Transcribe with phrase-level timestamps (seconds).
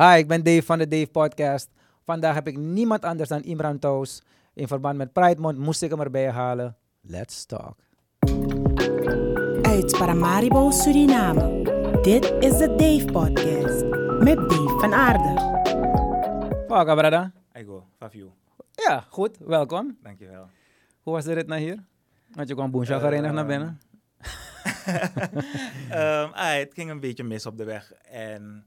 [0.00, 1.70] Hi, ik ben Dave van de Dave Podcast.
[2.04, 4.22] Vandaag heb ik niemand anders dan Imran Toos.
[4.54, 6.76] In verband met Pride Month moest ik hem erbij halen.
[7.00, 7.76] Let's talk.
[9.62, 11.62] Uit Paramaribo, Suriname.
[12.02, 13.84] Dit is de Dave Podcast.
[14.24, 15.34] Met Dave van Aarde.
[16.68, 17.32] Welkom, brada.
[17.58, 18.30] I go, Fafiu.
[18.72, 19.38] Ja, goed.
[19.38, 19.98] Welkom.
[20.02, 20.48] Dankjewel.
[21.02, 21.84] Hoe was de rit naar hier?
[22.30, 23.80] Want je kwam woensdag gerenigd naar binnen.
[25.90, 27.92] Ehm, ah, het ging een beetje mis op de weg.
[27.92, 28.66] En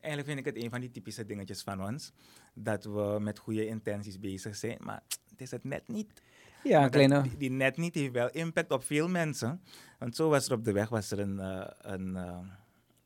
[0.00, 2.12] eigenlijk vind ik het een van die typische dingetjes van ons.
[2.54, 6.22] Dat we met goede intenties bezig zijn, maar het is het net niet.
[6.62, 7.22] Ja, kleine...
[7.22, 9.60] die, die net niet heeft wel impact op veel mensen.
[9.98, 11.40] Want zo was er op de weg was er een...
[11.40, 12.38] eh, een eh,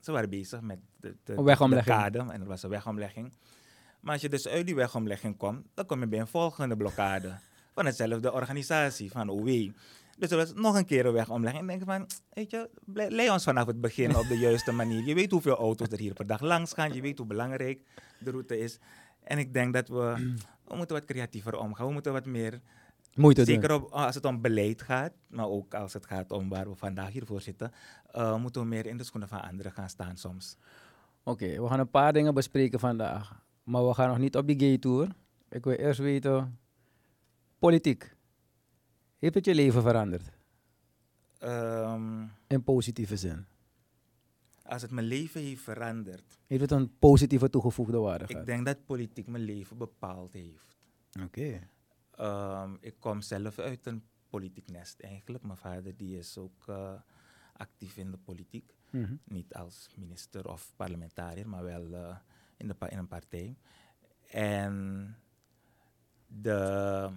[0.00, 3.32] ze waren bezig met de, de, kade en er was een wegomlegging.
[4.00, 7.38] Maar als je dus uit die wegomlegging komt, dan kom je bij een volgende blokkade.
[7.74, 9.70] Van hetzelfde organisatie, van OW.
[10.18, 11.68] Dus er was nog een keer een wegomlegging.
[11.68, 15.04] En ik denk van, weet je, leid ons vanaf het begin op de juiste manier.
[15.04, 16.92] Je weet hoeveel auto's er hier per dag langs gaan.
[16.92, 17.80] Je weet hoe belangrijk
[18.18, 18.78] de route is.
[19.22, 20.34] En ik denk dat we,
[20.68, 21.86] we moeten wat creatiever omgaan.
[21.86, 22.60] We moeten wat meer
[23.14, 23.54] Moeite doen.
[23.54, 26.76] Zeker op, als het om beleid gaat, maar ook als het gaat om waar we
[26.76, 27.72] vandaag hiervoor zitten,
[28.10, 30.56] eh, moeten we meer in de schoenen van anderen gaan staan soms.
[31.22, 33.42] Oké, we gaan een paar dingen bespreken vandaag.
[33.62, 35.08] Maar we gaan nog niet op die gay tour.
[35.48, 36.58] Ik wil eerst weten,
[37.58, 38.13] politiek.
[39.24, 40.32] Heeft het je leven veranderd?
[41.38, 43.46] Ehm, In positieve zin.
[44.62, 48.84] als het mijn leven heeft veranderd, Heeft het een positieve toegevoegde waarde ik denk dat
[48.84, 50.76] politiek mijn leven bepaald heeft.
[51.22, 51.68] Oké.
[52.10, 55.44] Ehm, ik kom zelf uit een politiek nest eigenlijk.
[55.44, 56.94] Mijn vader die is ook eh,
[57.56, 58.74] actief in de politiek.
[58.90, 59.14] Mhm.
[59.24, 62.16] Niet als minister of parlementariër, maar wel eh,
[62.56, 63.56] in, de, in een partij.
[64.30, 65.16] En
[66.26, 67.10] de,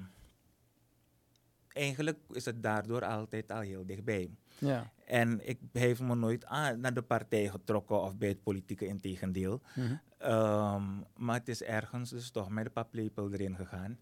[1.77, 4.29] eigenlijk is het daardoor altijd al heel dichtbij.
[4.57, 4.91] Ja.
[5.05, 9.61] En ik heb me nooit aan, naar de partij getrokken of bij het politieke integendeel.
[9.75, 9.95] Mhm.
[10.17, 10.83] Ehm,
[11.15, 13.99] maar het is ergens dus toch met de paplepel erin gegaan.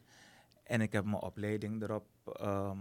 [0.64, 2.80] En ik heb mijn opleiding erop ehm,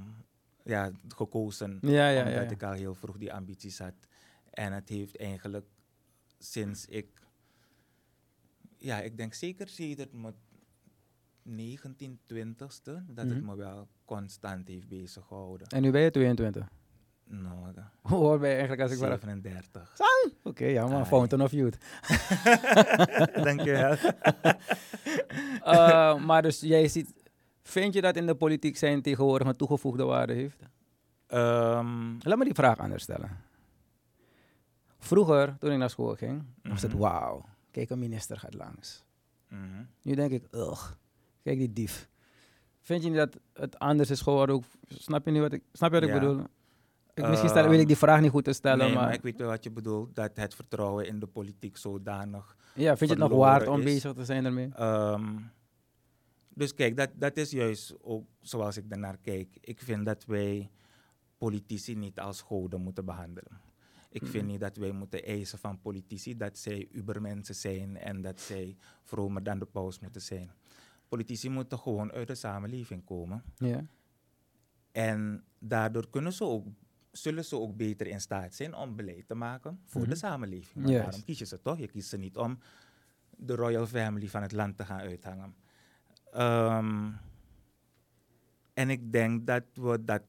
[0.64, 1.78] ja, gekozen.
[1.80, 3.94] Ja, ja, ja, omdat ik al heel vroeg die ambities had.
[4.50, 5.66] En het heeft eigenlijk
[6.38, 7.22] sinds ik...
[8.78, 10.34] Ja, ik denk zeker sinds mijn
[11.44, 13.04] 19, 20ste...
[13.06, 13.44] dat het Mhm.
[13.44, 15.66] me wel constant heeft bezig gehouden.
[15.66, 16.68] En nu ben je 22.
[17.26, 19.20] Nou, Hoe oud ben je eigenlijk als ik vraag?
[19.20, 19.92] 37.
[20.42, 21.04] Oké, ja, maar Ai.
[21.04, 21.78] Fountain of Youth.
[23.46, 23.96] Dankjewel.
[25.64, 27.14] Eh, maar dus jij ziet,
[27.62, 30.62] vind je dat in de politiek zijn tegenwoordig een toegevoegde waarde heeft?
[31.26, 33.30] Ehm, Laat me die vraag anders stellen.
[34.98, 37.00] Vroeger, toen ik naar school ging, was het Mhm.
[37.00, 39.04] wauw, kijk een minister gaat langs.
[39.48, 39.82] mhm.
[40.02, 40.90] Nu denk ik, ugh,
[41.44, 42.08] kijk die dief.
[42.80, 44.54] Vind je niet dat het anders is geworden?
[44.54, 46.40] Ook, snap je nu wat ik, snap je wat ik bedoel?
[47.14, 49.04] Ik, misschien stel, wil ik die vraag niet goed te stellen, nee, maar...
[49.04, 50.14] maar, ik weet wel wat je bedoelt.
[50.14, 52.56] Dat het vertrouwen in de politiek zodanig...
[52.74, 53.84] ja, vind je het nog waard om is.
[53.84, 54.68] bezig te zijn ermee?
[54.74, 55.36] ehm,
[56.48, 59.56] dus kijk, dat, dat is juist ook zoals ik daarnaar kijk.
[59.60, 60.70] Ik vind dat wij
[61.38, 63.60] politici niet als goden moeten behandelen.
[64.10, 64.46] Ik vind Mhm.
[64.52, 69.42] niet dat wij moeten eisen van politici dat zij ubermensen zijn en dat zij vromer
[69.42, 70.50] dan de paus moeten zijn.
[71.14, 73.42] Politici moeten gewoon uit de samenleving komen.
[73.56, 73.84] Ja.
[74.92, 76.66] En daardoor kunnen ze ook,
[77.12, 80.10] zullen ze ook beter in staat zijn om beleid te maken voor Mhm.
[80.10, 80.74] de samenleving.
[80.74, 81.04] Maar Juist.
[81.04, 81.78] daarom kies je ze toch?
[81.78, 82.58] Je kiest ze niet om
[83.36, 85.54] de royal family van het land te gaan uithangen.
[86.32, 87.10] Ehm,
[88.74, 90.22] en ik denk dat we dat...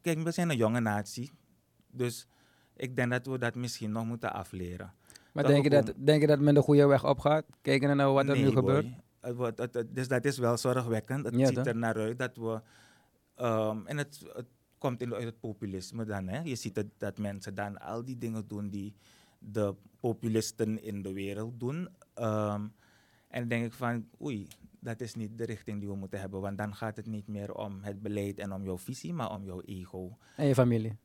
[0.00, 1.30] Kijk, we zijn een jonge natie.
[1.90, 2.26] Dus
[2.76, 4.92] ik denk dat we dat misschien nog moeten afleren.
[5.32, 7.44] Maar Dat denk je, we dat, denk je dat men de goede weg opgaat?
[7.62, 8.54] Kijken naar wat er Nee, nu boy.
[8.54, 8.86] gebeurt?
[9.90, 11.24] Dus dat is wel zorgwekkend.
[11.24, 12.60] Het Ja, ziet er naar uit dat we.
[13.34, 14.46] ehm, en het, het
[14.78, 16.28] komt in, uit het populisme dan.
[16.28, 16.40] Hè?
[16.42, 18.94] Je ziet het, dat mensen dan al die dingen doen die
[19.38, 21.88] de populisten in de wereld doen.
[22.14, 22.62] Ehm,
[23.28, 24.46] en dan denk ik van, oei,
[24.80, 26.40] dat is niet de richting die we moeten hebben.
[26.40, 29.44] Want dan gaat het niet meer om het beleid en om jouw visie, maar om
[29.44, 30.96] jouw ego En je familie.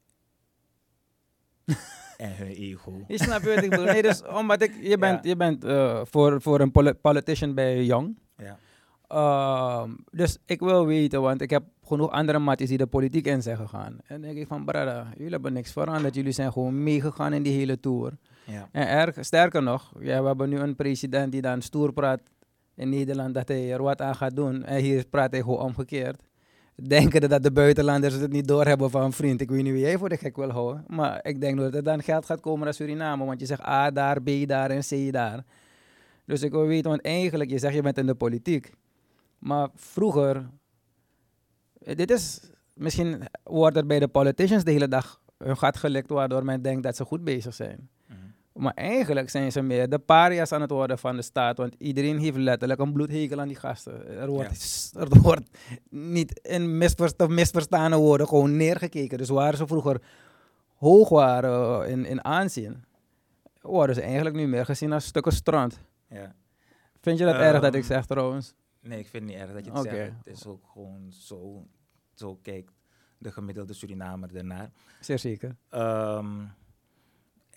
[2.17, 3.03] en hun ego.
[3.07, 3.85] Je snapt wat ik bedoel.
[3.85, 5.29] Nee, dus omdat ik, je bent, Ja.
[5.29, 8.17] je bent eh, voor, voor een poli- politician bij jong.
[8.37, 8.57] Ja.
[9.07, 13.41] Ehm, dus ik wil weten, want ik heb genoeg andere matties die de politiek in
[13.41, 13.97] zijn gegaan.
[14.07, 16.15] En denk ik van, brada, jullie hebben niks veranderd.
[16.15, 18.17] Jullie zijn gewoon meegegaan in die hele tour.
[18.45, 18.69] Ja.
[18.71, 22.21] En erg, sterker nog, ja, we hebben nu een president die dan stoer praat
[22.75, 24.63] in Nederland dat hij er wat aan gaat doen.
[24.65, 26.21] En hier praat hij gewoon omgekeerd.
[26.87, 29.41] Denken dat de buitenlanders het niet doorhebben van vriend.
[29.41, 30.83] Ik weet niet wie jij voor de gek wil houden.
[30.87, 33.25] Maar ik denk dat er dan geld gaat komen naar Suriname.
[33.25, 35.43] Want je zegt A daar, B daar en C daar.
[36.25, 38.71] Dus ik wil weten, want eigenlijk, je zegt je bent in de politiek.
[39.39, 40.49] Maar vroeger,
[41.81, 46.09] eh, dit is, misschien wordt er bij de politicians de hele dag hun gat gelikt,
[46.09, 47.89] waardoor men denkt dat ze goed bezig zijn.
[48.59, 51.57] Maar eigenlijk zijn ze meer de paria's aan het worden van de staat.
[51.57, 54.07] Want iedereen heeft letterlijk een bloedhekel aan die gasten.
[54.07, 55.49] Er wordt, er wordt
[55.89, 59.17] niet in misversta misverstane woorden gewoon neergekeken.
[59.17, 60.01] Dus waar ze vroeger
[60.75, 62.83] hoog waren in, in aanzien,
[63.61, 65.79] worden ze eigenlijk nu meer gezien als stukken strand.
[66.09, 66.35] Ja.
[67.01, 68.53] Vind je dat erg dat ik Ehm, zeg trouwens?
[68.81, 70.11] Nee, ik vind het niet erg dat je het zegt.
[70.17, 71.67] Het is ook gewoon zo,
[72.13, 72.71] zo kijkt
[73.17, 74.71] de gemiddelde Surinamer ernaar.
[74.99, 75.55] Zeer zeker.
[75.69, 76.45] Ehm,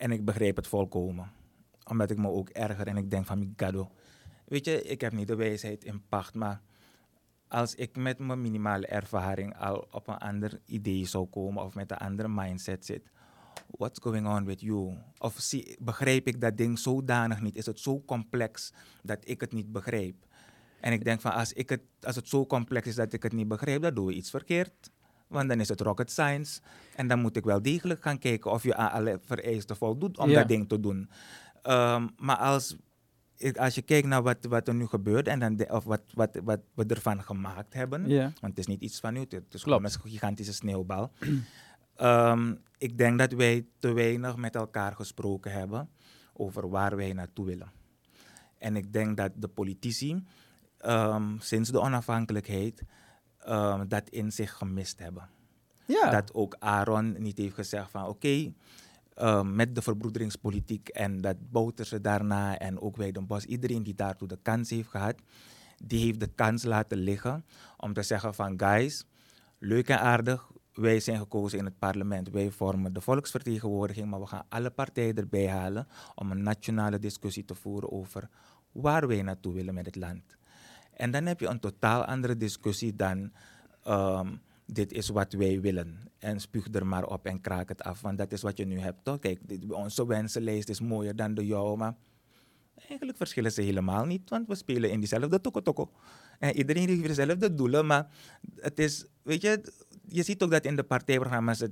[0.03, 1.31] en ik begreep het volkomen.
[1.85, 3.91] Omdat ik me ook erger en ik denk van Mikado.
[4.45, 6.61] Weet je, ik heb niet de wijsheid in pacht, maar
[7.49, 11.91] als ik met mijn minimale ervaring al op een ander idee zou komen of met
[11.91, 13.11] een andere mindset zit.
[13.71, 14.99] What's going on with you?
[15.19, 17.57] Of zie, begrijp ik dat ding zodanig niet?
[17.57, 18.73] Is het zo complex
[19.03, 20.27] dat ik het niet begrijp?
[20.81, 23.33] En ik denk van als, ik het, als het zo complex is dat ik het
[23.33, 24.91] niet begrijp, dan doen we iets verkeerd.
[25.32, 26.61] Want dan is het rocket science.
[26.96, 30.29] En dan moet ik wel degelijk gaan kijken of je aan alle vereisten voldoet om
[30.31, 30.38] Ja.
[30.38, 31.11] dat ding te doen.
[31.62, 32.76] Ehm, maar als,
[33.55, 36.38] als je kijkt naar wat, wat er nu gebeurt en dan de- of wat, wat,
[36.44, 38.08] wat we ervan gemaakt hebben.
[38.08, 38.23] Ja.
[38.23, 39.62] Want het is niet iets van nu, het is Klopt.
[39.62, 41.11] gewoon een gigantische sneeuwbal.
[41.96, 45.88] Ehm, ik denk dat wij te weinig met elkaar gesproken hebben
[46.32, 47.73] over waar wij naartoe willen.
[48.58, 50.25] En ik denk dat de politici
[50.79, 52.82] ehm, sinds de onafhankelijkheid
[53.44, 55.29] ehm, dat in zich gemist hebben.
[55.85, 56.11] Ja.
[56.11, 58.53] Dat ook Aaron niet heeft gezegd van oké,
[59.15, 63.94] ehm, met de verbroederingspolitiek en dat Bouterse daarna en ook wij Den Bos, iedereen die
[63.94, 65.15] daartoe de kans heeft gehad,
[65.85, 67.44] die heeft de kans laten liggen
[67.77, 69.05] om te zeggen van guys,
[69.59, 74.27] leuk en aardig, wij zijn gekozen in het parlement, wij vormen de volksvertegenwoordiging, maar we
[74.27, 78.29] gaan alle partijen erbij halen om een nationale discussie te voeren over
[78.73, 80.37] waar wij naartoe willen met het land.
[80.93, 83.33] En dan heb je een totaal andere discussie dan
[83.83, 84.37] ehm,
[84.67, 85.99] dit is wat wij willen.
[86.19, 88.79] En spuug er maar op en kraak het af, want dat is wat je nu
[88.79, 89.05] hebt.
[89.05, 89.19] Toch?
[89.19, 91.94] Kijk, dit, onze wensenlijst is mooier dan de jouwe, maar
[92.89, 95.91] eigenlijk verschillen ze helemaal niet, want we spelen in diezelfde toko-toko.
[96.39, 98.06] En iedereen heeft dezelfde doelen, maar
[98.56, 99.73] het is, weet je,
[100.09, 101.65] je ziet ook dat in de partijprogramma's,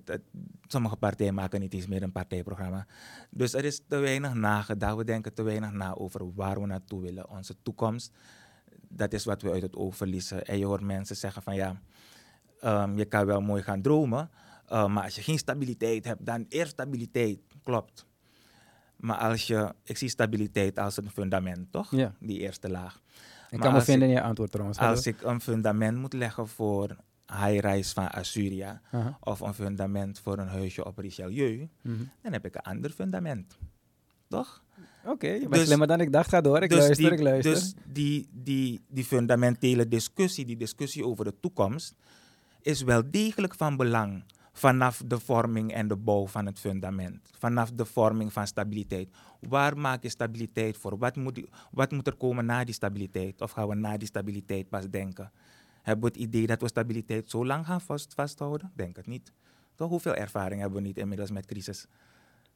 [0.66, 2.86] sommige partijen maken niet eens meer een partijprogramma.
[3.30, 7.00] Dus er is te weinig nagedacht, we denken te weinig na over waar we naartoe
[7.00, 8.12] willen, onze toekomst.
[8.92, 10.44] Dat is wat we uit het oog verliezen.
[10.46, 11.80] En je hoort mensen zeggen van ja,
[12.60, 14.30] ehm, je kan wel mooi gaan dromen,
[14.66, 17.38] eh, maar als je geen stabiliteit hebt, dan eerst stabiliteit.
[17.62, 18.06] Klopt.
[18.96, 21.90] Maar als je, ik zie stabiliteit als een fundament, toch?
[21.90, 22.12] Ja.
[22.20, 23.02] Die eerste laag.
[23.50, 24.78] Ik Maar kan me vinden in je antwoord trouwens.
[24.78, 26.96] Als ik een fundament moet leggen voor
[27.26, 28.80] high-rise van Assyria,
[29.20, 32.02] of een fundament voor een huisje op Richelieu, Mhm.
[32.22, 33.56] dan heb ik een ander fundament.
[34.28, 34.62] Toch?
[35.04, 36.28] Oké, je bent Dus- slimmer dan ik dacht.
[36.28, 37.52] Ga door, ik dus luister, die, ik luister.
[37.52, 41.94] Dus die, die, die fundamentele discussie, die discussie over de toekomst,
[42.62, 47.30] is wel degelijk van belang vanaf de vorming en de bouw van het fundament.
[47.38, 49.08] Vanaf de vorming van stabiliteit.
[49.40, 50.98] Waar maak je stabiliteit voor?
[50.98, 51.40] Wat moet,
[51.70, 53.40] wat moet er komen na die stabiliteit?
[53.40, 55.32] Of gaan we na die stabiliteit pas denken?
[55.82, 58.72] Hebben we het idee dat we stabiliteit zo lang gaan vast, vasthouden?
[58.74, 59.32] Denk het niet.
[59.74, 61.86] Toch, hoeveel ervaring hebben we niet inmiddels met crisis?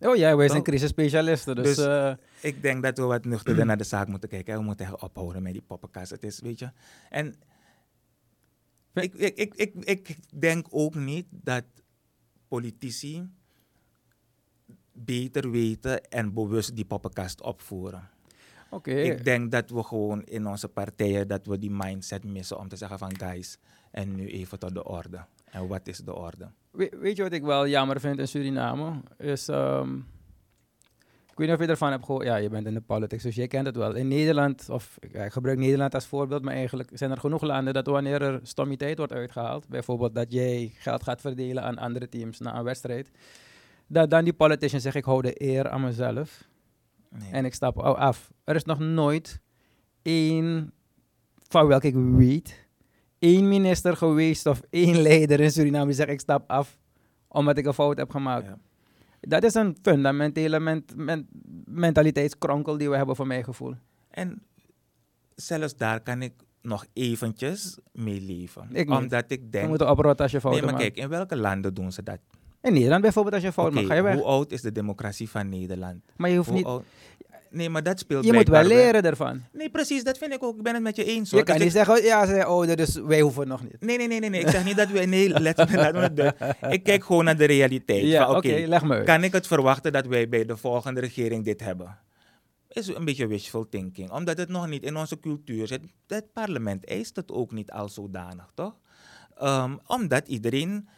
[0.00, 1.76] Oh ja, wij zijn crisisspecialisten, dus...
[1.76, 4.52] Dus- eh, Ik denk dat we wat nuchterder naar de zaak moeten kijken.
[4.52, 6.10] En we moeten echt ophouden met die poppenkast.
[6.10, 6.70] Het is, weet je.
[7.10, 7.34] En
[8.94, 11.64] ik, ik, ik, ik, ik denk ook niet dat
[12.48, 13.28] politici
[14.92, 18.08] beter weten en bewust die poppenkast opvoeren.
[18.70, 22.68] Oké, Ik denk dat we gewoon in onze partijen dat we die mindset missen om
[22.68, 23.58] te zeggen van guys,
[23.90, 25.24] en nu even tot de orde.
[25.44, 26.50] En wat is de orde?
[26.76, 28.92] We- weet je wat ik wel jammer vind in Suriname?
[29.18, 29.96] Is, ehm,
[31.30, 32.24] ik weet niet of je ervan hebt gehoord.
[32.26, 33.94] Ja, je bent in de politics, dus jij kent het wel.
[33.94, 37.74] In Nederland, of ja, ik gebruik Nederland als voorbeeld, maar eigenlijk zijn er genoeg landen
[37.74, 42.38] dat wanneer er stommiteit wordt uitgehaald, bijvoorbeeld dat jij geld gaat verdelen aan andere teams
[42.38, 43.10] na een wedstrijd,
[43.86, 46.48] dat dan die politician zegt, ik hou de eer aan mezelf
[47.10, 47.30] Nee.
[47.32, 48.32] en ik stap af.
[48.44, 49.40] Er is nog nooit
[50.02, 50.72] één,
[51.48, 52.63] van welke ik weet,
[53.24, 56.78] één minister geweest of één leider in Suriname die zegt ik stap af
[57.28, 58.46] omdat ik een fout heb gemaakt.
[58.46, 58.58] Ja.
[59.20, 61.28] Dat is een fundamentele ment- men-
[61.64, 63.74] mentaliteitskronkel die we hebben voor mijn gevoel.
[64.10, 64.42] En
[65.34, 68.68] zelfs daar kan ik nog eventjes mee leven.
[68.72, 68.90] Ik.
[68.90, 69.68] Omdat ik Je denk...
[69.68, 70.84] moet oprotten als je nee, fouten maar maakt.
[70.84, 72.18] kijk, in welke landen doen ze dat?
[72.62, 74.14] In Nederland bijvoorbeeld als je fout maakt, ga je weg.
[74.14, 76.04] hoe oud is de democratie van Nederland?
[76.16, 76.66] Maar je hoeft Hoe niet...
[76.66, 76.84] oud-
[77.54, 79.42] Nee, maar dat speelt Je moet wel leren ervan.
[79.52, 80.56] Nee, precies, dat vind ik ook.
[80.56, 81.30] Ik ben het met je eens.
[81.30, 81.44] Je hoor.
[81.44, 83.76] kan Dus niet zeggen, ja, ze ouder, dus wij hoeven nog niet.
[83.80, 84.40] Nee, nee, nee, nee, nee.
[84.40, 85.00] Ik zeg niet dat we...
[85.00, 86.32] Nee, let, me het doen.
[86.70, 88.02] Ik kijk gewoon naar de realiteit.
[88.02, 89.04] Ja, oké, leg me uit.
[89.04, 91.98] kan ik het verwachten dat wij bij de volgende regering dit hebben?
[92.68, 94.10] Is een beetje wishful thinking.
[94.10, 95.80] Omdat het nog niet in onze cultuur zit.
[96.06, 98.74] Het parlement eist het ook niet al zodanig, toch?
[99.34, 100.88] Ehm, omdat iedereen...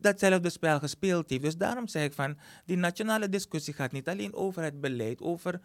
[0.00, 1.42] datzelfde spel gespeeld heeft.
[1.42, 5.60] Dus daarom zeg ik van, die nationale discussie gaat niet alleen over het beleid, over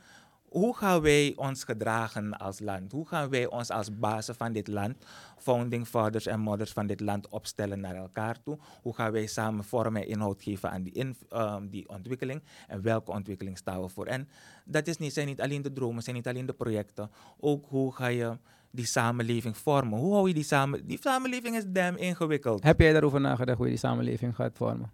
[0.54, 2.92] hoe gaan wij ons gedragen als land?
[2.92, 5.06] Hoe gaan wij ons als bazen van dit land,
[5.38, 8.58] founding fathers en mothers van dit land opstellen naar elkaar toe?
[8.82, 12.44] Hoe gaan wij samen vorm en inhoud geven aan die, um, die ontwikkeling?
[12.68, 14.06] En welke ontwikkeling staan we voor?
[14.06, 14.30] En
[14.66, 17.12] dat is niet, zijn niet alleen de dromen, zijn niet alleen de projecten.
[17.40, 18.38] Ook hoe ga je
[18.76, 20.00] die samenleving vormen?
[20.00, 20.88] Hoe hou je die samen...
[20.88, 22.64] Die samenleving is damn ingewikkeld.
[22.64, 24.92] Heb jij daarover nagedacht hoe je die samenleving gaat vormen?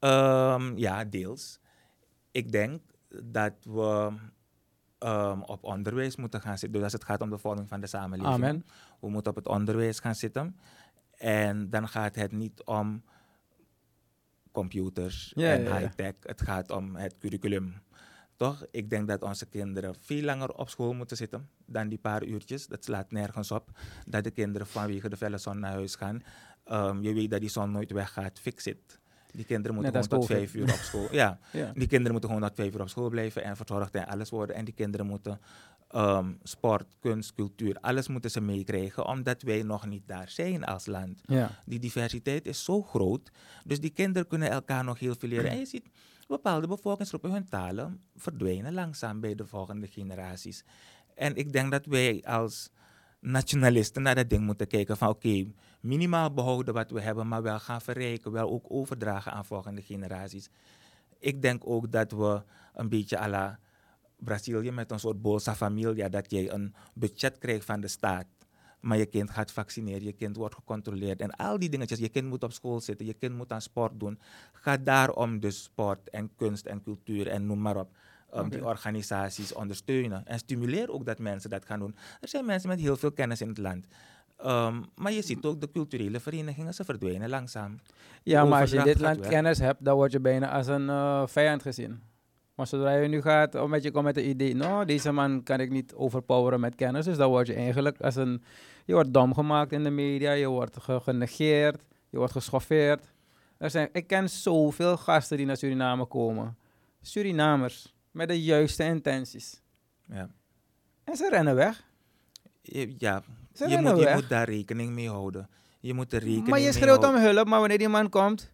[0.00, 1.58] Um, ja, deels.
[2.30, 2.80] Ik denk
[3.22, 4.12] dat we
[4.98, 6.72] um, op onderwijs moeten gaan zitten.
[6.72, 8.34] Dus als het gaat om de vorming van de samenleving.
[8.34, 8.64] Amen.
[9.00, 10.56] We moeten op het onderwijs gaan zitten.
[11.16, 13.02] En dan gaat het niet om
[14.52, 15.78] computers Ja, en ja, ja.
[15.78, 16.14] high-tech.
[16.20, 17.74] Het gaat om het curriculum.
[18.42, 18.64] Toch?
[18.70, 22.66] Ik denk dat onze kinderen veel langer op school moeten zitten dan die paar uurtjes.
[22.66, 23.70] Dat slaat nergens op.
[24.06, 26.22] Dat de kinderen vanwege de felle zon naar huis gaan.
[26.70, 28.38] Um, je weet dat die zon nooit weggaat.
[28.38, 29.00] Fix it.
[29.30, 31.08] Die kinderen moeten gewoon tot vijf uur op school.
[31.10, 31.72] Ja, Ja.
[31.74, 34.56] die kinderen moeten gewoon tot vijf uur op school blijven en verzorgd en alles worden.
[34.56, 35.40] En die kinderen moeten
[35.88, 40.86] ehm, sport, kunst, cultuur, alles moeten ze meekrijgen, omdat wij nog niet daar zijn als
[40.86, 41.20] land.
[41.24, 41.50] Ja.
[41.64, 43.30] Die diversiteit is zo groot,
[43.64, 45.50] dus die kinderen kunnen elkaar nog heel veel leren.
[45.54, 45.88] En je ziet,
[46.32, 50.64] bepaalde bevolkingsgroepen, hun talen verdwijnen langzaam bij de volgende generaties.
[51.14, 52.70] En ik denk dat wij als
[53.20, 55.46] nationalisten naar dat ding moeten kijken van oké,
[55.80, 60.48] minimaal behouden wat we hebben, maar wel gaan verrijken, wel ook overdragen aan volgende generaties.
[61.18, 62.42] Ik denk ook dat we
[62.74, 63.58] een beetje à la
[64.16, 68.26] Brazilië met een soort Bolsa Familia, dat jij een budget krijgt van de staat,
[68.82, 71.98] maar je kind gaat vaccineren, je kind wordt gecontroleerd en al die dingetjes.
[71.98, 74.18] Je kind moet op school zitten, je kind moet aan sport doen.
[74.52, 77.96] Ga daarom dus sport en kunst en cultuur en noem maar op.
[78.34, 80.26] um, die organisaties ondersteunen.
[80.26, 81.94] En stimuleer ook dat mensen dat gaan doen.
[82.20, 83.86] Er zijn mensen met heel veel kennis in het land.
[84.44, 87.80] Um, maar je ziet ook de culturele verenigingen, ze verdwijnen langzaam.
[88.22, 89.28] Ja, maar als je in dit land weg.
[89.28, 92.00] kennis hebt, dan word je bijna als een eh, vijand gezien.
[92.54, 95.60] Maar zodra je nu gaat, met je komt met het idee, nou, deze man kan
[95.60, 98.42] ik niet overpoweren met kennis, dus dan word je eigenlijk als een,
[98.84, 103.12] je wordt dom gemaakt in de media, je wordt ge- genegeerd, je wordt geschoffeerd.
[103.58, 106.56] Er zijn, ik ken zoveel gasten die naar Suriname komen,
[107.00, 109.60] Surinamers, met de juiste intenties.
[110.06, 110.30] Ja,
[111.04, 111.84] En ze rennen weg.
[112.62, 113.22] je, ja.
[113.52, 115.48] Ze je, rennen moet, je moet daar rekening mee houden.
[115.80, 118.52] Je moet er rekening Maar je schreeuwt om hulp, maar wanneer die man komt,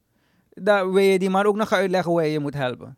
[0.49, 2.97] dan wil je die man ook nog uitleggen hoe je je moet helpen.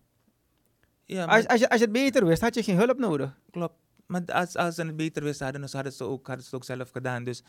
[1.10, 3.40] Ja, maar- Als, als, je, als je het beter wist, had je geen hulp nodig.
[3.50, 3.74] Klopt.
[4.06, 6.60] Maar als, als ze het beter wisten hadden, dan hadden ze, ook, hadden ze het
[6.60, 7.24] ook zelf gedaan.
[7.24, 7.42] Dus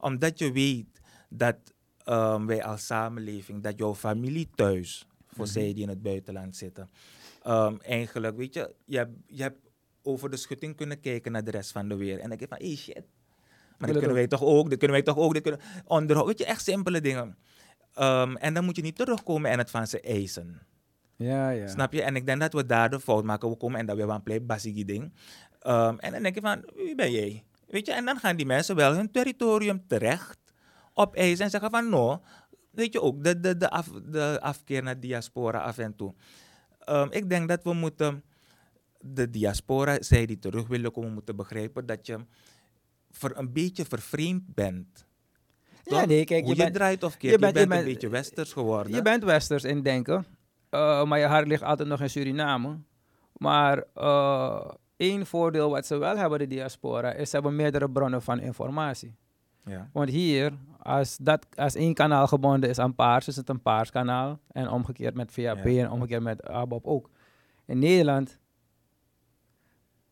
[0.00, 1.56] omdat je weet dat
[2.04, 5.52] ehm, wij als samenleving, dat jouw familie thuis, voor Mhm.
[5.52, 6.90] zij die in het buitenland zitten,
[7.42, 9.58] ehm, eigenlijk, weet je, je hebt, je hebt
[10.02, 12.20] over de schutting kunnen kijken naar de rest van de wereld.
[12.22, 13.04] En dan denk je van, hey shit, maar
[13.78, 16.38] dit het kunnen wij toch ook, dit kunnen wij toch ook, dit kunnen onderhoud, weet
[16.38, 17.36] je, echt simpele dingen.
[17.94, 20.60] Ehm, en dan moet je niet terugkomen en het van ze eisen.
[21.18, 21.66] Ja, ja.
[21.66, 22.02] Snap je?
[22.02, 23.48] En ik denk dat we daar de fout maken.
[23.50, 25.12] We komen en dat we een play basigi ding.
[25.60, 27.44] Ehm, en dan denk je van, wie ben jij?
[27.66, 30.38] Weet je, en dan gaan die mensen wel hun territorium terecht
[30.94, 32.22] opeisen en zeggen van, no,
[32.70, 36.14] weet je ook, de, de, de, af, de afkeer naar diaspora af en toe.
[36.80, 38.22] Ehm, ik denk dat we moeten,
[39.00, 42.18] de diaspora, zij die terug willen komen, moeten begrijpen dat je
[43.10, 45.06] voor een beetje vervreemd bent.
[45.84, 47.84] Ja, nee, kijk, Hoe je je, bent, draait of keert, je je bent- bent- een
[47.92, 48.92] beetje westers geworden.
[48.92, 50.26] je bent westers in denken,
[50.70, 52.78] eh, maar je hart ligt altijd nog in Suriname.
[53.36, 58.22] Maar eh, één voordeel wat ze wel hebben, de diaspora, is ze hebben meerdere bronnen
[58.22, 59.14] van informatie.
[59.64, 59.88] ja.
[59.92, 63.90] Want hier, als, dat, als één kanaal gebonden is aan paars, is het een paars
[63.90, 64.38] kanaal.
[64.52, 65.82] En omgekeerd met VAP Ja.
[65.82, 67.10] en omgekeerd met ABOP ook.
[67.66, 68.38] In Nederland,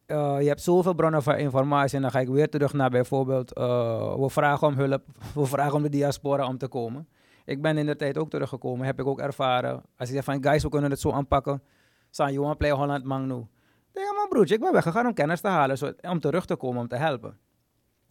[0.07, 1.97] eh, je hebt zoveel bronnen van informatie.
[1.97, 3.51] En dan ga ik weer terug naar bijvoorbeeld,
[4.19, 7.09] we vragen om hulp, we vragen om de diaspora om te komen.
[7.47, 9.83] Ik ben in de tijd ook teruggekomen, heb ik ook ervaren.
[9.97, 11.63] Als ik zeg van, guys, we kunnen het zo aanpakken.
[12.11, 13.47] San Johan Play Holland Mang nu.
[13.93, 16.81] Ja, maar broertje, ik ben weggegaan om kennis te halen, zo, om terug te komen,
[16.81, 17.39] om te helpen.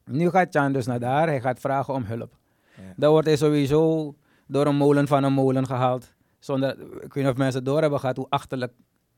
[0.05, 2.37] Nu gaat Jan dus naar daar, hij gaat vragen om hulp.
[2.75, 2.93] Ja.
[2.95, 4.15] Dan wordt hij sowieso
[4.47, 6.13] door een molen van een molen gehaald.
[6.39, 8.73] Zonder, ik weet niet of mensen door hebben gehad hoe achterlijk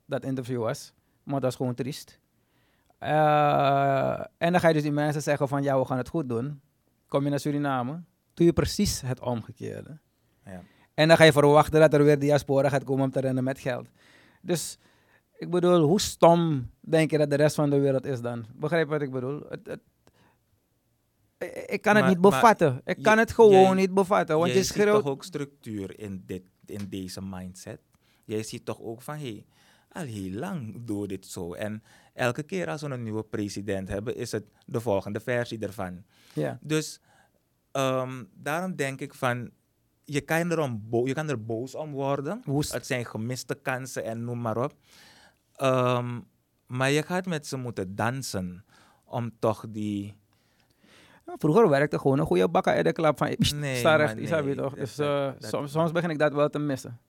[0.06, 0.94] dat interview was.
[1.24, 2.20] Maar dat is gewoon triest.
[2.98, 6.30] Eh, en dan ga je dus die mensen zeggen van, ja, we gaan het goed
[6.30, 6.62] doen.
[7.08, 10.00] Kom je naar Suriname, doe je precies het omgekeerde.
[10.48, 10.64] Ja.
[10.94, 13.60] En dan ga je verwachten dat er weer diaspora gaat komen om te rennen met
[13.60, 13.88] geld.
[14.42, 14.78] Dus
[15.38, 18.46] ik bedoel, hoe stom denk je dat de rest van de wereld is dan?
[18.56, 19.42] Begrijp wat ik bedoel?
[19.50, 19.80] Het, het,
[21.68, 22.82] ik- kan het niet bevatten.
[22.86, 24.38] Ik je- kan het gewoon jij- niet bevatten.
[24.38, 27.80] Want je ziet toch ook structuur in, dit, in deze mindset.
[28.26, 29.46] Jij ziet toch ook van, hé, hey,
[29.92, 31.54] al heel lang doen we dit zo.
[31.54, 36.04] En elke keer als we een nieuwe president hebben, is het de volgende versie ervan.
[36.34, 36.60] Ja.
[36.62, 37.02] Dus
[37.72, 39.52] ehm, daarom denk ik van,
[40.10, 42.42] je kan, er om bo- je kan er boos om worden.
[42.46, 42.74] Woest.
[42.74, 44.74] Het zijn gemiste kansen en noem maar op.
[45.56, 46.20] Ehm,
[46.66, 48.66] maar je gaat met ze moeten dansen
[49.06, 50.16] om toch die...
[51.38, 54.74] Vroeger werkte gewoon een goede bakker in de klap van, Nee, sta recht, nee, toch?
[54.74, 57.00] Dus eh, soms, soms begin ik dat wel te missen.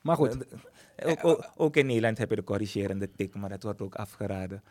[0.00, 0.36] Maar goed,
[1.04, 4.62] Ook, ook, ook in Nederland heb je de corrigerende tik, maar dat wordt ook afgeraden.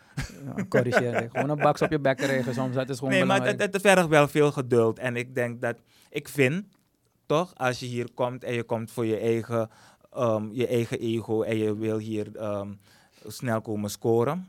[0.90, 1.30] ja, ik.
[1.32, 3.82] Gewoon een baks op je bek krijgen soms, dat is gewoon Nee, maar het, het
[3.82, 5.00] vergt wel veel geduld.
[5.00, 5.76] En ik denk dat,
[6.10, 6.66] ik vind
[7.26, 9.70] toch, als je hier komt en je komt voor je eigen,
[10.14, 12.70] ehm, je eigen ego en je wil hier ehm,
[13.28, 14.48] snel komen scoren,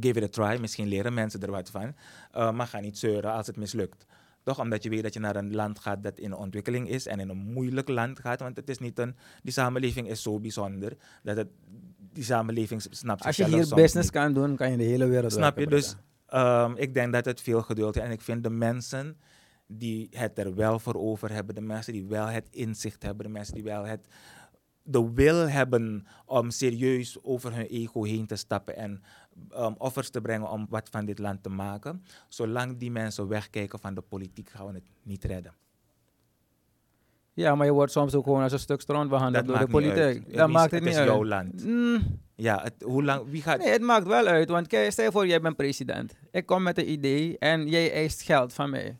[0.00, 0.60] give it a try.
[0.60, 1.94] Misschien leren mensen er wat van.
[2.32, 4.06] Eh, maar ga niet zeuren als het mislukt.
[4.42, 7.20] Toch omdat je weet dat je naar een land gaat dat in ontwikkeling is en
[7.20, 8.40] in een moeilijk land gaat.
[8.40, 11.48] Want het is niet een, die samenleving is zo bijzonder dat het,
[12.12, 14.10] die samenleving snapt Als je hier business niet.
[14.10, 15.66] kan doen, kan je de hele wereld Snap je?
[15.66, 18.02] Dus ehm, ik denk dat het veel geduld is.
[18.02, 19.16] En ik vind de mensen
[19.72, 23.32] die het er wel voor over hebben, de mensen die wel het inzicht hebben, de
[23.32, 24.06] mensen die wel het,
[24.82, 29.02] de wil hebben om serieus over hun ego heen te stappen en
[29.56, 32.02] um, offers te brengen om wat van dit land te maken.
[32.28, 35.54] Zolang die mensen wegkijken van de politiek, gaan we het niet redden.
[37.34, 39.98] Ja, maar je wordt soms ook gewoon als een stuk stront behandeld door de politiek.
[39.98, 40.22] uit.
[40.34, 41.08] Dat Wie- maakt het het niet is uit.
[41.08, 41.64] jouw land.
[41.64, 43.58] Mm, Ja, het, hoe lang, wie gaat...
[43.58, 44.48] nee, het maakt wel uit.
[44.48, 46.14] Want kijk, stel voor, jij bent president.
[46.30, 48.96] Ik kom met een idee en jij eist geld van mij.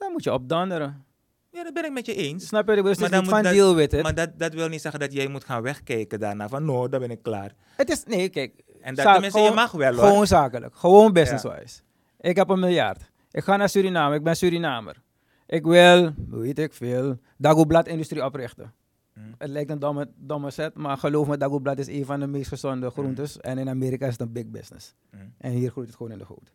[0.00, 1.04] Dan moet je opdonderen.
[1.50, 2.46] Ja, dat ben ik met je eens.
[2.46, 2.82] Snap je?
[2.82, 4.02] Dus Maar dan niet van dat- deal with it.
[4.02, 6.48] Maar dat, dat wil niet zeggen dat jij moet gaan wegkijken daarna.
[6.48, 7.54] Van, no, daar ben ik klaar.
[7.76, 8.62] Het is, nee, kijk.
[8.80, 10.04] En dat, tenminste, je mag wel hoor.
[10.06, 10.74] Gewoon zakelijk.
[10.76, 11.80] Gewoon business-wise.
[12.20, 13.10] Ik heb een miljard.
[13.30, 14.14] Ik ga naar Suriname.
[14.14, 15.02] Ik ben Surinamer.
[15.46, 18.72] Ik wil, weet ik veel, Dagoblad industrie oprichten.
[19.14, 19.26] Mhm.
[19.38, 22.48] Het lijkt een domme, domme set, maar geloof me, Dagoblad is een van de meest
[22.48, 23.40] gezonde groentes.
[23.40, 24.94] En in Amerika is het een big business.
[25.10, 25.22] Mhm.
[25.38, 26.52] En hier groeit het gewoon in de goot.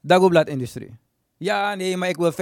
[0.00, 0.96] Dagoblad industrie.
[1.42, 2.34] Ja, nee, maar ik wil 15%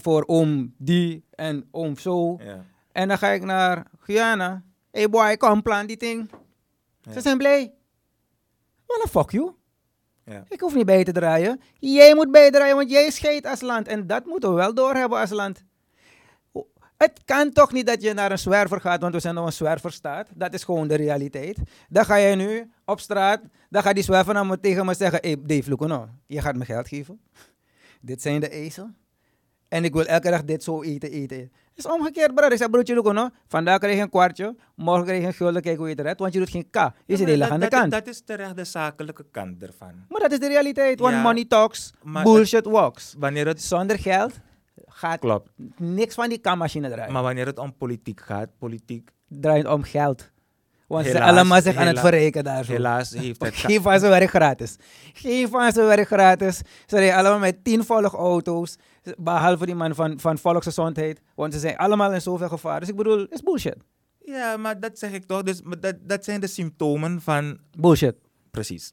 [0.00, 2.36] voor om die en om zo.
[2.42, 2.64] Ja.
[2.92, 4.62] En dan ga ik naar Guyana.
[4.90, 6.30] Hey boy, kom, plan die ding.
[7.02, 7.12] Ja.
[7.12, 7.72] Ze zijn blij.
[8.86, 9.52] Well, fuck you.
[10.24, 10.44] Ja.
[10.48, 11.60] Ik hoef niet bij te draaien.
[11.78, 13.88] Jij moet bijdraaien, want jij scheidt als land.
[13.88, 15.64] En dat moeten we wel doorhebben als land.
[16.96, 19.52] Het kan toch niet dat je naar een zwerver gaat, want we zijn nog een
[19.52, 20.28] zwerverstaat.
[20.34, 21.58] Dat is gewoon de realiteit.
[21.88, 25.18] Dan ga je nu op straat, dan gaat die zwerver naar me tegen me zeggen,
[25.22, 27.20] hey Dave Lucono, je gaat me geld geven.
[28.04, 28.96] Dit zijn de eisen.
[29.68, 31.38] En ik wil elke dag dit zo eten, eten.
[31.38, 32.52] Het is omgekeerd, brother.
[32.52, 35.76] Ik zeg, broertje Lucono, vandaag krijg je een kwartje, morgen krijg je een gulden, kijk
[35.76, 36.74] hoe je het redt, want je doet geen K.
[37.06, 37.90] Zit maar heel aan de kant.
[37.90, 39.92] Dat is terecht de zakelijke kant ervan.
[40.08, 43.14] Maar dat is de realiteit, want Ja, money talks, bullshit walks.
[43.18, 44.32] Wanneer het Zonder geld
[44.86, 45.50] gaat klopt.
[45.76, 47.12] niks van die kammachine draaien.
[47.12, 50.30] Maar wanneer het om politiek gaat, politiek draait om geld.
[50.94, 52.72] Want ze Helaas, allemaal zich aan het verrekenen daar zo.
[52.72, 53.54] helaas heeft het...
[53.54, 54.76] Geen van ze werk gratis.
[55.12, 56.60] Geen van ze werk gratis.
[56.86, 58.76] Ze rijden allemaal met tien volgauto's.
[59.18, 61.20] Behalve die man van, van volksgezondheid.
[61.34, 62.80] Want ze zijn allemaal in zoveel gevaar.
[62.80, 63.76] Dus ik bedoel, het is bullshit.
[64.24, 65.42] Ja, maar dat zeg ik toch.
[65.42, 67.58] Dus, dat, dat zijn de symptomen van...
[67.78, 68.14] Bullshit.
[68.50, 68.92] Precies.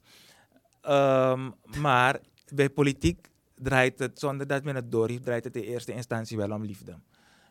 [0.80, 2.18] Ehm, maar
[2.54, 6.50] bij politiek draait het, zonder dat men het doorheeft, draait het in eerste instantie wel
[6.50, 6.94] om liefde.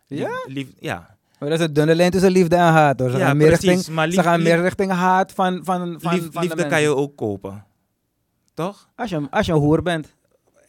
[0.07, 0.29] Lief- Ja?
[0.45, 1.17] lief- ja.
[1.41, 2.99] Maar dat is een dunne lijn tussen liefde en haat.
[2.99, 3.09] Hoor.
[3.09, 6.23] Ze Ja, gaan meer precies, richting, ze gaan meer richting haat van, van, van, Lief-
[6.31, 7.65] van de liefde kan je ook kopen.
[8.53, 8.89] Toch?
[8.95, 10.15] Als je, als je een hoer bent.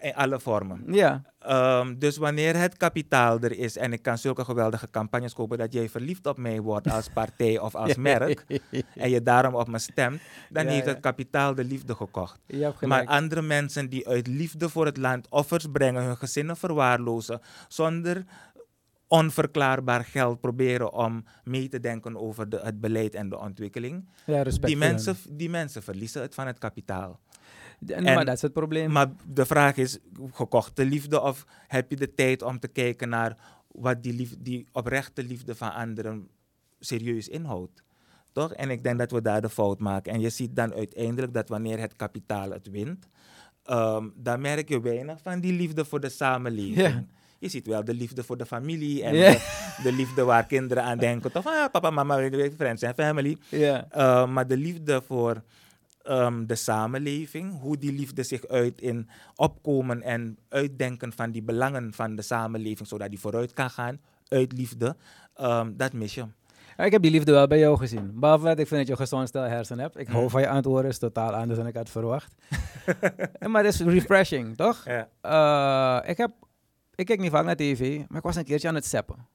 [0.01, 0.85] In alle vormen.
[0.87, 1.23] Ja.
[1.39, 5.73] Ehm, dus wanneer het kapitaal er is en ik kan zulke geweldige campagnes kopen dat
[5.73, 8.45] jij verliefd op mij wordt als partij of als merk
[8.95, 10.91] en je daarom op me stemt, dan Ja, heeft ja.
[10.91, 12.39] het kapitaal de liefde gekocht.
[12.81, 18.25] Maar andere mensen die uit liefde voor het land offers brengen, hun gezinnen verwaarlozen, zonder
[19.13, 24.09] onverklaarbaar geld proberen om mee te denken over de, het beleid en de ontwikkeling.
[24.27, 27.21] ja, respect Die mensen, die mensen verliezen het van het kapitaal.
[27.87, 28.91] En, en- maar dat is het probleem.
[28.93, 29.99] Maar de vraag is,
[30.33, 33.37] gekochte liefde of heb je de tijd om te kijken naar
[33.69, 36.29] wat die, lief, die oprechte liefde van anderen
[36.81, 37.83] serieus inhoudt?
[38.33, 38.53] Toch?
[38.53, 40.13] En ik denk dat we daar de fout maken.
[40.13, 43.09] En je ziet dan uiteindelijk dat wanneer het kapitaal het wint,
[43.65, 46.77] ehm, dan merk je weinig van die liefde voor de samenleving.
[46.77, 47.05] Ja.
[47.43, 49.39] Je ziet wel de liefde voor de familie en de,
[49.83, 51.33] de liefde waar kinderen aan denken.
[51.33, 53.37] Toch, ah, papa, mama, friends en family.
[53.51, 55.43] Uh, maar de liefde voor
[56.03, 61.93] ehm, de samenleving, hoe die liefde zich uit in opkomen en uitdenken van die belangen
[61.95, 64.97] van de samenleving, zodat die vooruit kan gaan, uit liefde,
[65.35, 66.25] ehm, dat mis je.
[66.77, 68.11] Ik heb die liefde wel bij jou gezien.
[68.15, 69.99] Behalve dat ik vind dat je een gezond stel hersen hebt.
[69.99, 70.31] Ik hou Hmm.
[70.31, 72.35] van je antwoorden, is totaal anders dan ik had verwacht.
[73.51, 74.85] Maar het is refreshing, toch?
[74.85, 75.09] Ja.
[75.21, 76.31] Eh, ik, heb,
[76.95, 79.27] ik kijk niet vaak naar tv, maar ik was een keertje aan het zappen.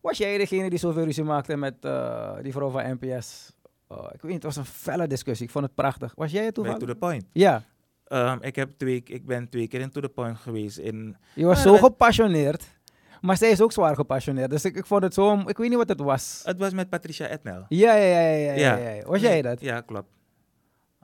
[0.00, 3.52] Was jij degene die zoveel ruzie maakte met eh, die vrouw van NPS?
[3.88, 5.46] Eh, ik weet niet, het was een felle discussie.
[5.46, 6.12] Ik vond het prachtig.
[6.16, 6.78] Was jij het toevallig?
[6.78, 7.24] To The Point.
[7.32, 7.64] Ja,
[8.10, 10.78] Ehm, ik, heb twee, ik ben twee keer in To The Point geweest.
[10.78, 12.78] In, je was zo gepassioneerd.
[13.20, 14.50] Maar zij is ook zwaar gepassioneerd.
[14.50, 15.38] Dus ik, ik vond het zo...
[15.46, 16.40] Ik weet niet wat het was.
[16.44, 17.64] Het was met Patricia Etnel.
[17.68, 18.20] Ja, ja.
[18.20, 18.76] ja, ja.
[18.76, 19.02] ja.
[19.06, 19.60] Was jij dat?
[19.60, 20.08] Ja, klopt.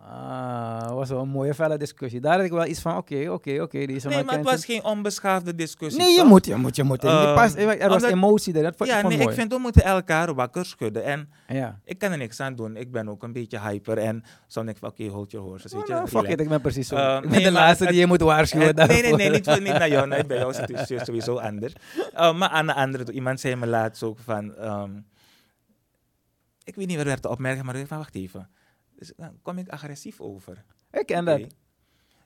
[0.08, 2.20] Ah, was wel een mooie felle discussie.
[2.20, 3.86] Daar had ik wel iets van, oké, oké, oké.
[3.86, 6.00] deze Nee, maar het was geen onbeschaafde discussie.
[6.02, 6.28] Nee, je toch?
[6.28, 7.02] moet, je moet, je moet.
[7.02, 8.64] Je Ehm, past- er was omdat- emotie erin.
[8.64, 9.28] Dat vond Ja, ik nee, mooi.
[9.28, 11.04] ik vind we moeten elkaar wakker schudden.
[11.04, 11.80] En Ja.
[11.84, 12.76] ik kan er niks aan doen.
[12.76, 13.98] Ik ben ook een beetje hyper.
[13.98, 15.72] En soms denk ik van, oké, hold your horses.
[15.72, 16.32] Weet je, Oh, nou, fuck relax.
[16.34, 16.96] it, ik ben precies zo.
[16.96, 19.44] Ik ben nee, de laatste het- die je moet waarschuwen En- nee, nee, nee, niet,
[19.44, 20.06] voor- niet naar jou.
[20.08, 20.56] Nee, bij jou is
[20.88, 21.72] het sowieso anders.
[22.14, 24.54] Uh, maar aan de andere, iemand zei me laatst ook van...
[24.56, 24.90] ehm,
[26.64, 28.48] ik weet niet waar werd de opmerking, maar ik van, wacht even.
[28.96, 30.64] Dus dan kom ik agressief over.
[30.92, 31.38] Ik ken dat.
[31.38, 31.46] Je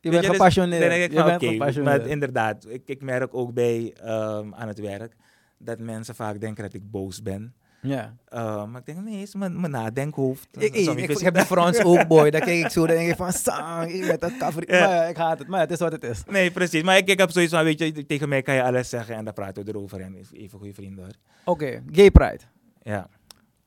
[0.01, 0.93] Weet bent dus- gepassioneerd.
[0.93, 5.17] ik Je van, bent maar inderdaad, ik, ik merk ook bij ehm, aan het werk
[5.59, 7.55] dat mensen vaak denken dat ik boos ben.
[7.83, 8.17] Ja.
[8.35, 10.49] Uh, maar ik denk, nee, is mijn, mijn nadenkhoofd.
[10.51, 12.31] Ik, ik, ik, heb die Frans ook, boy.
[12.31, 14.73] Dan kijk ik zo, dan denk ik van, sang, ik ben dat cover.
[14.73, 14.81] Ja.
[14.81, 15.49] Maar ja, ik haat het.
[15.49, 16.25] Maar het is wat het is.
[16.25, 16.83] Nee, precies.
[16.83, 19.25] Maar ik, ik heb zoiets van, weet je, tegen mij kan je alles zeggen en
[19.25, 20.01] dan praten we erover.
[20.01, 21.15] En even goede vrienden hoor.
[21.45, 22.43] Oké, Gay Pride.
[22.83, 23.09] Ja.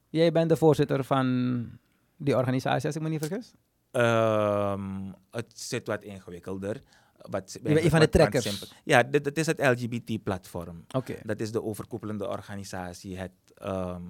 [0.10, 1.66] Jij bent de voorzitter van
[2.17, 3.54] die organisatie, als ik me niet vergis.
[3.91, 6.82] Ehm, het zit wat ingewikkelder.
[7.17, 8.73] Wat, bent een van de trekkers.
[8.84, 10.86] Ja, dit is het LGBT-platform.
[10.91, 11.15] Oké.
[11.23, 13.17] Dat is de overkoepelende organisatie.
[13.17, 14.02] Het, ehm,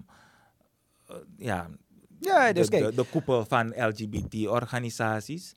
[1.07, 1.69] eh, ja,
[2.19, 2.95] Ja, dus de, kijk.
[2.95, 5.53] de, de koepel van LGBT-organisaties.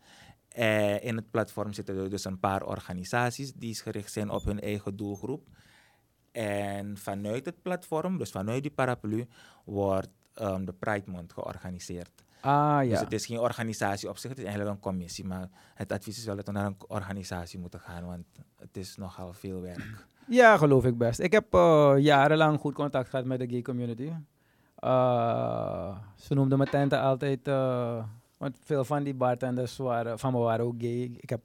[0.48, 4.61] Eh, in het platform zitten er dus een paar organisaties die gericht zijn op hun
[4.61, 5.48] eigen doelgroep.
[6.32, 9.26] En vanuit het platform, dus vanuit die paraplu,
[9.64, 12.24] wordt ehm, de Pride Month georganiseerd.
[12.46, 13.00] Ah, Dus ja.
[13.04, 15.24] het is geen organisatie op zich, het is eigenlijk een commissie.
[15.24, 18.24] Maar het advies is wel dat we naar een organisatie moeten gaan, want
[18.59, 20.06] het is nogal veel werk.
[20.28, 21.20] Ja, geloof ik best.
[21.20, 24.11] Ik heb eh, jarenlang goed contact gehad met de gay community.
[24.76, 28.04] Eh, ze noemden mijn tenten altijd, eh,
[28.38, 31.02] want veel van die bartenders waren, van me waren ook gay.
[31.20, 31.40] Ik heb,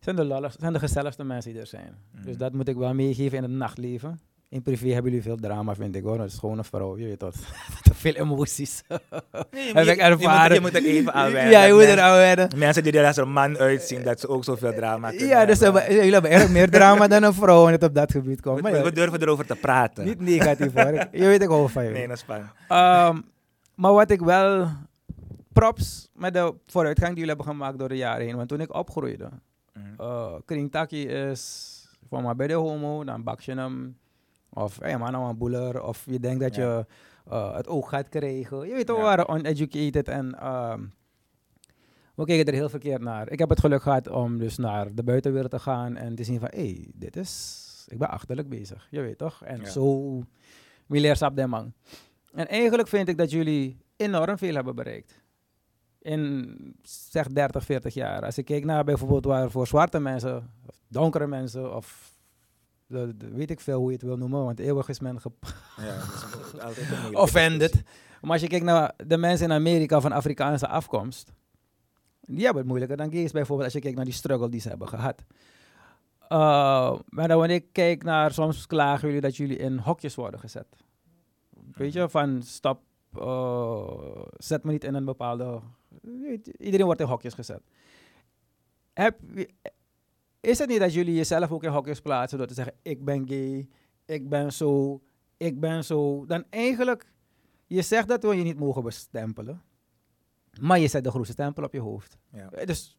[0.00, 1.96] zijn de, zijn de gezelligste mensen die er zijn.
[2.12, 2.36] Dus Mhm.
[2.38, 4.20] dat moet ik wel meegeven in het nachtleven.
[4.48, 6.20] In privé hebben jullie veel drama, vind ik hoor.
[6.20, 7.34] Het is gewoon een vrouw, je weet wat.
[7.94, 8.82] Veel emoties.
[9.50, 10.54] Nee, Heb je, ik ervaren.
[10.54, 11.52] Je moet, je moet er even aan wennen.
[11.52, 12.58] ja, je moet Mensen- er aan wennen.
[12.58, 15.60] Mensen die er als een man uitzien, dat ze ook zoveel drama kunnen Ja, dus
[15.60, 15.94] hebben.
[15.94, 18.56] jullie hebben erg meer drama dan een vrouw wanneer het op dat gebied komt.
[18.56, 20.04] we, Maar we- durven erover te praten.
[20.04, 20.92] niet negatief hoor.
[21.12, 21.90] Je weet ik hou van je.
[21.90, 22.50] nee, dat is spannend.
[22.68, 23.20] Ehm,
[23.74, 24.68] maar wat ik wel
[25.52, 28.36] props met de vooruitgang die jullie hebben gemaakt door de jaren heen.
[28.36, 29.28] Want toen ik opgroeide,
[29.72, 29.86] Mhm.
[30.00, 31.72] uh, Kringtaki is
[32.08, 33.96] voor mij bij de homo, dan bak je hem.
[34.56, 35.82] Of hey man, nou een boeler.
[35.82, 36.86] Of je denkt dat je
[37.28, 38.66] uh, het oog gaat krijgen.
[38.68, 40.84] Je weet toch, we waren uneducated en ehm,
[42.14, 43.30] we keken er heel verkeerd naar.
[43.30, 46.40] Ik heb het geluk gehad om dus naar de buitenwereld te gaan en te zien
[46.40, 48.86] van, hé, hey, dit is, ik ben achterlijk bezig.
[48.90, 49.44] Je weet toch?
[49.44, 49.68] En Ja.
[49.70, 50.22] zo,
[50.86, 51.72] wie leert den man.
[52.32, 55.24] En eigenlijk vind ik dat jullie enorm veel hebben bereikt.
[55.98, 58.24] In zeg 30, 40 jaar.
[58.24, 62.15] Als ik kijk naar bijvoorbeeld waar voor zwarte mensen, of donkere mensen, of
[62.86, 65.18] de- weet ik veel hoe je het wil noemen, want eeuwig is men
[65.76, 65.96] Ja,
[66.52, 67.82] dat is een offended.
[68.20, 71.32] Maar als je kijkt naar de mensen in Amerika van Afrikaanse afkomst,
[72.20, 74.68] die hebben het moeilijker dan gays bijvoorbeeld, als je kijkt naar die struggle die ze
[74.68, 75.24] hebben gehad.
[76.22, 80.40] Uh, maar dan wanneer ik kijk naar, soms klagen jullie dat jullie in hokjes worden
[80.40, 80.66] gezet.
[81.72, 82.80] Weet je, van stop,
[83.18, 83.90] uh,
[84.36, 85.60] zet me niet in een bepaalde...
[86.58, 87.60] Iedereen wordt in hokjes gezet.
[88.92, 89.18] Heb,
[90.46, 93.28] is het niet dat jullie jezelf ook in hokjes plaatsen door te zeggen, ik ben
[93.28, 93.68] gay,
[94.04, 95.00] ik ben zo,
[95.36, 96.26] ik ben zo.
[96.26, 97.12] Dan eigenlijk,
[97.66, 99.62] je zegt dat we je niet mogen bestempelen,
[100.60, 102.16] maar je zet de grootste stempel op je hoofd.
[102.32, 102.50] Ja.
[102.50, 102.98] Eh, Dus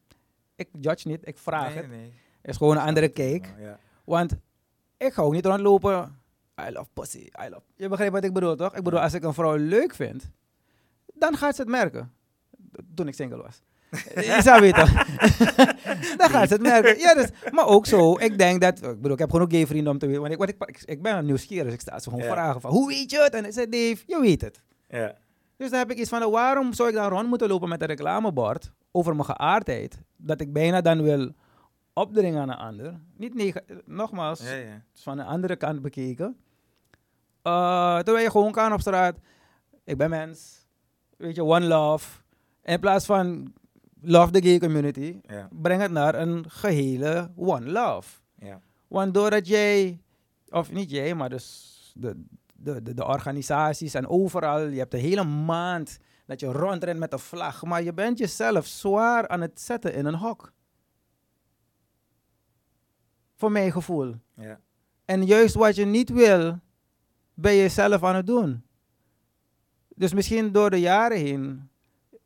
[0.54, 1.88] ik judge niet, ik vraag Nee, het.
[1.90, 2.12] nee.
[2.40, 3.54] Het is gewoon een andere kijk.
[3.58, 3.78] Ja.
[4.04, 4.36] Want
[4.96, 6.18] ik ga ook niet rondlopen.
[6.68, 7.62] I love pussy, I love.
[7.76, 8.74] Je begrijpt wat ik bedoel, toch?
[8.76, 10.30] Ik bedoel, als ik een vrouw leuk vind,
[11.14, 12.12] dan gaat ze het merken.
[12.94, 13.62] Toen ik single was.
[14.14, 14.86] Je zou weten.
[16.20, 16.98] dan gaat ze het merken.
[16.98, 19.66] Ja, dus, maar ook zo, ik denk dat, ik bedoel, ik heb gewoon ook gay
[19.66, 20.22] vrienden om te weten.
[20.22, 22.88] Want ik, ik, ik, ik ben nieuwsgierig, dus ik sta ze gewoon vragen van, hoe
[22.88, 23.34] weet je het?
[23.34, 24.62] En ik zei, Dave, je weet het.
[24.88, 25.14] Ja.
[25.56, 27.86] Dus dan heb ik iets van, waarom zou ik dan rond moeten lopen met een
[27.86, 30.02] reclamebord over mijn geaardheid?
[30.16, 31.32] Dat ik bijna dan wil
[31.92, 33.00] opdringen aan een ander.
[33.16, 34.82] Niet nogmaals, Ja, ja.
[34.94, 36.36] van een andere kant bekeken.
[37.42, 39.16] Eh, terwijl je gewoon kan op straat.
[39.84, 40.66] Ik ben mens.
[41.16, 42.20] Weet je, one love.
[42.62, 43.52] In plaats van
[44.00, 45.48] love the gay community, Ja.
[45.52, 48.20] breng het naar een gehele one love.
[48.38, 48.60] Ja.
[48.88, 50.00] Want doordat jij,
[50.48, 54.98] of niet jij, maar dus de, de, de, de organisaties en overal, je hebt de
[54.98, 59.60] hele maand dat je rondrent met een vlag, maar je bent jezelf zwaar aan het
[59.60, 60.52] zetten in een hok.
[63.34, 64.14] Voor mijn gevoel.
[64.36, 64.60] Ja.
[65.04, 66.58] En juist wat je niet wil,
[67.34, 68.62] ben je zelf aan het doen.
[69.94, 71.70] Dus misschien door de jaren heen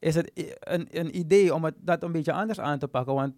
[0.02, 3.14] is het een, een idee om het, dat een beetje anders aan te pakken.
[3.14, 3.34] Want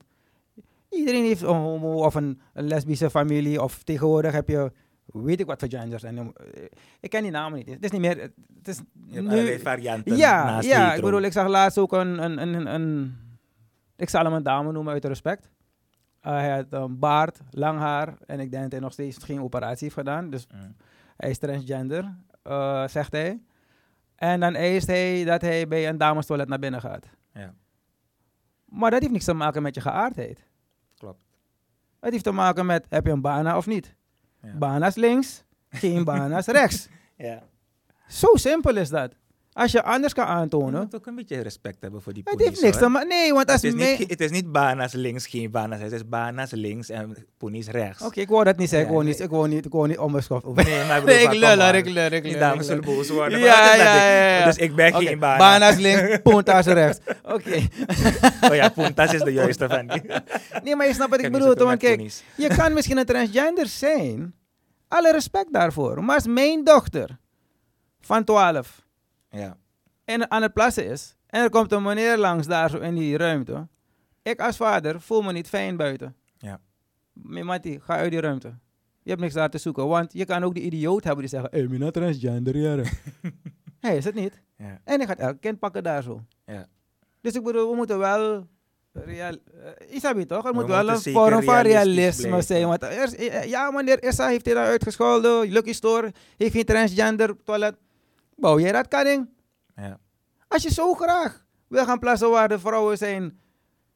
[0.88, 3.62] iedereen heeft een homo of een, een lesbische familie.
[3.62, 4.72] Of tegenwoordig heb je
[5.06, 6.02] weet ik wat voor genders.
[6.02, 6.62] En, eh,
[7.00, 7.68] ik ken die namen niet.
[7.68, 8.30] Het is niet meer...
[8.58, 12.74] Het is nu- varianten ja, ja ik bedoel, ik zag laatst ook een, een, een,
[12.74, 13.16] een,
[13.96, 15.50] ik zal hem een dame noemen uit respect.
[16.26, 19.42] Uh, hij had een baard, lang haar en ik denk dat hij nog steeds geen
[19.42, 20.30] operatie heeft gedaan.
[20.30, 20.76] Dus Mm.
[21.16, 23.42] hij is transgender, eh, zegt hij.
[24.24, 27.06] En dan eist hij dat hij bij een damestoilet naar binnen gaat.
[27.32, 27.54] Ja,
[28.64, 30.46] Maar dat heeft niks te maken met je geaardheid.
[30.96, 31.18] klopt.
[32.00, 33.94] Het heeft te maken met, heb je een bana of niet?
[34.42, 34.54] Ja.
[34.54, 36.88] Bana's links, geen bana's rechts.
[37.16, 37.42] Ja.
[38.08, 39.14] Zo simpel is dat.
[39.56, 42.32] Als je anders kan Je aantonen, moet ook een beetje respect hebben voor die het
[42.32, 42.48] ponies.
[42.50, 42.92] heeft niks te hoor.
[42.92, 43.08] maken.
[43.08, 45.80] Nee, want als Het is, niet, het is niet bana's links, geen bana's.
[45.80, 48.02] Het is bana's links en ponies rechts.
[48.02, 48.92] Oké, ik wou dat niet zeggen.
[48.92, 49.14] Ja, ik nee.
[49.16, 50.44] ik wou niet, ik wou niet onbeschoft.
[50.44, 51.74] Nee, maar ik bedoel ik lul, on.
[51.74, 53.38] ik lul, ik lul, dames ik zullen boos worden.
[53.38, 54.44] Ja, ja, ik- ja, ja.
[54.44, 55.38] Dus ik ben geen bana.
[55.38, 57.00] Bana's links, punta's rechts.
[57.22, 57.56] Oké.
[58.48, 60.02] Oh ja, puntas is de juiste van die.
[60.62, 61.66] Nee, maar je snapt wat ik Kijk, bedoel.
[61.66, 62.22] Want kijk, ponies.
[62.36, 64.34] je kan misschien een transgender zijn.
[64.88, 66.04] Alle respect daarvoor.
[66.04, 67.18] Maar als mijn dochter
[68.00, 68.82] van 12
[69.34, 69.56] Ja,
[70.04, 71.16] en aan het plassen is.
[71.26, 73.68] En er komt een meneer langs daar zo in die ruimte.
[74.22, 76.16] Ik als vader voel me niet fijn buiten.
[76.38, 76.60] Ja.
[77.12, 78.54] Mattie, ga uit die ruimte.
[79.02, 79.86] Je hebt niks daar te zoeken.
[79.86, 81.50] Want je kan ook die idioot hebben die zeggen...
[81.52, 82.86] Hé, hey, transgender, jaren.
[83.80, 84.42] Hij is het niet.
[84.56, 86.24] ja, En hij gaat elk kind pakken daar zo.
[86.46, 86.66] ja.
[87.20, 88.46] Dus ik bedoel, we moeten wel...
[88.92, 90.44] Real, uh, Isabi toch?
[90.44, 92.42] Er We moet wel een vorm van realisme blijven.
[92.42, 92.66] zijn.
[92.66, 95.52] Want eh, ja, meneer Issa heeft hij dan uitgescholden.
[95.52, 97.76] Lucky Store heeft geen transgender toilet.
[98.36, 99.28] Bouw jij dat, Kadding?
[99.76, 99.98] ja.
[100.48, 103.38] Als je zo graag wil gaan plaatsen waar de vrouwen zijn,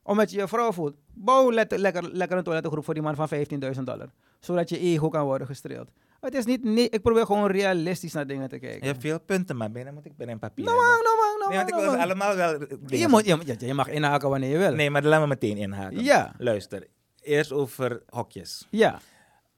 [0.03, 1.79] omdat je je vrouw voelt, bouw lekker,
[2.13, 3.29] lekker een toiletgroep voor die man van
[3.77, 4.09] 15.000 dollar.
[4.41, 5.91] Zodat je ego kan worden gestreeld.
[6.21, 8.81] Het is niet, nee, ik probeer gewoon realistisch naar dingen te kijken.
[8.81, 11.39] Je hebt veel punten, maar binnen moet ik pen en papier Nou, man, nou, man,
[11.39, 12.51] nou, Nee, want ik wil nou, allemaal wel...
[12.87, 14.73] Je, moet, je, moet- je mag inhaken wanneer je wil.
[14.75, 16.03] Nee, maar laat me meteen inhaken.
[16.05, 16.35] Ja.
[16.39, 16.87] Luister,
[17.21, 18.67] eerst over hokjes.
[18.71, 19.01] Ja.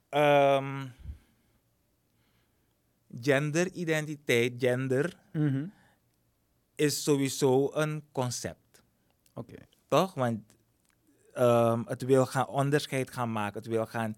[0.08, 0.84] Ehm,
[3.20, 5.64] genderidentiteit, gender, Mhm.
[6.74, 8.82] is sowieso een concept.
[9.34, 9.54] Oké.
[9.88, 10.14] Toch?
[10.14, 10.40] Want
[11.32, 13.58] ehm, het wil gaan onderscheid gaan maken.
[13.60, 14.16] Het wil gaan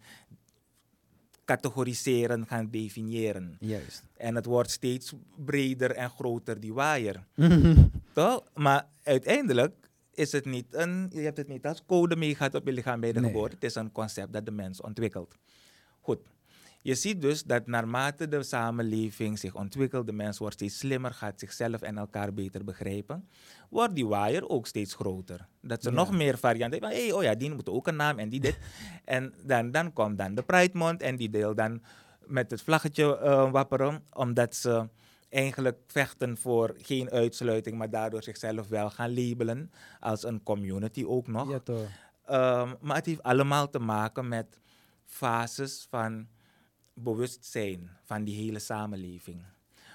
[1.44, 3.56] categoriseren, gaan definiëren.
[3.60, 4.02] Juist.
[4.16, 5.12] En het wordt steeds
[5.44, 7.24] breder en groter, die waaier.
[8.12, 8.42] Toch?
[8.54, 9.74] Maar uiteindelijk
[10.14, 11.10] is het niet een...
[11.12, 13.30] Je hebt het niet als code meegaat op je lichaam bij de Nee.
[13.30, 13.54] geboorte.
[13.54, 15.36] Het is een concept dat de mens ontwikkelt.
[16.00, 16.20] Goed.
[16.82, 21.40] Je ziet dus dat naarmate de samenleving zich ontwikkelt, de mens wordt steeds slimmer, gaat
[21.40, 23.28] zichzelf en elkaar beter begrijpen,
[23.70, 25.46] wordt die waaier ook steeds groter.
[25.60, 25.94] Dat ze Ja.
[25.94, 26.98] nog meer varianten hebben.
[26.98, 28.58] Hey, oh ja, die moet ook een naam en die dit.
[29.04, 31.82] en dan, dan komt dan de Pride Month en die deel dan
[32.26, 34.88] met het vlaggetje eh, wapperen, omdat ze
[35.28, 41.26] eigenlijk vechten voor geen uitsluiting, maar daardoor zichzelf wel gaan labelen als een community ook
[41.26, 41.50] nog.
[41.50, 41.88] Ja, toch.
[42.26, 44.58] Ehm, maar het heeft allemaal te maken met
[45.06, 46.26] fases van
[46.94, 49.42] bewustzijn van die hele samenleving.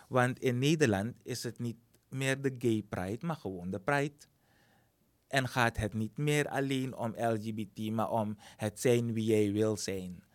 [0.08, 1.78] Want in Nederland is het niet
[2.10, 4.16] meer de gay pride, maar gewoon de pride.
[5.28, 9.78] En gaat het niet meer alleen om LGBT, maar om het zijn wie jij wil
[9.78, 10.26] zijn.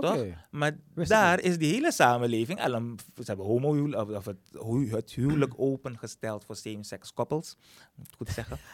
[0.00, 0.24] Toch?
[0.50, 4.90] Maar daar is die hele samenleving, al een, ze hebben homohuwelijk, of, of het, hu-
[4.90, 7.56] het huwelijk opengesteld voor same-sex couples.
[7.94, 8.58] Moet ik goed zeggen.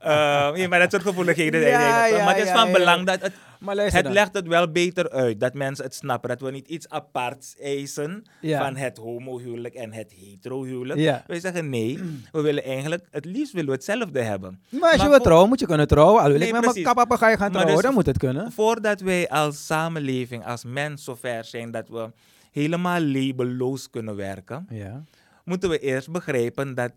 [0.00, 1.60] Ehm, ja, maar dat soort gevoeligheden.
[1.60, 2.16] Ja, er.
[2.16, 4.12] ja, maar het is van belang dat het, Maar het dan.
[4.12, 5.40] legt het wel beter uit.
[5.40, 6.28] Dat mensen het snappen.
[6.28, 8.64] Dat we niet iets aparts eisen Ja.
[8.64, 11.00] van het homohuwelijk en het heterohuwelijk.
[11.00, 11.24] Ja.
[11.26, 11.98] Wij zeggen nee,
[12.32, 14.62] we willen eigenlijk, het liefst willen we hetzelfde hebben.
[14.68, 16.22] Maar als je wil trouwen, moet je kunnen trouwen.
[16.22, 16.92] Al wil Nee, ik met mijn precies.
[16.92, 18.52] kapapagaai gaan trouwen, dus- dan moet het kunnen.
[18.52, 22.10] Voordat wij als samenleving, als mens zover zijn dat we
[22.52, 25.04] helemaal labelloos kunnen werken, Ja.
[25.44, 26.92] moeten we eerst begrijpen dat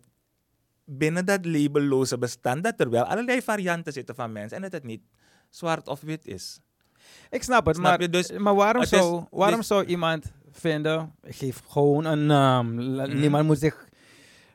[0.86, 4.84] binnen dat labelloze bestand dat er wel allerlei varianten zitten van mensen en dat het
[4.84, 5.02] niet
[5.56, 6.60] zwart of wit is.
[7.30, 8.10] Ik snap het, Snap maar, je?
[8.10, 12.80] Dus maar waarom, is- zou, waarom dus- zou iemand vinden, geef gewoon een naam.
[12.82, 13.20] La- Mhm.
[13.20, 13.88] Niemand moet zich,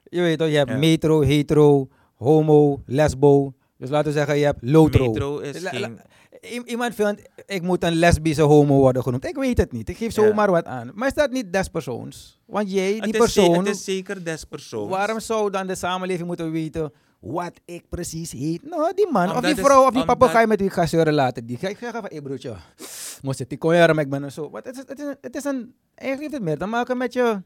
[0.04, 0.76] je weet toch, je hebt Ja.
[0.76, 3.52] metro, hetero, homo, lesbo.
[3.76, 5.06] Dus laten we zeggen, je hebt lotro.
[5.06, 5.90] metro is La- la-
[6.64, 9.24] iemand vindt, ik moet een lesbische homo worden genoemd.
[9.26, 10.22] Ik weet het niet, ik geef Ja.
[10.22, 10.90] zomaar wat aan.
[10.94, 12.40] Maar is dat niet des persoons?
[12.46, 14.90] Want jij, die Het is, persoon, het is zeker des persoons.
[14.90, 18.62] waarom zou dan de samenleving moeten weten wat ik precies heet?
[18.62, 21.46] Nou, die man, of die vrouw, of die papegaai met wie ik ga zeuren later.
[21.46, 22.56] Die ga ik zeggen van, hé broertje,
[23.22, 24.50] moest het die maar ik ben er zo.
[24.50, 27.12] Want het is, het is, het is een, eigenlijk heeft het meer te maken met
[27.12, 27.42] je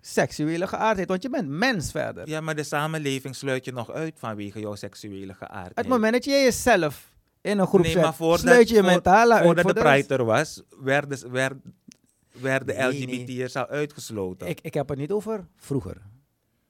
[0.00, 2.28] seksuele geaardheid, want je bent mens verder.
[2.28, 5.76] Ja, maar de samenleving sluit je nog uit vanwege jouw seksuele geaardheid.
[5.76, 8.82] Het moment dat je jezelf in een groep Nee, zet, maar voordat- sluit je je
[8.82, 9.86] mentale uit Voordat voor de de.
[9.86, 11.54] Pride er was, werden, werd,
[12.30, 14.48] werden Nee, LGBT'ers al uitgesloten.
[14.48, 15.96] Ik, ik heb het niet over vroeger.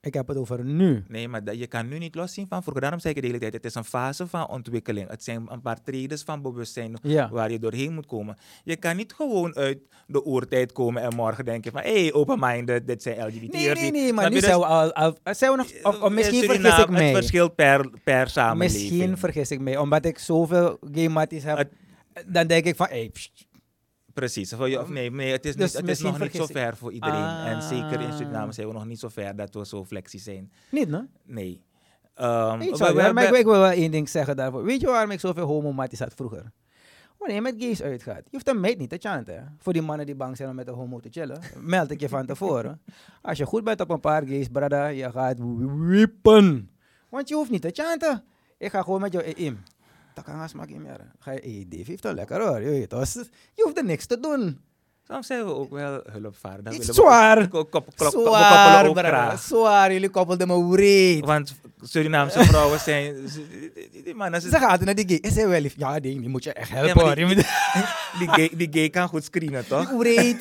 [0.05, 1.05] Ik heb het over nu.
[1.09, 2.81] Nee, maar je kan nu niet loszien van vroeger.
[2.83, 5.09] Daarom zeg ik de hele tijd, het is een fase van ontwikkeling.
[5.09, 7.29] Het zijn een paar tredes van bewustzijn Ja.
[7.31, 8.37] waar je doorheen moet komen.
[8.65, 11.81] Je kan niet gewoon uit de oertijd komen en morgen denken van...
[11.83, 13.53] hé, hey, open-minded, dit zijn LGBT.
[13.53, 14.93] Nee, nee, nee, maar nu zijn we al...
[14.93, 17.05] al zijn we nog, of, of eh, misschien Suriname, vergis ik mij.
[17.07, 18.83] Het verschilt per, per samenleving.
[18.91, 19.77] Misschien vergis ik mij.
[19.77, 21.57] Omdat ik zoveel gay matties heb.
[21.59, 21.73] Het-
[22.27, 22.87] dan denk ik van...
[22.89, 23.47] Hey, pst,
[24.15, 24.53] Precies.
[24.53, 26.93] Of, of nee, nee, het is, Dus niet, het is nog niet zo ver voor
[26.93, 27.45] iedereen.
[27.45, 28.17] En zeker in Ah.
[28.17, 30.53] Suriname zijn we nog niet zo ver dat we zo flexie zijn.
[30.71, 30.89] niet?
[31.25, 31.63] Nee.
[32.15, 34.65] Ehm, Weet je we- wat, we maar ik, wil wel één ding zeggen daarvoor.
[34.65, 36.53] Weet je waarom ik zoveel homo-matties had vroeger?
[37.19, 39.57] Wanneer je met gays uitgaat, je hoeft een meid niet te chanten.
[39.59, 42.09] Voor die mannen die bang zijn om met een homo te chillen, meld ik je
[42.09, 42.81] van tevoren.
[43.23, 45.37] Als je goed bent op een paar gays, brada, je gaat
[45.87, 46.71] wiepen.
[47.09, 48.25] Want je hoeft niet te chanten.
[48.59, 49.59] Ik ga gewoon met jou in.
[50.15, 51.01] Dat kan smak in meer.
[51.19, 52.61] Ga je, hey, Dave heeft wel lekker hoor.
[52.61, 52.91] Je, weet
[53.55, 54.61] je hoeft er niks te doen.
[55.09, 56.73] Soms zijn we ook wel hulpvaardig.
[56.75, 57.49] Iets zwaar.
[58.13, 59.39] Zwaar, ook.
[59.39, 61.25] Zwaar, jullie koppelden me breed.
[61.25, 63.29] Want Surinaamse vrouwen zijn...
[63.29, 63.71] ze-
[64.05, 65.17] Die, mannen, Ze ze- gaat naar die gay.
[65.21, 65.75] Is hij wel lief?
[65.77, 67.15] Ja, die, die moet je echt helpen Ja,
[68.19, 69.97] die- gay, die gay kan goed screenen, toch?
[69.97, 70.39] Breed.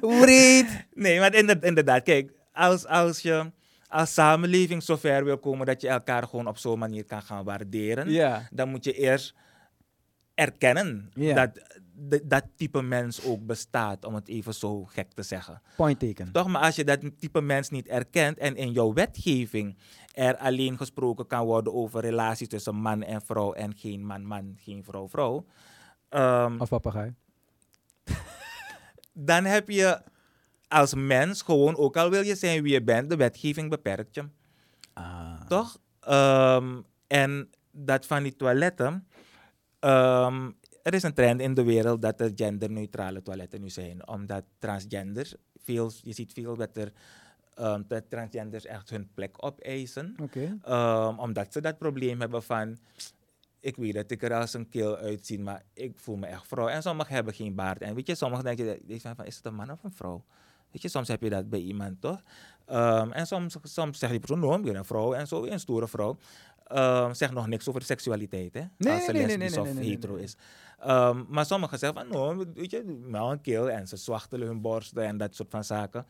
[0.00, 0.66] Breed.
[0.94, 3.50] Nee, maar inder- inderdaad, kijk, als, als je
[3.88, 8.10] als samenleving zover wil komen dat je elkaar gewoon op zo'n manier kan gaan waarderen,
[8.50, 9.34] dan moet je eerst
[10.34, 11.50] erkennen dat
[12.24, 15.62] dat type mens ook bestaat, om het even zo gek te zeggen.
[15.76, 16.32] Point taken.
[16.32, 19.76] Toch, maar als je dat type mens niet erkent en in jouw wetgeving
[20.12, 24.84] er alleen gesproken kan worden over relaties tussen man en vrouw en geen man-man, geen
[24.84, 25.46] vrouw-vrouw,
[26.08, 27.14] ehm, Of papegaai.
[29.12, 30.00] dan heb je
[30.68, 34.24] als mens gewoon, ook al wil je zijn wie je bent, de wetgeving beperkt je.
[34.92, 35.40] Ah.
[35.48, 35.78] Toch?
[36.00, 39.06] Ehm, en dat van die toiletten.
[39.78, 40.50] ehm,
[40.82, 44.08] er is een trend in de wereld dat er genderneutrale toiletten nu zijn.
[44.08, 46.92] Omdat transgenders, veel, je ziet veel dat er
[47.54, 50.14] ehm, dat transgenders echt hun plek opeisen.
[50.62, 52.78] Ehm, omdat ze dat probleem hebben van,
[53.60, 56.68] ik weet dat ik er als een keel uitzie, maar ik voel me echt vrouw.
[56.68, 57.80] En sommigen hebben geen baard.
[57.80, 60.24] En weet je, sommigen denken, je van, is het een man of een vrouw?
[60.76, 62.22] Weet je, soms heb je dat bij iemand, toch?
[62.66, 66.16] Ehm, en soms, soms zegt die persoon, no, een vrouw en zo, een stoere vrouw.
[66.66, 68.62] Ehm zegt nog niks over seksualiteit, hè?
[68.78, 70.36] Nee, Als ze nee, lesbisch nee, of nee, nee, nee, hetero is.
[70.78, 74.60] Ehm, maar sommigen zeggen van, no, weet je, nou een keel en ze zwachtelen hun
[74.60, 76.06] borsten en dat soort van zaken.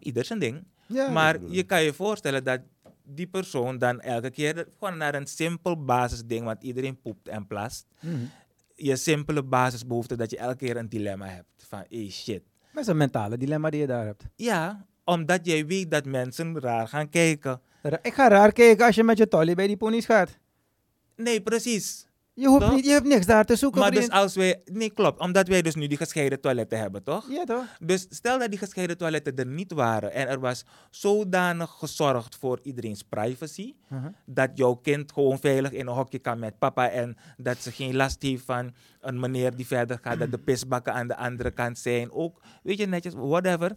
[0.00, 0.64] Ieder zijn ding.
[0.86, 2.60] Ja, Maar je kan je voorstellen dat
[3.04, 7.86] die persoon dan elke keer gewoon naar een simpel basisding, want iedereen poept en plast.
[8.00, 8.16] Mhm.
[8.74, 11.64] Je simpele basisbehoefte dat je elke keer een dilemma hebt.
[11.68, 12.42] Van, hey shit.
[12.78, 14.24] Dat is een mentale dilemma die je daar hebt.
[14.36, 17.60] Ja, omdat jij weet dat mensen raar gaan kijken.
[18.02, 20.38] Ik ga raar kijken als je met je tolly bij die ponies gaat.
[21.16, 22.07] Nee, precies.
[22.40, 22.74] Je, hoeft Toch?
[22.74, 24.60] niet, je hebt niks daar te zoeken, Maar dus als wij...
[24.64, 25.20] Nee, klopt.
[25.20, 27.30] Omdat wij dus nu die gescheiden toiletten hebben, toch?
[27.30, 27.64] Ja, toch?
[27.78, 32.58] Dus stel dat die gescheiden toiletten er niet waren en er was zodanig gezorgd voor
[32.62, 34.08] iedereen's privacy, Mhm.
[34.26, 37.96] dat jouw kind gewoon veilig in een hokje kan met papa en dat ze geen
[37.96, 41.78] last heeft van een meneer die verder gaat, dat de pisbakken aan de andere kant
[41.78, 42.12] zijn.
[42.12, 43.76] Ook, weet je, netjes, whatever.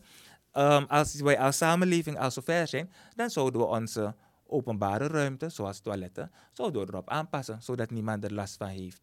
[0.51, 4.15] Ehm, als wij als samenleving al zover zijn, dan zouden we onze
[4.51, 9.01] openbare ruimte, zoals toiletten, zouden we erop aanpassen, zodat niemand er last van heeft.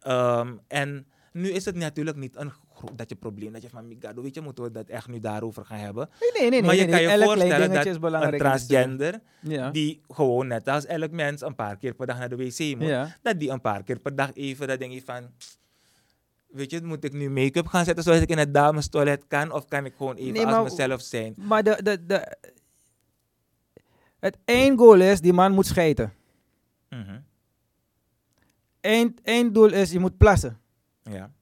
[0.00, 2.52] Ehm, en nu is het natuurlijk niet een
[2.94, 5.64] dat je probleem, dat je van, "Migado, weet je, moeten we dat echt nu daarover
[5.64, 6.08] gaan hebben.
[6.20, 6.62] Nee, nee, nee.
[6.62, 7.26] maar je nee, kan je nee.
[7.26, 9.70] Voorstellen dat een transgender Ja.
[9.70, 12.88] die gewoon net als elk mens een paar keer per dag naar de wc moet.
[12.88, 13.16] Ja.
[13.22, 15.30] Dat die een paar keer per dag even, dat denk je van...
[16.48, 19.52] Weet je, moet ik nu make-up gaan zetten zodat ik in het damestoilet kan?
[19.52, 21.34] Of kan ik gewoon even Nee, als mezelf zijn?
[21.36, 22.36] Maar de, de, de,
[24.18, 26.12] het eindgoal is, die man moet schijten.
[26.88, 27.20] Mhm,
[28.80, 30.58] Eind, einddoel is, je moet plassen.
[31.02, 31.32] Ja.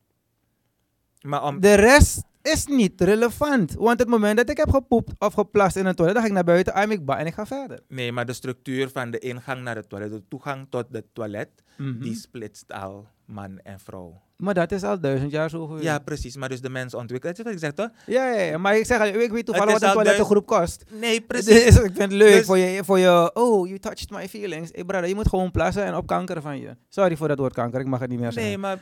[1.20, 1.60] Maar om...
[1.60, 3.72] De rest is niet relevant.
[3.74, 6.34] Want het moment dat ik heb gepoept of geplast in een toilet, dan ga ik
[6.34, 7.80] naar buiten, I'm ik ba en ik ga verder.
[7.88, 11.48] Nee, maar de structuur van de ingang naar het toilet, de toegang tot het toilet,
[11.76, 12.00] Mhm.
[12.00, 14.20] die splitst al man en vrouw.
[14.36, 15.84] Maar dat is al duizend jaar zo geweest.
[15.84, 16.36] Ja, precies.
[16.36, 17.36] Maar dus de mens ontwikkelt.
[17.36, 17.96] Dat is wat ik zeg, toch?
[18.06, 20.84] Ja, ja, ja, maar ik zeg, ik weet toevallig wat een toilettengroep kost.
[21.00, 21.64] Nee, precies.
[21.64, 24.70] Dus ik vind het leuk Dus- voor, je, voor je, oh, you touched my feelings.
[24.72, 26.76] Hey brother, je moet gewoon plassen en opkankeren van je.
[26.88, 28.60] Sorry voor dat woord kanker, ik mag het niet meer Nee, zeggen.
[28.60, 28.78] maar...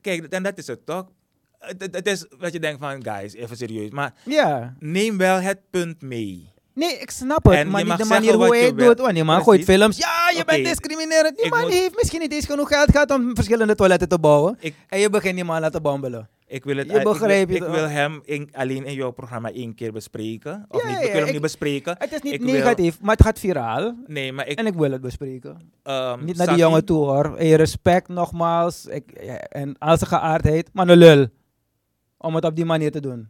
[0.00, 1.06] Kijk, en dat is het toch?
[1.58, 3.90] Het, het- het is wat je denkt van, guys, even serieus.
[3.90, 6.52] Maar Ja, neem wel het punt mee.
[6.78, 8.94] Nee, ik snap het, En je maar niet de manier hoe hij je het wil.
[8.94, 9.14] doet.
[9.14, 11.36] Die man gooit films, ja, je bent discriminerend.
[11.36, 14.18] Die ik man moet- heeft misschien niet eens genoeg geld gehad om verschillende toiletten te
[14.18, 14.56] bouwen.
[14.60, 16.28] Ik, En je begint die man laten bambelen.
[16.46, 19.74] ik wil het Je ik wil- ik, wil hem in- alleen in jouw programma één
[19.74, 20.64] keer bespreken.
[20.68, 21.94] Of Ja, niet, we kunnen hem ik- niet bespreken.
[21.98, 23.94] Het is niet Ik wil- negatief, maar het gaat viraal.
[24.06, 24.58] Nee, maar ik...
[24.58, 25.70] En ik wil het bespreken.
[25.82, 27.34] ehm, Niet naar die jongen toe hoor.
[27.36, 28.86] Hey, respect nogmaals.
[28.86, 31.26] Ik, ja, en als zijn geaardheid, maar een lul.
[32.18, 33.28] Om het op die manier te doen.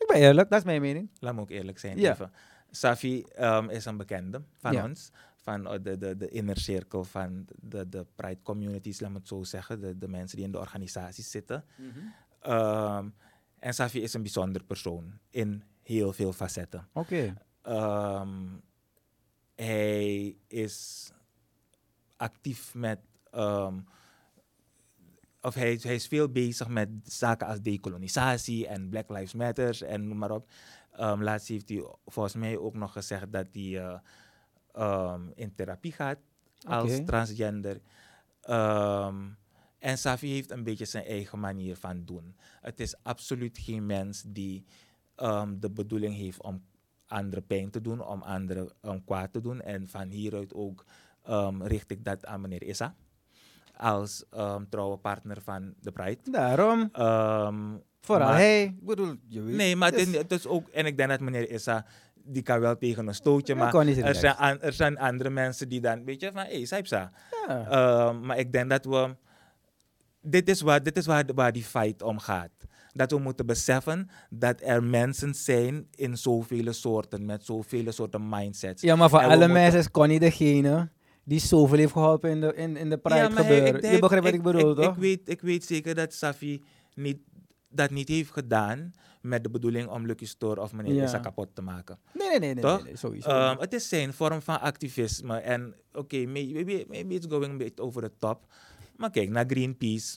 [0.00, 1.10] Ik ben eerlijk, dat is mijn mening.
[1.18, 1.98] Laat me ook eerlijk zijn.
[1.98, 2.12] Ja.
[2.12, 2.32] Even.
[2.70, 4.84] Safi ehm, is een bekende van Ja.
[4.84, 5.10] ons.
[5.38, 9.28] Van eh, de, de, de inner circle van de, de Pride communities, laat me het
[9.28, 9.80] zo zeggen.
[9.80, 11.64] De, de mensen die in de organisaties zitten.
[12.40, 13.08] Ehm,
[13.58, 16.88] en Safi is een bijzonder persoon in heel veel facetten.
[16.92, 17.34] Oké.
[17.62, 18.28] Ehm,
[19.54, 21.10] hij is
[22.16, 22.98] actief met.
[25.40, 30.08] Of hij, hij is veel bezig met zaken als decolonisatie en Black Lives Matter en
[30.08, 30.50] noem maar op.
[30.92, 33.98] Ehm, laatst heeft hij volgens mij ook nog gezegd dat hij eh,
[34.72, 36.18] ehm, in therapie gaat
[36.66, 37.80] als transgender.
[38.40, 39.28] Ehm,
[39.78, 42.36] en Safi heeft een beetje zijn eigen manier van doen.
[42.60, 44.64] Het is absoluut geen mens die
[45.58, 46.64] de bedoeling heeft om
[47.06, 48.72] anderen pijn te doen, om anderen
[49.04, 49.60] kwaad te doen.
[49.60, 50.84] En van hieruit ook
[51.58, 52.94] richt ik dat aan meneer Issa.
[53.80, 56.18] Als ehm, trouwe partner van de Pride.
[56.30, 57.56] Daarom, Ehm,
[58.00, 58.62] vooral maar- hij.
[58.62, 59.56] Ik bedoel, je weet.
[59.56, 61.84] Nee, maar het is, het is ook, en ik denk dat meneer Issa,
[62.24, 65.30] die kan wel tegen een stootje, maar kan niet er zijn, an- er zijn andere
[65.30, 67.12] mensen die dan, weet je, van hé, hey, Saipsa.
[67.46, 67.66] Ja.
[67.68, 69.16] Ehm, maar ik denk dat we,
[70.22, 72.50] dit is waar, dit is waar, waar die fight om gaat.
[72.92, 78.82] Dat we moeten beseffen dat er mensen zijn in zoveel soorten, met zoveel soorten mindsets.
[78.82, 80.88] Ja, maar voor En alle moeten- mensen is Connie degene
[81.30, 83.82] die zoveel heeft geholpen in de, in, in de Pride Ja, hij- gebeuren.
[83.82, 84.94] ik je begrijpt wat ik bedoel, ik, toch?
[84.94, 86.62] Ik weet, ik weet zeker dat Safi
[86.94, 87.18] niet,
[87.68, 91.04] dat niet heeft gedaan met de bedoeling om Lucky Store of meneer Ja.
[91.04, 91.98] Issa kapot te maken.
[92.12, 92.76] nee, nee, nee, nee, Toch?
[92.76, 93.28] nee, nee, sowieso.
[93.28, 95.36] Ehm, het is zijn vorm van activisme.
[95.38, 98.44] En oké, may- maybe, maybe it's going a bit over the top.
[98.96, 100.16] Maar kijk naar Greenpeace.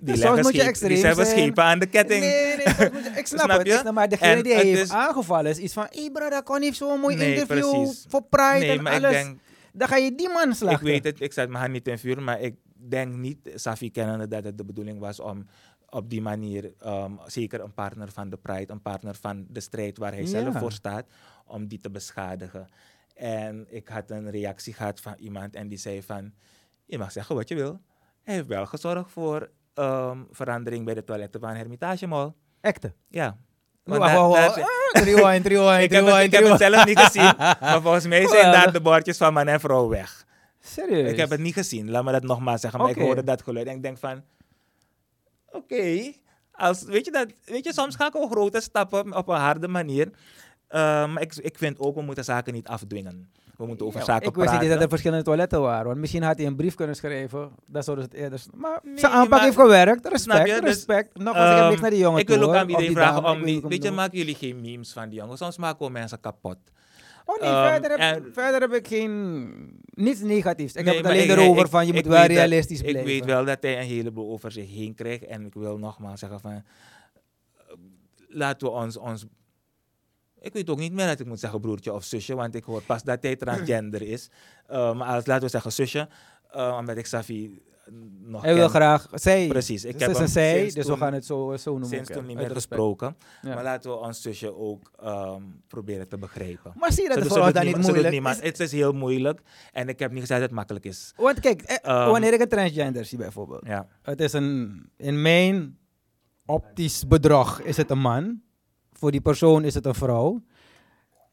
[0.00, 1.38] Die, leggen moet je extreem die hebben zijn.
[1.38, 2.20] schepen aan de ketting.
[2.20, 3.66] Nee, nee, soms moet je- ik snap, Snap het.
[3.66, 3.78] je?
[3.78, 5.86] snap, maar degene En die heeft is- aangevallen is iets van...
[5.90, 8.04] Hé, hey, brother, Connie heeft zo'n mooi Nee, interview precies.
[8.08, 9.16] voor Pride nee, en maar alles.
[9.16, 9.38] ik denk,
[9.72, 10.86] Dan ga je die man slachten.
[10.86, 13.90] ik weet het, ik zet mijn hand niet in vuur, maar ik denk niet, Safi
[13.90, 15.46] kennende, dat het de bedoeling was om
[15.88, 19.98] op die manier, ehm, zeker een partner van de Pride, een partner van de strijd
[19.98, 20.58] waar hij zelf Ja.
[20.60, 21.06] voor staat,
[21.46, 22.66] om die te beschadigen.
[23.14, 26.32] En ik had een reactie gehad van iemand en die zei van,
[26.86, 27.80] je mag zeggen wat je wil.
[28.22, 32.32] Hij heeft wel gezorgd voor ehm, verandering bij de toiletten van Hermitage Mall.
[32.60, 32.94] Echte.
[33.08, 33.36] Ja.
[33.98, 34.54] Daar- wacht.
[34.54, 36.60] daar- Ah, Rewind, rewind, ik heb, het, ik heb het rewind.
[36.60, 40.24] zelf niet gezien, maar volgens mij zijn daar de bordjes van man en vrouw weg.
[40.60, 41.10] Serieus?
[41.10, 42.80] Ik heb het niet gezien, laat me dat nogmaals zeggen.
[42.80, 44.22] Maar ik hoorde dat geluid en ik denk van...
[45.52, 46.12] Oké,
[46.52, 49.68] als weet, je dat, weet je, soms ga ik ook grote stappen op een harde
[49.68, 50.10] manier.
[50.68, 53.30] Maar ik, ik vind ook, we moeten zaken niet afdwingen.
[53.60, 54.64] We moeten over Ja, zaken ik wist praten.
[54.66, 55.86] niet dat er verschillende toiletten waren.
[55.86, 57.50] Want misschien had hij een brief kunnen schrijven.
[57.66, 58.40] Dat zouden ze het eerder...
[58.54, 60.06] Maar Nee, zijn aanpak maar- heeft gewerkt.
[60.08, 60.60] Respect, je?
[60.60, 61.18] Dus, respect.
[61.18, 63.24] Nog eens, ik heb niks naar die jongen Ik wil toe, ook aan iedereen vragen
[63.24, 63.68] om ik weet niet...
[63.68, 65.36] Weet je, maken jullie geen memes van die jongen?
[65.36, 66.56] Soms maken we mensen kapot.
[67.24, 69.52] Oh nee, Ehm, verder, heb, en- verder heb ik geen...
[69.94, 70.74] Niets negatiefs.
[70.74, 72.78] Ik Nee, heb het alleen ik- erover ik- van je ik moet wel dat- realistisch
[72.80, 73.04] Ik blijven.
[73.04, 75.24] weet wel dat hij een heleboel over zich heen krijgt.
[75.24, 76.62] En ik wil nogmaals zeggen van...
[78.28, 79.24] Laten we ons, ons...
[80.40, 82.34] Ik weet ook niet meer dat ik moet zeggen broertje of zusje.
[82.34, 84.28] Want ik hoor pas dat hij transgender is.
[84.66, 86.08] Eh, maar als, laten we zeggen zusje.
[86.50, 87.62] eh, omdat ik Safi
[88.20, 89.08] nog Hij wil graag...
[89.12, 89.46] Zij.
[89.46, 91.88] Precies, ik Het heb is een zij, dus we gaan het zo, zo noemen.
[91.88, 93.16] Sinds toen niet meer gesproken.
[93.42, 93.54] Ja.
[93.54, 96.72] Maar laten we ons zusje ook ehm, proberen te begrijpen.
[96.76, 98.48] Maar zie je dat Ze het voor ons dan niet moeilijk niemand- is?
[98.48, 99.40] Het is heel moeilijk.
[99.72, 101.12] En ik heb niet gezegd dat het makkelijk is.
[101.16, 103.66] Want kijk, eh, Ehm, wanneer ik een transgender zie bijvoorbeeld.
[103.66, 103.86] Ja.
[104.02, 105.78] Het is een, in mijn
[106.46, 108.40] optisch bedrag is het een man.
[109.00, 110.42] Voor die persoon is het een vrouw.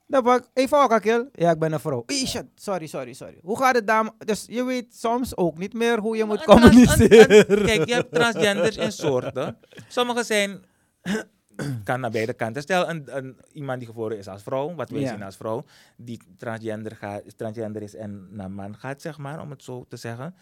[0.08, 2.04] Dan pak ik, Valkakil, ja ik ben een vrouw.
[2.06, 3.38] Hey, shit, sorry, sorry, sorry.
[3.42, 4.12] Hoe gaat het dan?
[4.26, 7.52] Dus je weet soms ook niet meer hoe je moet trans- een- communiceren.
[7.60, 9.58] een- Kijk, je hebt transgenders in soorten.
[9.88, 10.64] Sommige zijn...
[11.84, 12.62] kan naar beide kanten.
[12.62, 15.10] Stel, een, een, iemand die geboren is als vrouw, wat wij Ja.
[15.10, 15.64] zien als vrouw,
[15.98, 19.98] die transgender, gaat, transgender is en naar man gaat, zeg maar, om het zo te
[19.98, 20.36] zeggen.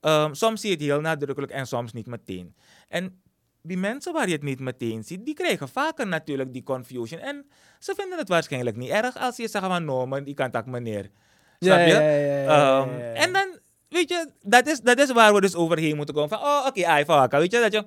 [0.00, 2.54] Ehm, soms zie je het heel nadrukkelijk en soms niet meteen.
[2.88, 3.20] En
[3.66, 7.20] die mensen waar je het niet meteen ziet, die krijgen vaker natuurlijk die confusion.
[7.20, 7.46] En
[7.78, 10.66] ze vinden het waarschijnlijk niet erg als je zegt van, no, man, die kan tak
[10.66, 11.10] meneer.
[11.58, 11.86] Snap je?
[11.86, 13.00] ja, ja, ja, ja, Ehm.
[13.14, 13.58] En dan,
[13.88, 16.28] weet je, dat is, dat is waar we dus overheen moeten komen.
[16.28, 17.86] Van, oh, oké, okay, weet je, dat je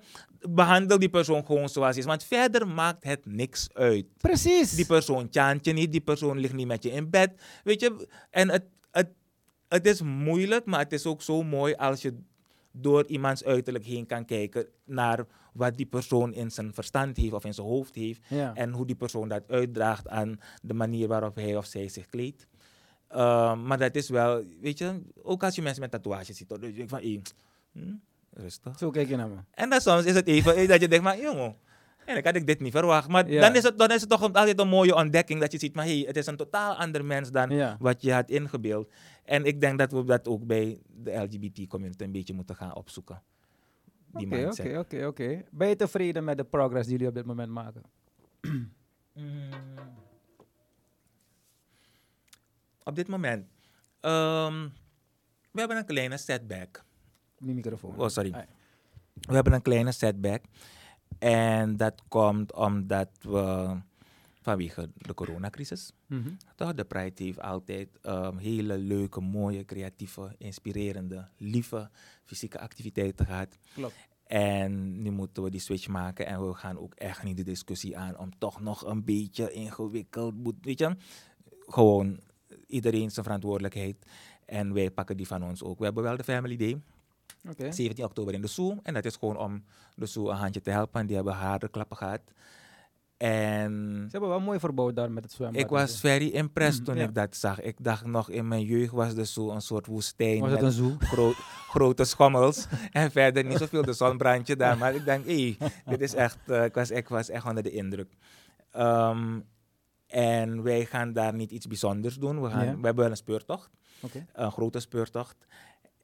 [0.50, 2.06] behandel die persoon gewoon zoals hij is.
[2.06, 4.06] Want verder maakt het niks uit.
[4.18, 4.72] Precies.
[4.72, 7.32] Die persoon chant je niet, die persoon ligt niet met je in bed.
[7.64, 9.10] Weet je, en het, het,
[9.68, 12.16] het is moeilijk, maar het is ook zo mooi als je
[12.72, 17.46] door iemands uiterlijk heen kan kijken naar wat die persoon in zijn verstand heeft of
[17.46, 18.22] in zijn hoofd heeft.
[18.28, 18.54] ja.
[18.56, 22.48] En hoe die persoon dat uitdraagt aan de manier waarop hij of zij zich kleedt.
[23.08, 26.60] Ehm, maar dat is wel, weet je, ook als je mensen met tatoeages ziet, dan
[26.60, 27.22] denk je van, hey,
[27.72, 27.94] hm,
[28.34, 28.78] rustig.
[28.78, 29.36] Zo kijk je naar me.
[29.52, 31.56] En dan soms is het even eh, dat je denkt, maar jongen,
[31.98, 33.08] eigenlijk had ik dit niet verwacht.
[33.08, 33.42] Maar Ja.
[33.42, 35.86] dan, is het, dan is het toch altijd een mooie ontdekking dat je ziet, maar
[35.86, 37.78] hey, het is een totaal ander mens dan Ja.
[37.80, 38.92] wat je had ingebeeld.
[39.24, 43.22] En ik denk dat we dat ook bij de LGBT-community een beetje moeten gaan opzoeken.
[44.12, 44.66] Die Oké, mindset.
[44.66, 45.44] oké, oké, oké.
[45.52, 47.82] Ben je tevreden met de progress die jullie op dit moment maken?
[49.14, 49.50] Mm.
[52.84, 53.48] Op dit moment.
[54.00, 54.68] ehm,
[55.52, 56.84] we hebben een kleine setback.
[57.38, 57.96] Die microfoon.
[58.00, 58.34] Oh, sorry.
[58.34, 58.44] Ah,
[59.14, 60.44] We hebben een kleine setback.
[61.20, 63.76] En dat komt omdat we
[64.50, 65.92] vanwege de coronacrisis.
[66.08, 66.30] mhm.
[66.56, 71.90] Toch, de Pride heeft altijd ehm, hele leuke, mooie, creatieve, inspirerende, lieve
[72.24, 73.58] fysieke activiteiten gehad.
[73.74, 73.96] Klopt.
[74.24, 77.98] En nu moeten we die switch maken en we gaan ook echt niet de discussie
[77.98, 80.96] aan om toch nog een beetje ingewikkeld, moet, weet je.
[81.68, 82.20] Gewoon
[82.68, 84.06] iedereen zijn verantwoordelijkheid
[84.46, 85.78] en wij pakken die van ons ook.
[85.80, 86.82] We hebben wel de Family Day,
[87.50, 87.72] Oké.
[87.72, 88.78] 17 oktober in de Zoo.
[88.84, 89.64] En dat is gewoon om
[89.96, 91.06] de Zoo een handje te helpen.
[91.06, 92.22] Die hebben harde klappen gehad.
[93.20, 95.62] En Ze hebben wel mooi verbouwd daar met het zwembad.
[95.62, 97.04] ik was very impressed Mm, toen ja.
[97.04, 97.62] ik dat zag.
[97.62, 100.40] Ik dacht nog in mijn jeugd was de Zoo een soort woestijn.
[100.40, 100.96] Was het met een zoo?
[101.00, 101.34] gro-
[101.70, 102.68] grote schommels.
[102.92, 104.78] en verder niet zoveel de zonbrandje daar.
[104.78, 107.72] Maar ik denk, hé, dit is echt, eh, ik, was, ik was echt onder de
[107.72, 108.14] indruk.
[108.72, 109.40] Ehm,
[110.08, 112.42] en wij gaan daar niet iets bijzonders doen.
[112.42, 112.76] We, gaan, Ja.
[112.78, 113.70] we hebben wel een speurtocht,
[114.34, 115.36] een grote speurtocht.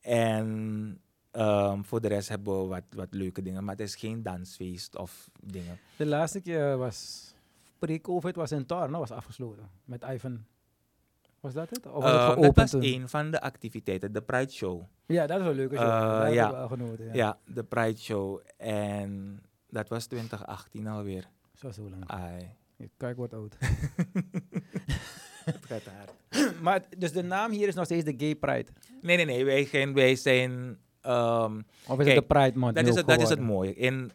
[0.01, 0.99] En
[1.35, 3.63] ehm, voor de rest hebben we wat, wat leuke dingen.
[3.63, 5.79] Maar het is geen dansfeest of dingen.
[5.97, 7.29] De laatste keer was
[7.79, 10.45] pre-COVID was in Torno was afgesloten met Ivan.
[11.39, 11.85] Was dat het?
[11.85, 12.83] Of was het dat was toen?
[12.83, 14.81] een van de activiteiten, de Pride Show.
[15.05, 15.71] Ja, dat is wel leuk.
[15.71, 16.51] daar ja.
[16.51, 17.05] wel genoten.
[17.05, 17.13] Ja.
[17.13, 18.41] Ja, de Pride Show.
[18.57, 21.29] En dat was 2018 alweer.
[21.53, 22.03] Zo zo lang.
[22.07, 23.55] Ai, Ik- Kijk, wordt oud.
[25.45, 26.13] het gaat hard.
[26.61, 28.71] maar dus de naam hier is nog steeds de Gay Pride.
[29.01, 29.45] Nee, nee, nee.
[29.45, 30.77] Wij, zijn, wij zijn...
[31.05, 32.75] ehm, Of is het de Pride Month?
[32.75, 33.75] dat, is het, dat is het mooie.
[33.75, 34.11] In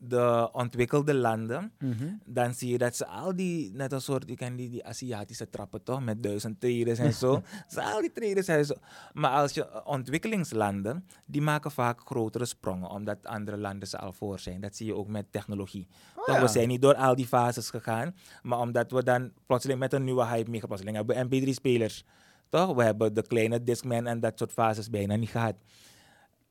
[0.00, 2.04] de ontwikkelde landen, Mhm.
[2.24, 5.48] dan zie je dat ze al die, net een soort, je kent die, die Aziatische
[5.50, 7.42] trappen toch, met duizend treden en zo.
[7.68, 8.74] ze al die treden zijn zo.
[9.12, 14.12] Maar als je eh, ontwikkelingslanden, die maken vaak grotere sprongen, omdat andere landen ze al
[14.12, 14.60] voor zijn.
[14.60, 15.88] Dat zie je ook met technologie.
[16.14, 16.40] toch, ja.
[16.40, 20.04] We zijn niet door al die fases gegaan, maar omdat we dan plotseling met een
[20.04, 22.04] nieuwe hype mee plotseling hebben we MP3-spelers.
[22.48, 22.74] Toch?
[22.74, 25.54] We hebben de kleine Discman en dat soort fases bijna niet gehad.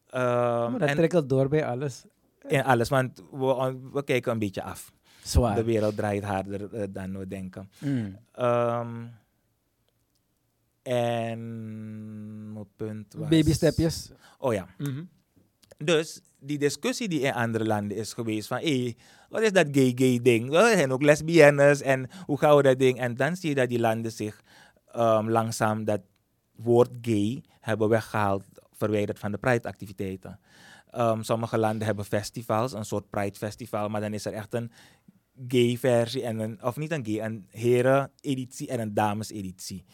[0.09, 0.23] Ehm,
[0.71, 2.05] Maar dat en trikkelt door bij alles.
[2.47, 4.91] in alles, want we, we kijken een beetje af.
[5.23, 5.55] Zwaar.
[5.55, 7.69] De wereld draait harder eh, dan we denken.
[7.79, 8.17] Mm.
[8.31, 9.05] Ehm,
[10.83, 13.29] en mijn punt was...
[13.29, 14.11] Babystepjes.
[14.39, 14.67] Oh ja.
[14.77, 15.03] Mhm.
[15.77, 18.57] Dus die discussie die in andere landen is geweest van...
[18.57, 18.95] Hé,
[19.29, 20.53] wat is dat gay-gay ding?
[20.53, 22.99] Er zijn ook lesbiennes en hoe gaan we dat ding?
[22.99, 24.41] En dan zie je dat die landen zich
[24.91, 26.01] ehm, langzaam dat
[26.55, 28.43] woord gay hebben weggehaald,
[28.77, 30.39] verwijderd van de Pride-activiteiten.
[30.89, 34.71] Ehm, sommige landen hebben festivals, een soort Pride-festival, maar dan is er echt een
[35.47, 39.85] gay-versie, en een, of niet een gay, een heren-editie en een dames-editie.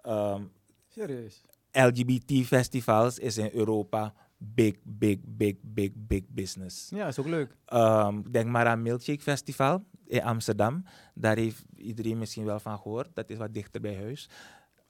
[0.00, 0.42] Ehm,
[0.88, 1.42] Serieus.
[1.70, 6.88] LGBT-festivals is in Europa big, big, big, big, big business.
[6.90, 7.56] Ja, is ook leuk.
[7.66, 10.84] Ehm, denk maar aan Milkshake Festival in Amsterdam.
[11.14, 13.08] Daar heeft iedereen misschien wel van gehoord.
[13.14, 14.28] Dat is wat dichter bij huis.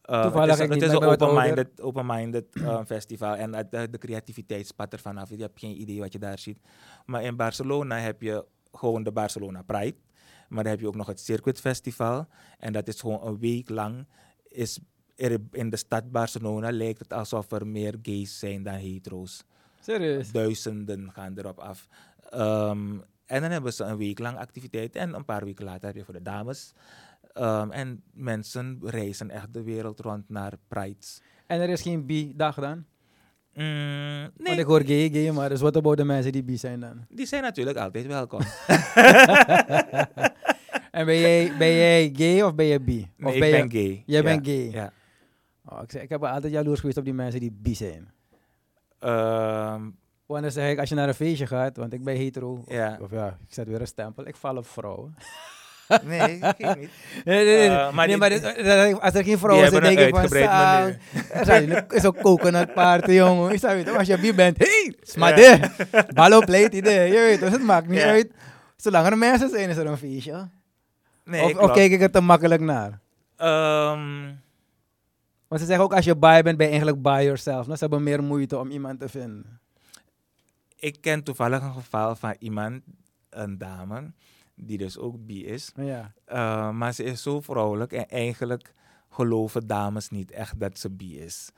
[0.06, 3.34] Toevallig het is, het een open-minded eh, festival.
[3.34, 5.28] En de, de creativiteit spat er vanaf.
[5.30, 6.58] Je hebt geen idee wat je daar ziet.
[7.06, 9.96] Maar in Barcelona heb je gewoon de Barcelona Pride.
[10.48, 12.26] Maar dan heb je ook nog het Circuit Festival.
[12.58, 14.06] En dat is gewoon een week lang.
[14.48, 14.78] Is
[15.16, 19.44] er in de stad Barcelona lijkt het alsof er meer gays zijn dan hetero's.
[19.80, 20.32] Serieus.
[20.32, 21.88] Duizenden gaan erop af.
[22.30, 24.96] Ehm, en dan hebben ze een week lang activiteit.
[24.96, 26.72] En een paar weken later heb je voor de dames.
[27.34, 31.20] Ehm, en mensen reizen echt de wereld rond naar prides.
[31.46, 32.84] En er is geen bi-dag dan?
[33.54, 36.56] Mm, Want nee, ik hoor gay, gay, maar dus wat about de mensen die bi
[36.56, 37.06] zijn dan?
[37.08, 38.40] die zijn natuurlijk altijd welkom.
[40.90, 43.10] En ben jij, ben jij gay of ben je bi?
[43.16, 43.70] Nee, of ik ben je...
[43.70, 44.02] gay.
[44.06, 44.70] Jij Ja, bent gay?
[44.70, 44.92] Ja.
[45.64, 48.12] Oh, ik, zeg, ik heb altijd jaloers geweest op die mensen die bi zijn.
[48.98, 49.82] Ehm,
[50.26, 52.98] Want dan zeg ik, als je naar een feestje gaat, want ik ben hetero, ja.
[53.00, 55.14] of ja, ik zet weer een stempel, ik val op vrouwen.
[56.04, 56.90] Nee, geef niet.
[57.24, 57.68] Nee, nee, nee.
[57.68, 60.48] Eh, maar nee, die- maar dit- als er geen vrouwen zijn, denk ik van, uitgebreid
[60.50, 60.86] "Saal,
[61.38, 63.52] er zijn een- is een coconut party, jongen.
[63.52, 65.70] Ik zeg, als je bi bent, hey, smade,
[66.14, 68.30] ballo plate idee, je weet, dus het maakt niet uit.
[68.76, 70.48] Zolang er mensen zijn, is er een feestje.
[71.24, 73.00] Nee, of, kijk ik er te makkelijk naar?
[73.36, 74.32] Ehm,
[75.48, 77.64] Want ze zeggen ook, als je bi bent, ben je eigenlijk by yourself.
[77.64, 79.58] Nou, ze hebben meer moeite om iemand te vinden.
[80.76, 82.82] ik ken toevallig een geval van iemand,
[83.30, 84.12] een dame,
[84.54, 85.72] die dus ook bi is.
[85.76, 86.12] Ja.
[86.28, 88.74] Uh, maar ze is zo vrouwelijk en eigenlijk
[89.10, 91.50] geloven dames niet echt dat ze bi is.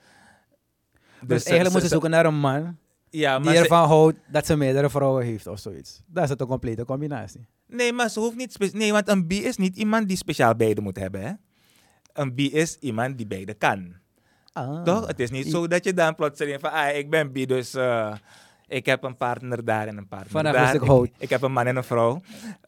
[1.21, 2.77] Dus, ze- eigenlijk moeten ze zoeken naar een man
[3.09, 6.01] Ja, maar die ze, ervan houdt dat ze meerdere vrouwen heeft of zoiets.
[6.05, 7.47] Dat is het een complete combinatie.
[7.67, 8.73] nee, maar ze hoeft niet...
[8.73, 11.31] Nee, want een bi is niet iemand die speciaal beide moet hebben, hè.
[12.13, 13.93] Een bi is iemand die beide kan.
[14.53, 14.83] Ah.
[14.83, 15.07] Toch?
[15.07, 16.71] Het is niet zo dat je dan plotseling van...
[16.71, 17.73] Ah, ik ben bi, dus...
[17.73, 18.15] eh,
[18.67, 21.03] ik heb een partner daar en een partner Vanaf daar.
[21.03, 22.21] ik ik heb een man en een vrouw.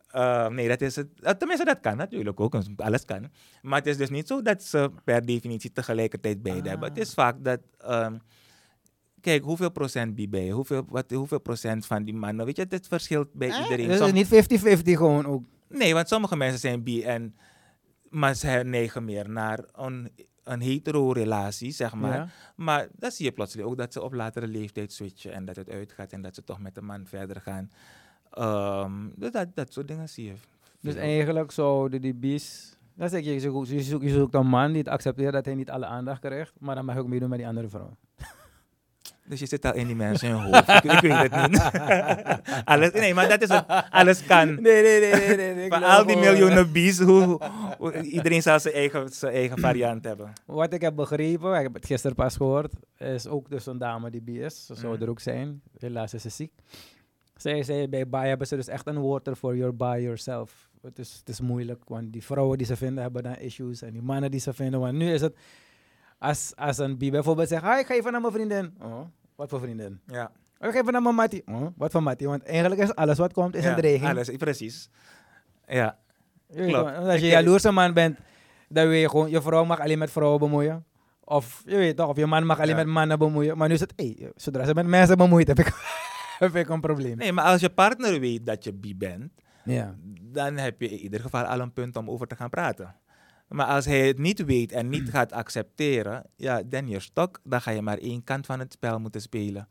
[0.10, 1.08] Eh, nee, dat is het.
[1.22, 2.56] eh, tenminste, dat kan natuurlijk ook.
[2.76, 3.28] Alles kan.
[3.62, 6.68] Maar het is dus niet zo dat ze per definitie tegelijkertijd beide Ah.
[6.70, 6.90] hebben.
[6.90, 7.60] Het is vaak dat.
[7.78, 8.18] ehm,
[9.22, 10.52] kijk, hoeveel procent bi ben je?
[10.52, 12.46] Hoeveel, wat, hoeveel procent van die mannen?
[12.46, 13.88] Weet je, dit verschilt bij iedereen.
[13.88, 15.44] Dus het is niet 50-50 gewoon ook.
[15.68, 17.36] Nee, want sommige mensen zijn bi en.
[18.10, 20.12] Maar ze neigen meer naar een,
[20.44, 22.16] een hetero relatie, zeg maar.
[22.16, 22.28] Ja.
[22.56, 25.70] Maar dan zie je plotseling ook dat ze op latere leeftijd switchen en dat het
[25.70, 27.70] uitgaat en dat ze toch met een man verder gaan.
[29.16, 30.34] Dus dat, dat soort dingen zie je.
[30.82, 32.78] Dus eigenlijk zouden die bies...
[32.96, 35.46] Dan zeg je, je zoekt, je, zoekt, je zoekt een man die het accepteert dat
[35.46, 37.98] hij niet alle aandacht krijgt, maar dan mag je ook meedoen met die andere vrouw.
[39.30, 40.70] Dus je zit al in die mensen hun hoofd.
[40.70, 41.72] ik, ik weet het niet.
[42.74, 43.66] alles, nee, maar dat is het.
[43.90, 44.48] Alles kan.
[44.62, 45.00] Nee, nee,
[45.36, 45.54] nee.
[45.56, 47.40] nee, Van al die miljoenen bies, hoe,
[47.78, 50.34] hoe- iedereen zal zijn eigen, zijn eigen variant hebben.
[50.46, 54.10] Wat ik heb begrepen, ik heb het gisteren pas gehoord, is ook dus een dame
[54.10, 54.66] die bi is.
[54.66, 55.04] Ze zou Mhm.
[55.04, 55.62] er ook zijn.
[55.78, 56.52] Helaas is ze ziek.
[57.42, 60.70] Zij bij bi hebben ze dus echt een woord ervoor, you're by yourself.
[60.82, 63.82] Het is, het is moeilijk, want die vrouwen die ze vinden hebben dan issues.
[63.82, 65.36] En die mannen die ze vinden, want nu is het,
[66.18, 68.74] als, als een bi bijvoorbeeld zegt, ah, ik ga even naar mijn vriendin.
[68.82, 69.00] Oh,
[69.36, 70.00] wat voor vriendin?
[70.06, 70.32] Ja,
[70.62, 71.44] Oh, ik ga even naar mijn mattie.
[71.46, 72.28] Oh, wat voor mattie?
[72.28, 74.10] Want eigenlijk is alles wat komt, is ja, een dreiging.
[74.10, 74.90] Alles, precies.
[75.68, 75.98] Ja,
[76.56, 76.96] Klopt.
[76.98, 78.20] Als je jaloerse man bent,
[78.70, 80.86] dan wil je gewoon, je vrouw mag alleen met vrouwen bemoeien.
[81.24, 82.76] Of je weet toch, of je man mag alleen Ja.
[82.84, 83.58] met mannen bemoeien.
[83.58, 85.68] Maar nu is het, hey, zodra ze met mensen bemoeit, heb ik,
[86.46, 87.18] heb ik een probleem.
[87.18, 89.32] nee, maar als je partner weet dat je bi bent,
[89.64, 89.96] Ja.
[90.22, 92.96] dan heb je in ieder geval al een punt om over te gaan praten.
[93.48, 97.62] Maar als hij het niet weet en niet gaat accepteren, ja, dan je stok, dan
[97.62, 99.68] ga je maar één kant van het spel moeten spelen.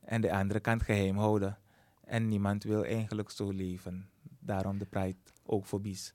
[0.00, 1.58] En de andere kant geheim houden.
[2.04, 4.08] En niemand wil eigenlijk zo leven.
[4.40, 6.14] Daarom de Pride ook voor bies.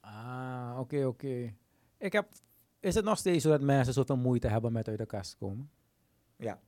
[0.00, 1.52] Ah, oké, oké.
[1.98, 2.28] Ik heb,
[2.80, 5.70] is het nog steeds zo dat mensen zoveel moeite hebben met uit de kast komen?
[6.36, 6.60] Ja.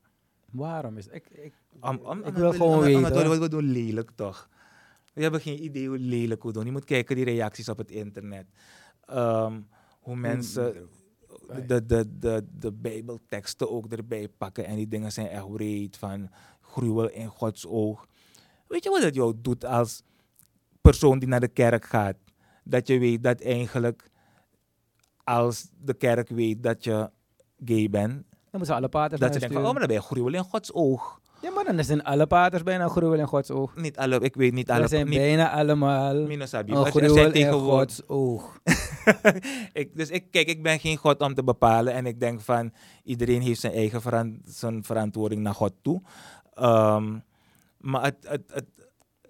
[0.52, 3.30] Waarom is ik, ik, Om, om, ik wil gewoon weten.
[3.30, 4.48] we, we doen lelijk toch?
[5.14, 6.64] We hebben geen idee hoe lelijk we doen.
[6.64, 8.46] Je moet kijken die reacties op het internet.
[9.06, 9.60] Ehm,
[10.00, 10.88] hoe mensen
[11.66, 14.64] de, de, de, de bijbelteksten ook erbij pakken.
[14.64, 16.30] En die dingen zijn echt wreed van
[16.60, 18.06] gruwel in Gods oog.
[18.66, 20.02] Weet je wat het jou doet als
[20.80, 22.16] persoon die naar de kerk gaat?
[22.64, 24.10] Dat je weet dat eigenlijk
[25.24, 27.10] als de kerk weet dat je
[27.64, 29.96] gay bent, Dan moeten ze alle paters dat ze denken van, oh, maar dan ben
[29.96, 31.20] je gruwel in Gods oog.
[31.42, 33.76] Ja, maar dan zijn alle paters bijna gruwel in Gods oog.
[33.76, 34.82] Niet alle, ik weet niet alle.
[34.82, 38.58] We zijn niet, bijna allemaal een gruwel in Gods oog.
[39.72, 41.92] ik, dus ik, kijk, ik ben geen God om te bepalen.
[41.92, 42.72] En ik denk van
[43.04, 46.02] iedereen heeft zijn eigen veran- zijn verantwoording naar God toe.
[46.54, 47.18] Ehm,
[47.78, 48.66] maar het, het, het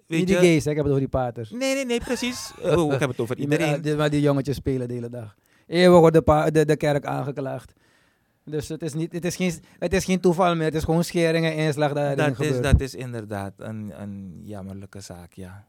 [0.07, 1.51] weet Niet die gays, hè, ik heb het over die paters.
[1.51, 2.51] Nee, nee, nee, precies.
[2.61, 3.97] Oh, ik heb het over iedereen.
[3.97, 5.35] maar die jongetjes spelen de hele dag.
[5.67, 7.73] Eeuwig wordt de, de, de kerk aangeklaagd.
[8.45, 10.65] Dus het is, niet, het, is geen, het is geen toeval meer.
[10.65, 14.99] Het is gewoon schering en inslag dat Dat is, dat is inderdaad een, een jammerlijke
[14.99, 15.65] zaak, ja.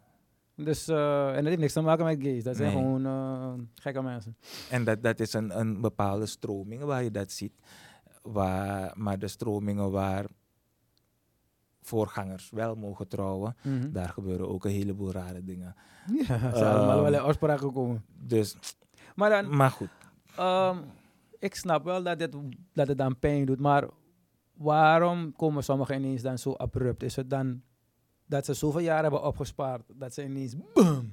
[0.57, 2.43] Dus, eh, en dat heeft niks te maken met gays.
[2.45, 2.83] Dat zijn Nee.
[2.83, 4.37] gewoon eh, gekke mensen.
[4.71, 7.53] En dat, dat is een, een bepaalde stroming waar je dat ziet.
[8.23, 10.25] Waar, maar de stromingen waar
[11.83, 13.93] voorgangers wel mogen trouwen, Mhm.
[13.93, 15.75] daar gebeuren ook een heleboel rare dingen.
[16.27, 18.05] Ja, ze zijn allemaal wel in afspraak gekomen.
[18.23, 18.57] Dus,
[19.15, 19.89] Maar dan, maar goed.
[20.37, 20.77] Ehm,
[21.45, 22.37] ik snap wel dat, dit,
[22.73, 23.89] dat het dan pijn doet, maar
[24.53, 27.03] waarom komen sommigen ineens dan zo abrupt?
[27.03, 27.63] Is het dan
[28.27, 31.11] dat ze zoveel jaren hebben opgespaard, dat ze ineens BAM!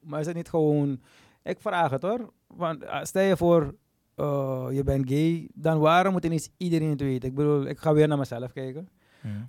[0.00, 1.00] Maar is het niet gewoon...
[1.42, 3.74] Ik vraag het hoor, want eh, stel je voor,
[4.14, 7.28] eh, je bent gay, dan waarom moet ineens iedereen het weten?
[7.28, 8.88] Ik bedoel, ik ga weer naar mezelf kijken.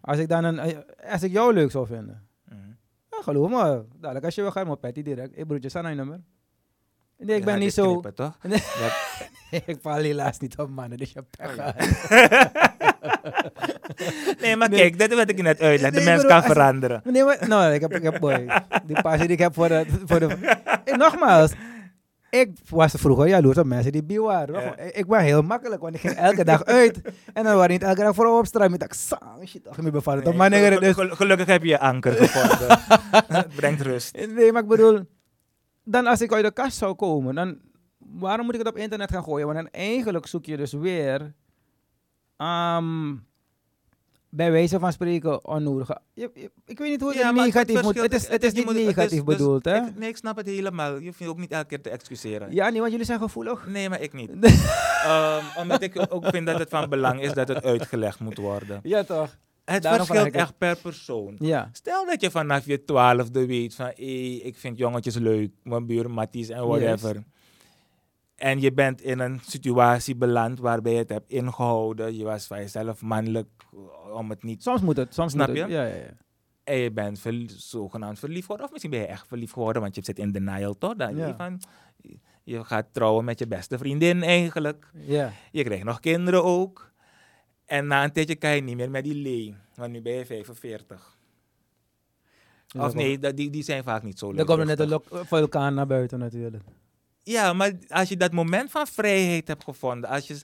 [0.01, 2.27] Als ik dan een, eh, als ik jou leuk zou vinden,
[3.09, 6.21] ja, geloof me, dadelijk als je wil gaan, maar Patty direct, ik broertje, zijn nummer.
[7.25, 7.89] Nee, ik ben niet zo...
[7.91, 8.37] knippen, toch?
[8.47, 8.63] Nee.
[9.51, 9.59] Ja.
[9.65, 11.67] ik val helaas niet op mannen, dus je hebt pech Oh.
[14.41, 14.89] Nee, maar Nee.
[14.91, 15.91] kijk, is wat ik net uitleg.
[15.91, 17.01] De mens kan veranderen.
[17.03, 18.47] Nee, maar, nou, ik heb, ik heb boy,
[18.85, 19.85] die passie die ik heb voor de...
[20.05, 20.55] Voor de
[20.97, 21.51] nogmaals,
[22.29, 24.61] ik was vroeger jaloers op mensen die bi waren.
[24.61, 24.77] Ja.
[24.77, 27.01] Ik, ik ben heel makkelijk, want ik ging elke dag uit.
[27.33, 28.73] En dan waren niet elke dag vrouwen op straat.
[28.73, 30.23] Ik dacht, sang, shit, toch, me bevallen.
[30.23, 32.79] Nee, maar gelu- dus, gelu- gelukkig heb je je anker gevonden.
[33.27, 34.17] Het brengt rust.
[34.35, 34.99] nee, maar ik bedoel,
[35.83, 37.59] dan als ik uit de kast zou komen, dan
[37.97, 39.45] waarom moet ik het op internet gaan gooien?
[39.47, 41.33] Want dan eigenlijk zoek je dus weer,
[42.37, 43.15] ehm,
[44.29, 45.99] bij wijze van spreken, onnodige.
[46.13, 47.83] Ik weet niet hoe het Ja, negatief moet.
[47.83, 49.75] verschilt- Het is, het is niet moet- het is- negatief dus- bedoeld, hè?
[49.75, 50.97] ik- nee, ik snap het helemaal.
[50.97, 52.53] Je hoeft je ook niet elke keer te excuseren.
[52.53, 53.67] Ja, nee, want jullie zijn gevoelig.
[53.67, 54.31] Nee, maar ik niet.
[55.05, 58.79] Ehm, omdat ik ook vind dat het van belang is dat het uitgelegd moet worden.
[58.83, 59.37] Ja, toch?
[59.65, 60.41] Het Daarom verschilt het.
[60.41, 61.35] echt per persoon.
[61.39, 61.69] Ja.
[61.71, 66.09] Stel dat je vanaf je twaalfde weet van, hé, ik vind jongetjes leuk, mijn buur
[66.11, 67.23] Matties en whatever.
[68.35, 72.15] En je bent in een situatie beland waarbij je het hebt ingehouden.
[72.17, 73.47] Je was van jezelf mannelijk,
[74.13, 74.63] om het niet...
[74.63, 75.67] Soms moet het, soms Snap moet het.
[75.67, 75.73] je?
[75.73, 76.17] Ja, ja, ja.
[76.63, 78.65] En je bent verl- zogenaamd verliefd geworden.
[78.65, 80.95] Of misschien ben je echt verliefd geworden, want je zit in denial toch?
[80.95, 81.27] Dan Ja.
[81.27, 81.61] je, van,
[82.43, 84.91] je gaat trouwen met je beste vriendin eigenlijk.
[84.93, 85.31] Ja.
[85.51, 86.90] Je krijgt nog kinderen ook.
[87.71, 89.55] En na een tijdje kan je niet meer met die lee.
[89.75, 91.17] Want nu ben je 45.
[92.67, 94.79] Dus of nee, dat- die, die zijn vaak niet zo komt- Dan komt er net
[94.79, 96.63] een vulkaan naar buiten natuurlijk.
[97.23, 100.41] Ja, maar als je dat moment van vrijheid hebt gevonden, als je,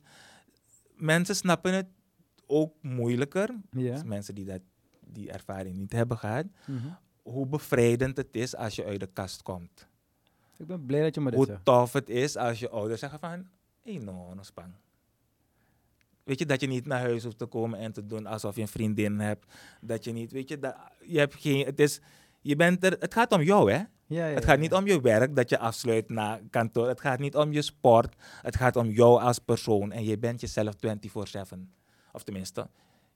[0.95, 1.85] mensen snappen het
[2.45, 4.61] ook moeilijker, dus mensen die dat,
[5.05, 6.87] die ervaring niet hebben gehad, Mhm.
[7.21, 9.87] hoe bevrijdend het is als je uit de kast komt.
[10.57, 13.19] Ik ben blij dat je me dit Hoe tof het is als je ouders zeggen
[13.19, 13.47] van,
[13.83, 14.73] hé hey, no, no spang.
[16.27, 18.61] Weet je, dat je niet naar huis hoeft te komen en te doen alsof je
[18.61, 19.45] een vriendin hebt.
[19.81, 21.99] Dat je niet, weet je, dat, je hebt geen, het is,
[22.41, 23.77] je bent er, het gaat om jou hè.
[23.77, 24.61] Ja, ja, Het gaat ja.
[24.61, 26.87] niet om je werk dat je afsluit na kantoor.
[26.87, 28.15] Het gaat niet om je sport.
[28.41, 29.91] Het gaat om jou als persoon.
[29.91, 30.79] En je bent jezelf 24-7.
[32.11, 32.69] Of tenminste,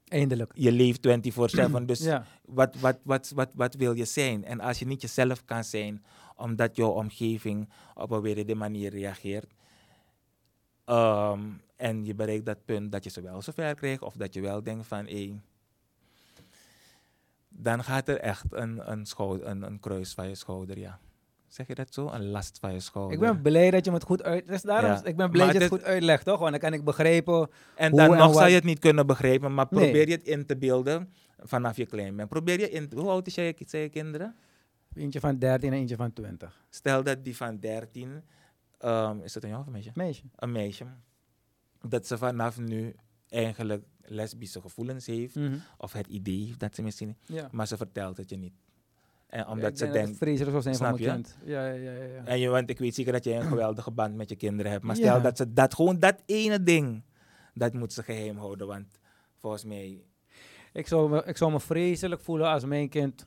[0.08, 0.52] Eindelijk.
[0.54, 1.08] je leeft
[1.80, 1.82] 24-7.
[1.84, 2.08] Dus
[2.44, 4.44] wat, wat, wat, wat, wat wil je zijn?
[4.44, 6.04] En als je niet jezelf kan zijn,
[6.36, 9.54] omdat jouw omgeving op een bepaalde manier reageert.
[10.84, 11.40] Ehm,
[11.76, 14.62] en je bereikt dat punt dat je ze wel zover krijgt, of dat je wel
[14.62, 15.40] denkt van hé.
[17.48, 20.98] dan gaat er echt een, een, schouder, een, een kruis van je schouder, ja.
[21.52, 22.08] Zeg je dat zo?
[22.08, 23.12] Een last van je schouder.
[23.14, 24.46] Ik ben blij dat je het goed uit...
[24.46, 25.04] Dus daarom, Ja.
[25.04, 26.38] Ik ben blij Maar dat je het het goed uitlegt, toch?
[26.38, 27.50] Want dan kan ik begrijpen...
[27.74, 29.82] En dan en nog zou je het niet kunnen begrijpen, maar Nee.
[29.82, 32.28] probeer je het in te beelden vanaf je klein bent.
[32.28, 34.34] Probeer je in, hoe oud is jij, zijn je kinderen?
[34.94, 36.64] Eentje van 13 en eentje van 20.
[36.70, 38.22] Stel dat die van 13,
[38.82, 39.90] ehm, is dat een jongen of een meisje?
[39.94, 40.22] Meisje.
[40.36, 40.84] Een meisje.
[41.88, 42.94] Dat ze vanaf nu
[43.28, 45.54] eigenlijk lesbische gevoelens heeft, Mhm.
[45.76, 47.48] of het idee heeft dat ze misschien, Ja.
[47.52, 48.54] maar ze vertelt het je niet.
[49.26, 51.22] En omdat ik ze denk dat denkt, het vreselijk zou zijn Snap voor mijn je?
[51.22, 51.36] kind.
[51.44, 52.04] Ja, ja, ja.
[52.04, 52.24] ja.
[52.24, 54.84] en je, want ik weet zeker dat jij een geweldige band met je kinderen hebt,
[54.84, 57.02] maar stel dat ze dat gewoon, dat ene ding,
[57.54, 58.98] dat moet ze geheim houden, want
[59.36, 60.02] volgens mij,
[60.72, 63.26] Ik, zou me, ik zou me vreselijk voelen als mijn kind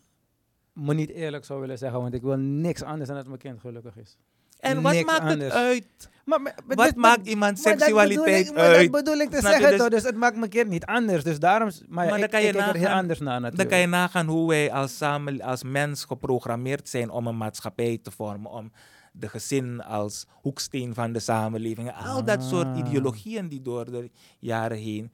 [0.74, 2.02] me niet eerlijk zou willen zeggen.
[2.02, 4.18] Want ik wil niks anders dan dat mijn kind gelukkig is.
[4.66, 5.44] En wat Niks maakt anders.
[5.44, 6.10] het uit?
[6.26, 8.92] Maar, maar- maar Wat dit- maakt iemand seksualiteit ik- uit?
[8.92, 9.90] Dat bedoel ik te Snap zeggen Dus- toch?
[9.90, 11.24] Dus het maakt mijn kind niet anders.
[11.24, 11.70] Dus daarom...
[11.88, 13.70] Maar, Maar ik, dan kan je kijk er heel nagaan- anders naar Dan natuurlijk.
[13.70, 18.12] kan je nagaan hoe wij als, samen, als mens geprogrammeerd zijn om een maatschappij te
[18.12, 18.72] vormen, om
[19.12, 21.94] de gezin als hoeksteen van de samenleving.
[22.06, 22.78] Al dat soort Ah.
[22.78, 24.10] ideologieën die door de
[24.40, 25.12] jaren heen,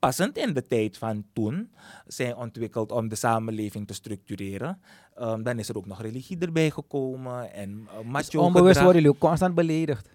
[0.00, 1.70] passend in de tijd van toen,
[2.06, 4.80] zijn ontwikkeld om de samenleving te structureren.
[5.14, 8.82] Ehm, dan is er ook nog religie erbij gekomen en uh, Dus onbewust gedrag.
[8.82, 10.08] worden jullie ook constant beledigd.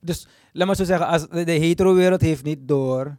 [0.00, 3.16] Dus laat maar zo zeggen, als de, hetero-wereld heeft niet door.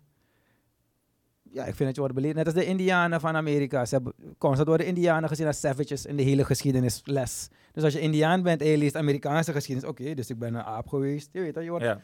[1.51, 2.37] Ja, ik vind dat je wordt beledigd.
[2.37, 3.85] Net als de Indianen van Amerika.
[3.85, 7.47] Ze hebben constant worden Indianen gezien als savages in de hele geschiedenisles.
[7.73, 10.63] Dus als je Indiaan bent en je leest Amerikaanse geschiedenis, oké, dus ik ben een
[10.63, 11.29] aap geweest.
[11.31, 12.01] Je weet dat, je wordt Ja.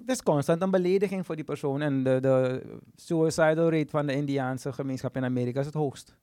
[0.00, 1.80] Het is constant een belediging voor die persoon.
[1.80, 2.62] En de, de
[2.96, 6.14] suicidal rate van de Indiaanse gemeenschap in Amerika is het hoogst.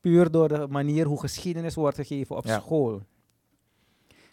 [0.00, 2.58] Puur door de manier hoe geschiedenis wordt gegeven op Ja.
[2.58, 3.02] school.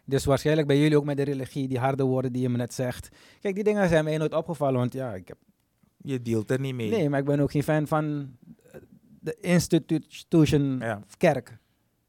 [0.06, 2.74] Dus waarschijnlijk bij jullie ook met de religie, die harde woorden die je me net
[2.74, 3.10] zegt.
[3.42, 5.38] Kijk, die dingen zijn mij nooit opgevallen, want ja, ik heb...
[5.98, 6.90] Je deelt er niet mee.
[6.90, 8.36] Nee, maar ik ben ook geen fan van
[9.20, 11.02] de institution Ja.
[11.18, 11.58] kerk.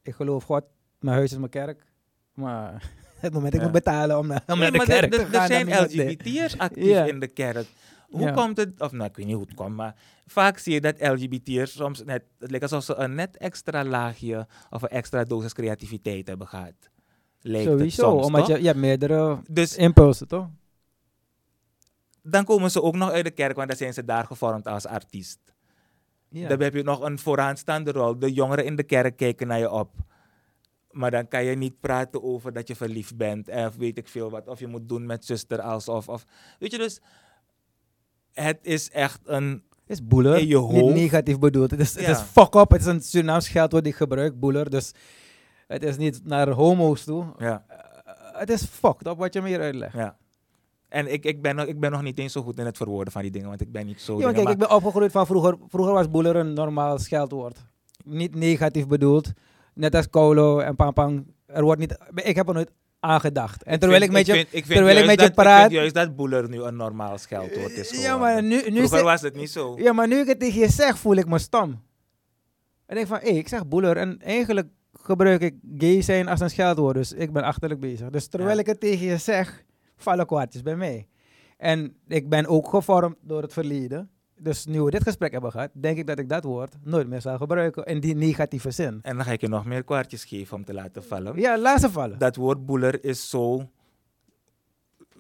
[0.02, 0.64] Ik geloof God,
[0.98, 1.86] mijn huis is mijn kerk.
[2.34, 3.64] Maar het moment ik Ja.
[3.64, 5.40] moet betalen om naar, om Nee, naar de kerk er- te gaan...
[5.40, 5.90] Er zijn ik.
[6.18, 7.04] LGBT'ers actief Ja.
[7.04, 7.66] in de kerk.
[8.08, 8.30] Hoe Ja.
[8.32, 9.94] komt het, of nou, ik weet niet hoe het komt, maar
[10.26, 14.46] vaak zie je dat LGBT'ers soms net, het lijkt alsof ze een net extra laagje
[14.70, 16.72] of een extra dosis creativiteit hebben gehad.
[17.40, 18.54] Lijkt het Sowieso, soms, omdat toch?
[18.56, 20.48] je, je hebt meerdere Dus impulsen, toch?
[22.22, 24.86] dan komen ze ook nog uit de kerk, want dan zijn ze daar gevormd als
[24.86, 25.38] artiest.
[26.28, 26.48] Ja.
[26.48, 28.18] Dan heb je nog een vooraanstaande rol.
[28.18, 29.90] De jongeren in de kerk kijken naar je op.
[30.90, 33.48] Maar dan kan je niet praten over dat je verliefd bent.
[33.48, 34.48] Of weet ik veel wat.
[34.48, 36.08] Of je moet doen met zuster alsof.
[36.08, 36.24] Of,
[36.58, 37.00] weet je dus.
[38.32, 39.62] Het is echt een.
[39.86, 41.70] Het is boeler, je niet negatief bedoeld.
[41.70, 44.70] Het is, het is fuck up, het is een Surinaams geldwoord die ik gebruik, boeler.
[44.70, 44.92] Dus
[45.66, 47.24] het is niet naar homo's toe.
[47.38, 47.76] Ja, Eh,
[48.40, 49.94] het is fucked up wat je me hier uitlegt.
[49.94, 50.16] ja.
[50.88, 53.12] En ik, ik, ben, nog- ik ben nog niet eens zo goed in het verwoorden
[53.12, 53.48] van die dingen.
[53.48, 54.12] Want ik ben niet zo.
[54.12, 55.56] Ja, dingen, kijk, ik ben opgegroeid van vroeger.
[55.68, 57.64] Vroeger was boeler een normaal scheldwoord.
[58.04, 59.32] Niet negatief bedoeld.
[59.74, 61.26] Net als kolo en pampang.
[61.46, 63.62] Er wordt niet, ik heb er nooit aan gedacht.
[63.62, 64.32] En terwijl ik, met je...
[64.32, 67.18] vind- ik vind terwijl ik met je Ik praat- juist dat boeler nu een normaal
[67.18, 68.20] scheldwoord is ja, geworden.
[68.20, 69.74] maar nu, nu Vroeger was het niet zo.
[69.78, 71.82] Ja, maar nu ik het tegen je zeg, voel ik me stom.
[72.86, 73.96] En ik van, hé, ik zeg boeler.
[73.96, 76.94] En eigenlijk gebruik ik gay zijn als een scheldwoord.
[76.94, 78.10] Dus ik ben achterlijk bezig.
[78.10, 78.60] Dus terwijl Ja.
[78.60, 79.64] ik het tegen je zeg,
[79.96, 81.06] vallen kwartjes bij mij.
[81.56, 84.10] En ik ben ook gevormd door het verleden.
[84.42, 87.20] Dus nu we dit gesprek hebben gehad, denk ik dat ik dat woord nooit meer
[87.20, 88.98] zal gebruiken in die negatieve zin.
[89.02, 91.40] En dan ga ik je nog meer kwartjes geven om te laten vallen.
[91.40, 92.18] Ja, laat ze vallen.
[92.18, 93.68] Dat woord boeler is zo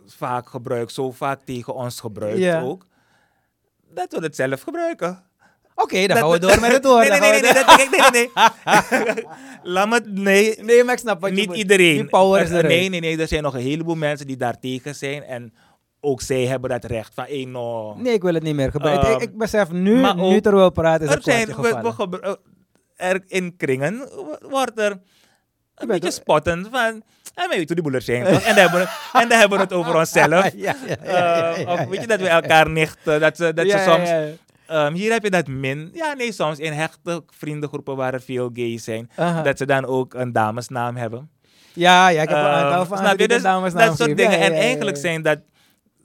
[0.06, 2.60] vaak gebruikt, zo vaak tegen ons gebruikt Ja.
[2.60, 2.86] ook,
[3.94, 5.24] dat we het zelf gebruiken.
[5.74, 7.08] Oké, dan Dat- gaan we door met het woord.
[7.08, 8.30] Nee, nee, nee, nee, nee, nee,
[9.04, 9.24] nee.
[9.74, 11.94] Laat me, nee, Nee, maar ik snap wat niet iedereen.
[11.96, 12.66] Die power is Eh, eruit.
[12.74, 15.54] Nee, nee, nee, er zijn nog een heleboel mensen die daar tegen zijn en
[16.00, 17.94] ook zij hebben dat recht van, één no.
[17.94, 19.08] Nee, ik wil het niet meer gebruiken.
[19.08, 22.06] Ehm, ik, ik besef nu, maar nu terwijl we praten, is er het zijn, we,
[22.10, 22.20] we
[22.96, 25.00] eh, er in kringen wo- wordt er
[25.74, 27.02] een beetje spottend van,
[27.34, 28.24] en weet je hoe die boelers zijn?
[28.24, 30.28] En dan hebben we het, en dan hebben we het over onszelf.
[30.30, 33.54] ja, ja, ja, ja, Eh, of weet je, dat we elkaar nicht, eh, dat ze,
[33.54, 34.10] dat ze soms.
[34.66, 35.90] Ehm, hier heb je dat min.
[35.92, 39.10] Ja, nee, soms in hechte vriendengroepen waar er veel gays zijn.
[39.42, 41.30] Dat ze dan ook een damesnaam hebben.
[41.72, 44.38] Ja, ja, ik heb een Ehm, aantal van Dus dat soort dingen.
[44.38, 45.38] En eigenlijk zijn dat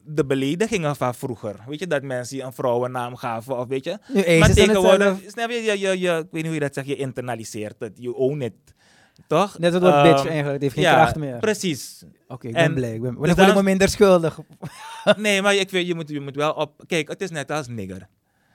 [0.06, 1.56] de beledigingen van vroeger.
[1.68, 3.97] Weet je, dat mensen je een vrouwennaam gaven of weet je.
[4.14, 6.88] Nu maar tegenwoordig, snap je, je, je, je, ik weet niet hoe je dat zegt,
[6.88, 7.91] je internaliseert het.
[7.95, 8.53] You own it.
[9.28, 9.58] Toch?
[9.60, 11.39] Net als het woord Ehm, bitch eigenlijk, het heeft geen ja, kracht meer.
[11.39, 12.03] precies.
[12.28, 12.93] Oké, ik ben en- blij.
[12.93, 14.39] Ik ben, dus dan voel ik me daarom- minder schuldig.
[15.18, 16.84] nee, maar ik weet, je moet, je moet wel op...
[16.88, 18.08] Kijk, het is net als nigger.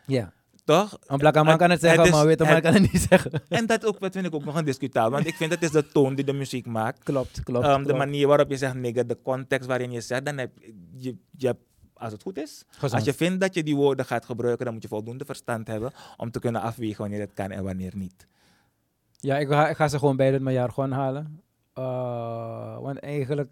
[0.06, 0.32] Ja.
[0.64, 0.98] Toch?
[1.06, 3.42] Een blakke man kan het zeggen, is- maar een man het- kan het niet zeggen.
[3.48, 5.10] En dat ook, dat vind ik ook nog een discutabel.
[5.10, 7.02] Want ik vind dat is de toon die de muziek maakt.
[7.04, 7.64] Klopt, klopt.
[7.66, 7.98] Ehm, de klopt.
[7.98, 10.50] manier waarop je zegt nigger, de context waarin je zegt, dan heb
[10.96, 11.60] je, je hebt,
[11.94, 12.92] als het goed is, Gezond.
[12.92, 15.92] als je vindt dat je die woorden gaat gebruiken, dan moet je voldoende verstand hebben
[16.16, 18.26] om te kunnen afwegen wanneer het kan en wanneer niet.
[19.18, 21.42] Ja, ik ga, ik ga ze gewoon beide uit mijn jargon halen.
[21.74, 23.50] Eh, want eigenlijk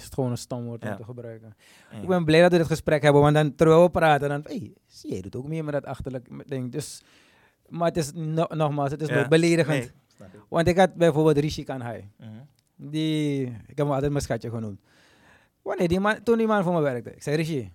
[0.00, 0.90] is het gewoon een stom woord Ja.
[0.90, 1.56] om te gebruiken.
[2.02, 4.40] Ik ben blij dat we dit gesprek hebben, want dan terwijl we praten, dan...
[4.44, 6.72] Hey, zie je doet ook meer met dat achterlijk ding.
[6.72, 7.02] Dus,
[7.68, 9.92] maar het is, no- nogmaals, het is nog beledigend.
[10.18, 10.28] Nee.
[10.48, 12.10] Want ik had bijvoorbeeld Rishi Kanhai.
[12.18, 12.28] Mhm.
[12.76, 14.80] Die, ik heb hem altijd mijn schatje genoemd.
[15.62, 17.72] Wanneer die man, toen die man voor me werkte, ik zei Rishi,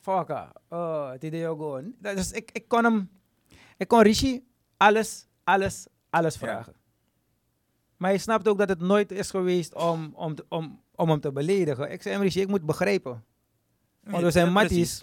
[0.00, 1.94] fucka, oh, het idee gewoon.
[1.98, 3.08] Dus ik, ik kon hem,
[3.76, 4.44] ik kon Rishi
[4.76, 6.40] alles, alles, alles Ja.
[6.40, 6.74] vragen.
[7.96, 11.32] Maar je snapt ook dat het nooit is geweest om, om, om, om hem te
[11.32, 11.90] beledigen.
[11.92, 13.24] Ik zei ik moet begrijpen.
[14.04, 15.02] Want we zijn Ja, matties.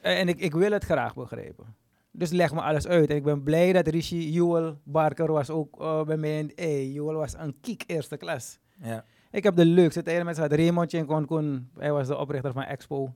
[0.00, 1.74] Eh, En ik, ik wil het graag begrijpen.
[2.10, 3.10] Dus leg me alles uit.
[3.10, 6.38] En ik ben blij dat Rishi Jewel Barker was ook eh, bij mij.
[6.38, 8.58] En hey, Jewel was een kiek eerste klas.
[8.82, 9.04] Ja.
[9.30, 10.38] Ik heb de leukste tijden met.
[10.38, 13.14] Raymond Koen, hij was de oprichter van Expo.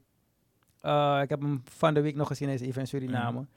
[0.80, 3.38] Eh, ik heb hem van de week nog gezien, hij is even in Suriname.
[3.40, 3.48] Mhm.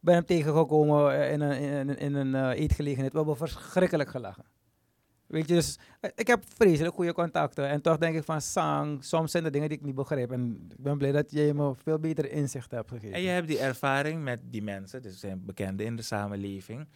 [0.00, 3.12] Ben hem tegengekomen in een, in, een- in een eh, eetgelegenheid.
[3.12, 4.44] We hebben verschrikkelijk gelachen.
[5.32, 7.68] Weet je, dus eh, ik heb vreselijk goede contacten.
[7.68, 10.30] En toch denk ik van, Sang, soms zijn er dingen die ik niet begrijp.
[10.32, 13.12] En ik ben blij dat jij me veel beter inzicht hebt gegeven.
[13.12, 16.88] En je hebt die ervaring met die mensen, dus ze zijn bekenden in de samenleving,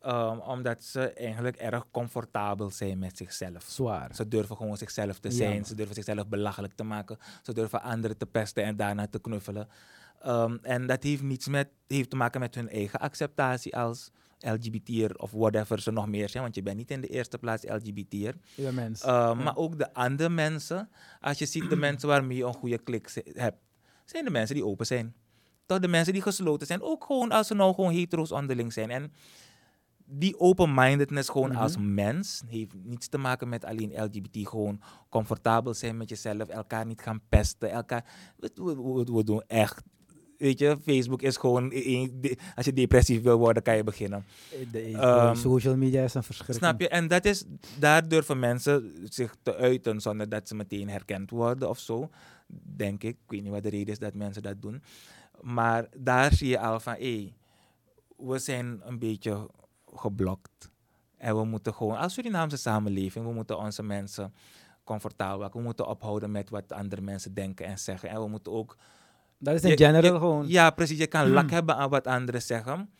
[0.00, 3.64] ehm, omdat ze eigenlijk erg comfortabel zijn met zichzelf.
[3.66, 4.14] Zwaar.
[4.14, 5.64] Ze durven gewoon zichzelf te zijn.
[5.64, 7.18] ze durven zichzelf belachelijk te maken.
[7.42, 9.68] Ze durven anderen te pesten en daarna te knuffelen.
[10.22, 14.10] Ehm, en dat heeft niets met, heeft te maken met hun eigen acceptatie als
[14.42, 16.42] LGBT'er of whatever ze nog meer zijn.
[16.42, 18.34] Want je bent niet in de eerste plaats LGBT'er.
[18.54, 19.00] Je mens.
[19.02, 20.88] Ehm, Maar ook de andere mensen,
[21.20, 23.58] als je ziet de mensen waarmee je een goede klik hebt,
[24.04, 25.14] zijn de mensen die open zijn.
[25.66, 26.82] Toch de mensen die gesloten zijn.
[26.82, 28.90] Ook gewoon als ze nou gewoon hetero's onderling zijn.
[28.90, 29.12] En
[30.04, 31.58] die open-mindedness gewoon Mhm.
[31.60, 34.48] als mens heeft niets te maken met alleen LGBT.
[34.48, 37.70] Gewoon comfortabel zijn met jezelf, elkaar niet gaan pesten.
[37.70, 38.04] Elkaar,
[38.36, 39.82] we, we, we- we doen echt.
[40.42, 44.24] Weet je, Facebook is gewoon, een- de- als je depressief wil worden, kan je beginnen.
[44.72, 46.58] De, ehm, social media is een verschrikking.
[46.58, 46.88] Snap je?
[46.88, 47.44] En dat is,
[47.78, 52.10] daar durven mensen zich te uiten zonder dat ze meteen herkend worden of zo.
[52.76, 53.10] Denk ik.
[53.10, 54.82] Ik weet niet wat de reden is dat mensen dat doen.
[55.40, 57.32] Maar daar zie je al van, hé,
[58.16, 59.48] we zijn een beetje
[59.94, 60.70] geblokt.
[61.16, 64.34] En we moeten gewoon, als Surinaamse samenleving, we moeten onze mensen
[64.84, 65.58] comfortabel maken.
[65.58, 68.08] We moeten ophouden met wat andere mensen denken en zeggen.
[68.08, 68.76] En we moeten ook
[69.42, 70.48] Dat is in je- general je- gewoon.
[70.48, 70.98] Ja, precies.
[70.98, 71.50] Je kan lak Mm.
[71.50, 72.90] hebben aan wat anderen zeggen.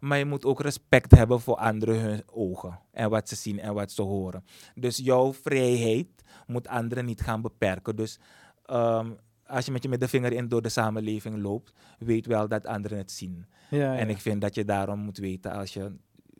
[0.00, 2.78] Maar je moet ook respect hebben voor anderen hun ogen.
[2.92, 4.44] En wat ze zien en wat ze horen.
[4.74, 6.06] Dus jouw vrijheid
[6.46, 7.96] moet anderen niet gaan beperken.
[7.96, 8.18] Dus
[8.64, 9.10] ehm,
[9.46, 13.10] als je met je middenvinger in door de samenleving loopt, weet wel dat anderen het
[13.10, 13.46] zien.
[13.70, 13.96] Ja, ja.
[13.98, 15.92] En ik vind dat je daarom moet weten als je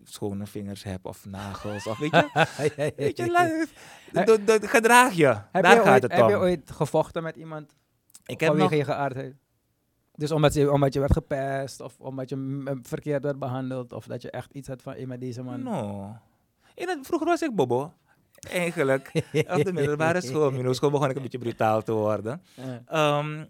[0.05, 1.87] schone vingers hebt of nagels.
[1.87, 3.67] Of weet je, weet je
[4.69, 5.27] gedraag je.
[5.53, 6.43] heb, Daar je gaat ooit, het heb je om.
[6.43, 7.77] ooit gevochten met iemand
[8.27, 9.35] Ik heb nog je geaardheid?
[10.21, 14.23] Dus omdat je, omdat je werd gepest of omdat je verkeerd werd behandeld of dat
[14.23, 15.62] je echt iets had van, hey, met deze man.
[15.62, 16.16] No.
[16.75, 17.93] In het, vroeger was ik bobo.
[18.51, 19.11] Eigenlijk.
[19.57, 22.43] Op de middelbare school, middelbare school begon ik een beetje brutaal te worden.
[22.55, 22.83] Ja.
[22.87, 23.45] Ehm,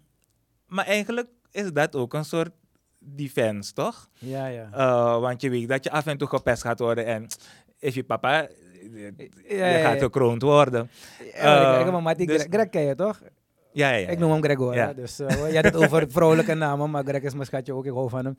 [0.67, 2.51] maar eigenlijk is dat ook een soort
[2.99, 4.09] defense, toch?
[4.17, 4.69] Ja, ja.
[4.71, 7.27] Eh, want je weet dat je af en toe gepest gaat worden en
[7.79, 8.47] is je papa,
[8.91, 9.13] je
[9.47, 10.89] ja, ja, gaat gekroond worden.
[11.33, 13.21] Ja, ik eh, een mattie, dus- Greg, Greg ken je toch?
[13.73, 14.07] Ja, ja, ja.
[14.07, 14.75] Ik noem hem Gregor.
[14.75, 14.87] Ja.
[14.87, 14.93] hè.
[14.93, 17.85] Dus eh, je had het over vrouwelijke namen, maar Greg is mijn schatje ook.
[17.85, 18.37] Ik hou van hem.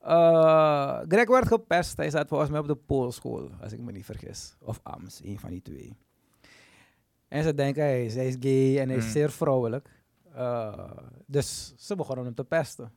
[0.00, 1.96] Eh, Greg werd gepest.
[1.96, 4.56] Hij zat volgens mij op de Poolschool, als ik me niet vergis.
[4.62, 5.96] Of AMS, een van die twee.
[7.28, 9.10] En ze denken, hij is, hij is gay en hij is Mm.
[9.10, 9.88] zeer vrouwelijk.
[10.34, 10.90] Eh,
[11.26, 12.92] dus ze begonnen hem te pesten.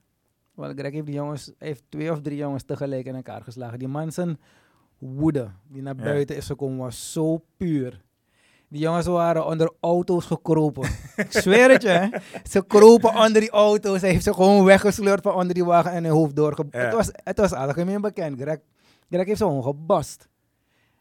[0.56, 3.80] Want Greg heeft die jongens, heeft twee of drie jongens tegelijk in elkaar geslagen.
[3.80, 4.40] Die man zijn
[4.98, 6.04] woede die naar Ja.
[6.04, 8.02] buiten is gekomen was zo puur.
[8.74, 10.90] Die jongens waren onder auto's gekropen.
[11.16, 12.08] Ik zweer het je, hè.
[12.50, 14.02] Ze kropen onder die auto's.
[14.02, 16.66] Hij heeft ze gewoon weggesleurd van onder die wagen en hun hoofd doorge...
[16.72, 16.80] Ja.
[16.80, 18.42] Het, was, het was algemeen bekend.
[18.42, 18.58] Greg,
[19.10, 20.28] Greg heeft ze gewoon gebast.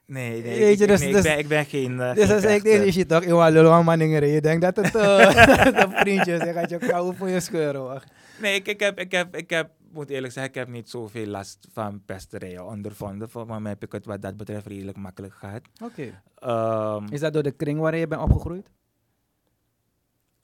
[0.06, 2.44] Nee, nee, Weet je, ik, dus- nee, ik dus- ben, ik ben geen uh, Dus
[2.44, 4.26] ik deze shit toch, Iwan Lulwan Manninger.
[4.26, 6.44] Je denkt dat het eh, dat een vriendje is.
[6.44, 7.80] Je gaat je kou voor je scheuren.
[7.80, 8.02] hoor.
[8.40, 11.26] Nee, ik, ik, heb, ik, heb, ik heb, moet eerlijk zeggen, ik heb niet zoveel
[11.26, 13.30] last van pesterijen ondervonden.
[13.30, 15.60] Voor mij heb ik het wat dat betreft redelijk makkelijk gehad.
[15.82, 16.22] Oké.
[16.38, 18.70] Ehm, Is dat door de kring waarin je bent opgegroeid?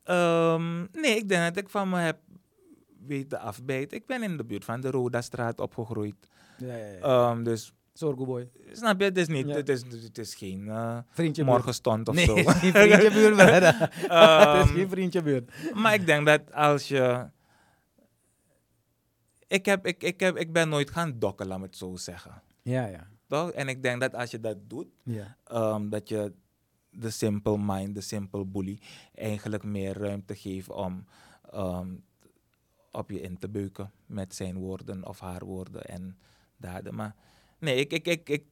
[0.04, 2.18] ehm, nee, ik denk dat ik van me heb
[3.06, 3.96] weten afbijten.
[3.96, 6.14] Ik ben in de buurt van de Rodastraat opgegroeid.
[6.58, 7.00] Ja, ja, ja.
[7.00, 8.50] Ehm, dus, Zorgoeboy.
[8.72, 9.54] snap je, het is, niet, Ja.
[9.54, 10.70] het is, het is geen
[11.10, 11.54] Vriendje buurt.
[11.56, 12.34] morgenstond of nee, zo.
[12.34, 15.50] geen vriendje buurt, het is geen vriendje buurt.
[15.74, 17.26] Maar ik denk dat als je.
[19.48, 22.42] Ik, heb, ik, ik, heb, ik ben nooit gaan dokken, laat me het zo zeggen.
[22.62, 23.08] Ja, ja.
[23.26, 23.50] Toch?
[23.50, 25.36] En ik denk dat als je dat doet, ja.
[25.44, 26.32] ehm, dat je
[26.90, 28.78] de simple mind, de simple bully,
[29.14, 31.04] eigenlijk meer ruimte geeft om
[31.50, 31.94] ehm,
[32.90, 36.18] op je in te beuken met zijn woorden of haar woorden en
[36.56, 36.94] daden.
[36.94, 37.14] Maar
[37.58, 38.44] nee, ik, ik, ik, ik,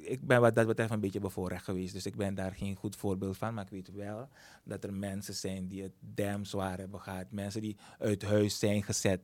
[0.00, 2.96] ik ben wat dat betreft een beetje bevoorrecht geweest, dus ik ben daar geen goed
[2.96, 3.54] voorbeeld van.
[3.54, 4.28] Maar ik weet wel
[4.64, 7.24] dat er mensen zijn die het damn zwaar hebben gehad.
[7.30, 9.20] Mensen die uit huis zijn gezet.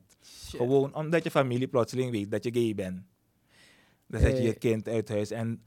[0.47, 3.01] Gewoon omdat je familie plotseling weet dat je gay bent.
[4.07, 4.59] Dan zet je je Eh.
[4.59, 5.31] kind uit huis.
[5.31, 5.63] En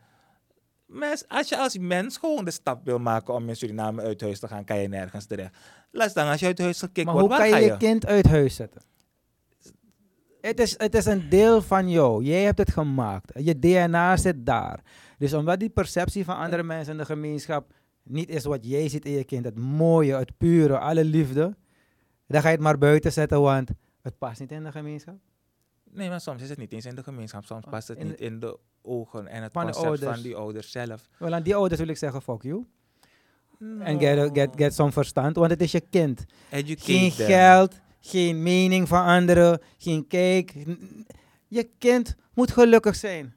[0.87, 4.39] mens, als je als mens gewoon de stap wil maken om in Suriname uit huis
[4.39, 5.57] te gaan, kan je nergens terecht.
[5.91, 7.72] Laat staan als je uit huis gekikt Maar wordt, hoe waar kan je je?
[7.72, 8.82] je kind uit huis zetten?
[10.47, 12.25] Het is, het is een deel van jou.
[12.25, 13.33] Jij hebt het gemaakt.
[13.45, 14.81] Je DNA zit daar.
[15.19, 17.73] Dus omdat die perceptie van andere mensen in de gemeenschap
[18.03, 21.57] niet is wat jij ziet in je kind, het mooie, het pure, alle liefde,
[22.27, 23.71] dan ga je het maar buiten zetten, want
[24.03, 25.15] het past niet in de gemeenschap.
[25.91, 27.45] Nee, maar soms is het niet eens in de gemeenschap.
[27.45, 30.37] Soms Ah, past het in niet in de ogen en het Van concept van die
[30.37, 31.09] ouders zelf.
[31.19, 32.67] Wel, aan die ouders wil ik zeggen, fuck you.
[33.61, 33.99] En No.
[33.99, 36.25] get, get, get some verstand, want het is je kind.
[36.51, 37.27] Educate Geen them.
[37.27, 40.55] geld, geen mening van anderen, geen kijk.
[41.49, 43.35] Je kind moet gelukkig zijn.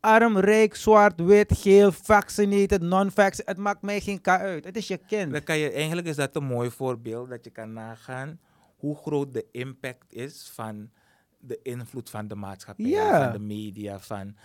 [0.00, 3.46] Arm, rijk, zwart, wit, geel, vaccinated, non-vaccinated.
[3.46, 4.64] Het maakt mij geen ka uit.
[4.64, 5.32] Het is je kind.
[5.32, 8.40] Dan kan je, eigenlijk is dat een mooi voorbeeld dat je kan nagaan
[8.76, 10.90] hoe groot de impact is van
[11.38, 13.22] de invloed van de maatschappij, Ja.
[13.24, 14.36] van de media, van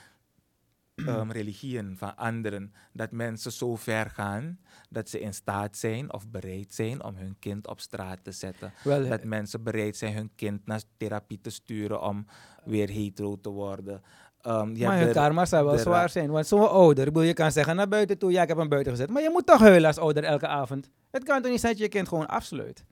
[0.96, 2.74] um, religieën, van anderen.
[2.94, 7.36] Dat mensen zo ver gaan dat ze in staat zijn of bereid zijn om hun
[7.40, 8.74] kind op straat te zetten.
[8.84, 12.26] Dat mensen bereid zijn hun kind naar therapie te sturen om
[12.66, 14.02] weer hetero te worden.
[14.48, 16.30] Um, je maar hun karma zou wel zwaar zijn.
[16.30, 18.70] Want zo'n ouder, ik bedoel, je kan zeggen naar buiten toe, ja, ik heb hem
[18.70, 19.10] buiten gezet.
[19.10, 20.90] Maar je moet toch huilen als ouder elke avond.
[21.12, 22.86] Het kan toch niet zijn dat je je kind gewoon afsluit?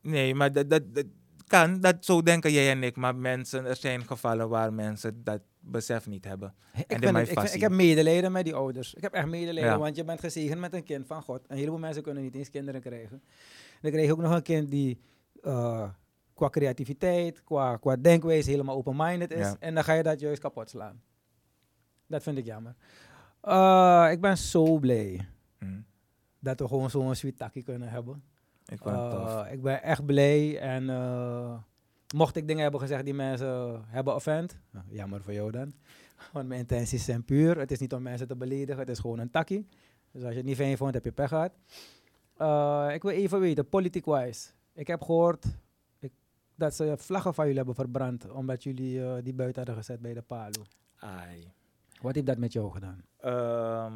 [0.00, 1.06] Nee, maar dat, dat, dat
[1.46, 2.96] kan, dat zo denken jij en ik.
[2.96, 6.54] Maar mensen, er zijn gevallen waar mensen dat besef niet hebben.
[6.86, 8.94] Ik, het- ik, ik heb medelijden met die ouders.
[8.94, 9.78] Ik heb echt medelijden, Ja.
[9.78, 11.44] want je bent gezegend met een kind van God.
[11.48, 13.22] Een heleboel mensen kunnen niet eens kinderen krijgen.
[13.80, 15.00] Dan krijg je ook nog een kind die
[15.42, 15.88] eh,
[16.34, 19.38] qua creativiteit, qua, qua denkwijze helemaal open-minded is.
[19.46, 19.56] Ja.
[19.60, 21.02] En dan ga je dat juist kapot slaan.
[22.06, 22.74] Dat vind ik jammer.
[23.40, 25.80] Eh, ik ben zo blij Hm.
[26.38, 28.22] dat we gewoon zo'n sweet takkie kunnen hebben.
[28.66, 28.80] Ik.
[28.84, 30.88] Eh, ik ben echt blij en
[32.14, 35.72] mocht ik dingen hebben gezegd die mensen hebben offend, nou, jammer voor jou dan.
[36.32, 37.58] Want mijn intenties zijn puur.
[37.58, 39.66] Het is niet om mensen te beledigen, het is gewoon een takkie.
[40.10, 41.52] Dus als je het niet fijn vond, heb je pech gehad.
[42.36, 44.50] Eh, ik wil even weten, politiek-wise.
[44.72, 45.46] Ik heb gehoord
[45.98, 46.12] ik,
[46.54, 50.14] dat ze vlaggen van jullie hebben verbrand, omdat jullie eh, die buiten hadden gezet bij
[50.14, 50.64] de palo.
[50.96, 51.52] Ai.
[52.00, 53.04] Wat heeft dat met jou gedaan?
[53.20, 53.94] Ehm,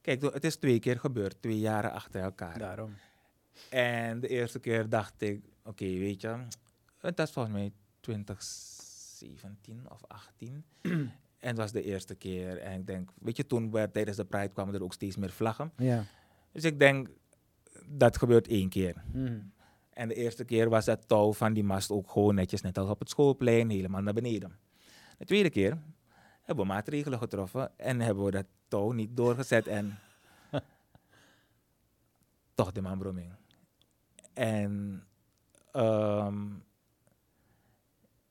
[0.00, 2.58] kijk, het is twee keer gebeurd, twee jaren achter elkaar.
[2.58, 2.92] Daarom.
[3.70, 6.46] En de eerste keer dacht ik, oké, weet je,
[6.98, 10.64] het was volgens mij 2017 of 18.
[10.80, 12.58] en het was de eerste keer.
[12.58, 15.30] En ik denk, weet je, toen werd, tijdens de Pride kwamen er ook steeds meer
[15.30, 15.72] vlaggen.
[15.76, 16.04] Ja.
[16.52, 17.08] Dus ik denk,
[17.86, 19.02] dat gebeurt één keer.
[19.12, 19.40] Mhm.
[19.90, 22.88] En de eerste keer was het touw van die mast ook gewoon netjes, net als
[22.88, 24.58] op het schoolplein, helemaal naar beneden.
[25.18, 25.78] De tweede keer
[26.42, 29.98] hebben we maatregelen getroffen en hebben we dat touw niet doorgezet en
[32.54, 33.32] toch de manbroeming.
[34.38, 35.02] En
[35.72, 36.46] ehm,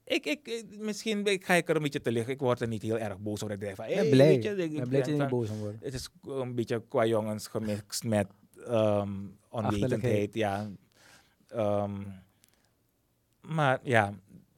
[0.03, 2.33] ik, ik, misschien ik ga ik er een beetje te liggen.
[2.33, 3.55] Ik word er niet heel erg boos over.
[3.55, 4.31] Ik denk van, hey, blij.
[4.41, 5.83] je, ik- blij dat je niet boos om wordt.
[5.83, 8.27] het is een beetje qua jongens gemixt met
[8.65, 9.09] ehm
[9.49, 10.33] onwetendheid.
[10.33, 10.69] Ja.
[11.47, 12.01] Ehm,
[13.41, 14.13] maar ja,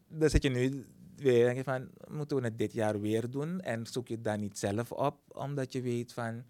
[0.07, 0.85] dan zit je nu
[1.15, 3.61] weer denk je van, moeten we het dit jaar weer doen?
[3.61, 6.43] En zoek je het dan niet zelf op, omdat je weet van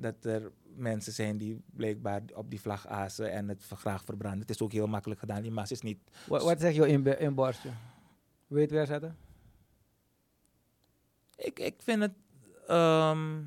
[0.00, 4.40] dat er mensen zijn die blijkbaar op die vlag azen en het graag verbranden.
[4.40, 5.42] Het is ook heel makkelijk gedaan.
[5.42, 5.98] Die mas is niet...
[6.26, 7.70] Wat, wat zegt jouw inbe- inborstje?
[8.46, 9.16] Weet je weer zetten?
[11.36, 12.12] Ik, ik vind het...
[12.66, 13.38] ehm,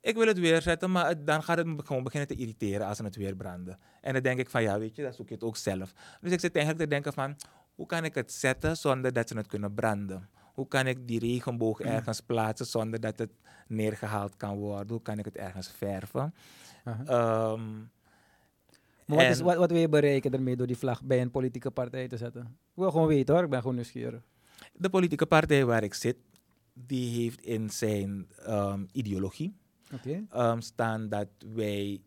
[0.00, 2.86] ik wil het weer zetten, maar het- dan gaat het me gewoon beginnen te irriteren
[2.86, 3.78] als ze het weer branden.
[4.00, 5.92] En dan denk ik van, ja, weet je, dan zoek je het ook zelf.
[6.20, 7.36] Dus ik zit eigenlijk te denken van,
[7.74, 10.28] hoe kan ik het zetten zonder dat ze het kunnen branden?
[10.56, 13.30] Hoe kan ik die regenboog ergens plaatsen zonder dat het
[13.68, 14.88] neergehaald kan worden?
[14.90, 16.34] Hoe kan ik het ergens verven?
[16.84, 17.74] Ehm,
[19.06, 21.70] Maar wat, is, wat, wat wil je bereiken ermee door die vlag bij een politieke
[21.70, 22.42] partij te zetten?
[22.42, 24.22] Ik wil gewoon weten hoor, ik ben gewoon nieuwsgierig.
[24.72, 26.16] De politieke partij waar ik zit,
[26.72, 29.54] die heeft in zijn ehm, ideologie
[30.30, 32.00] ehm, staan dat wij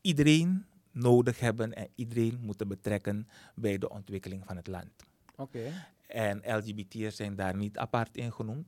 [0.00, 4.90] iedereen nodig hebben en iedereen moeten betrekken bij de ontwikkeling van het land.
[5.36, 5.72] Oké.
[6.14, 8.66] En LGBT'ers zijn daar niet apart in genoemd,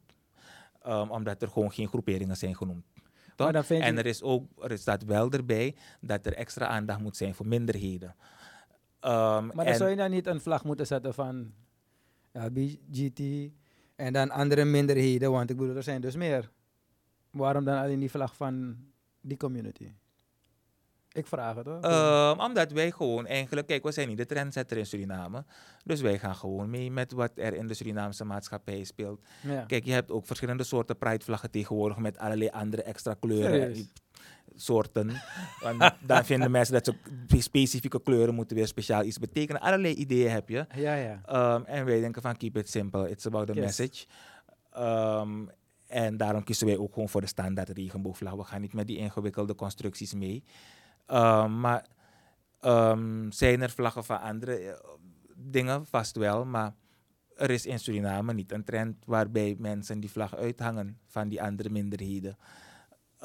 [0.83, 2.85] ehm, omdat er gewoon geen groeperingen zijn genoemd.
[3.83, 7.47] En er, is ook, er staat wel erbij dat er extra aandacht moet zijn voor
[7.47, 8.15] minderheden.
[9.01, 11.53] Ehm, Maar dan zou je dan niet een vlag moeten zetten van
[12.33, 13.21] LBGT
[13.97, 16.51] en dan andere minderheden, want ik bedoel, er zijn dus meer.
[17.31, 18.77] Waarom dan alleen die vlag van
[19.21, 19.93] die community?
[21.17, 21.81] Ik vraag het hoor.
[21.81, 25.45] Ehm, omdat wij gewoon eigenlijk, kijk, we zijn niet de trendsetter in Suriname.
[25.85, 29.21] Dus wij gaan gewoon mee met wat er in de Surinaamse maatschappij speelt.
[29.43, 29.65] ja.
[29.67, 33.63] Kijk, je hebt ook verschillende soorten pridevlaggen tegenwoordig met allerlei andere extra kleuren.
[33.63, 33.89] En
[34.59, 35.11] Soorten.
[35.63, 36.95] Want dan vinden mensen dat ze
[37.41, 39.61] specifieke kleuren moeten weer speciaal iets betekenen.
[39.61, 40.67] Allerlei ideeën heb je.
[40.75, 41.21] ja, ja.
[41.27, 43.65] Ehm, en wij denken van keep it simple, it's about the Yes.
[43.65, 44.07] message.
[44.73, 45.45] Ehm,
[45.87, 48.35] en daarom kiezen wij ook gewoon voor de standaard regenboogvlag.
[48.35, 50.45] We gaan niet met die ingewikkelde constructies mee.
[51.07, 51.87] Ehm, maar
[52.61, 54.75] ehm, zijn er vlaggen van andere eh,
[55.37, 55.87] dingen?
[55.87, 56.75] Vast wel, maar
[57.37, 61.71] er is in Suriname niet een trend waarbij mensen die vlag uithangen van die andere
[61.71, 62.37] minderheden.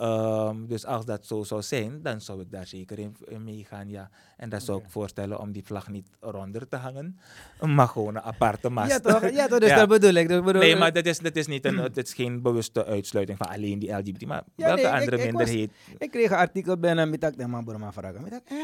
[0.01, 3.89] Ehm, dus als dat zo zou zijn, dan zou ik daar zeker in, in meegaan,
[3.89, 4.09] ja.
[4.37, 7.19] En dat zou ik voorstellen om die vlag niet eronder te hangen,
[7.61, 8.91] maar gewoon een aparte mast.
[8.91, 9.75] Ja toch, ja, toch dus Ja.
[9.75, 10.29] dat bedoel ik.
[10.29, 13.37] Dat bedoel Nee, maar dat is, dat is niet een, het is geen bewuste uitsluiting
[13.37, 15.71] van alleen die LGBT, maar Ja, welke nee, ik- andere ik minderheid?
[15.97, 18.21] Ik kreeg een artikel binnen met dat man broer maar vragen.
[18.21, 18.57] Met dat, eh,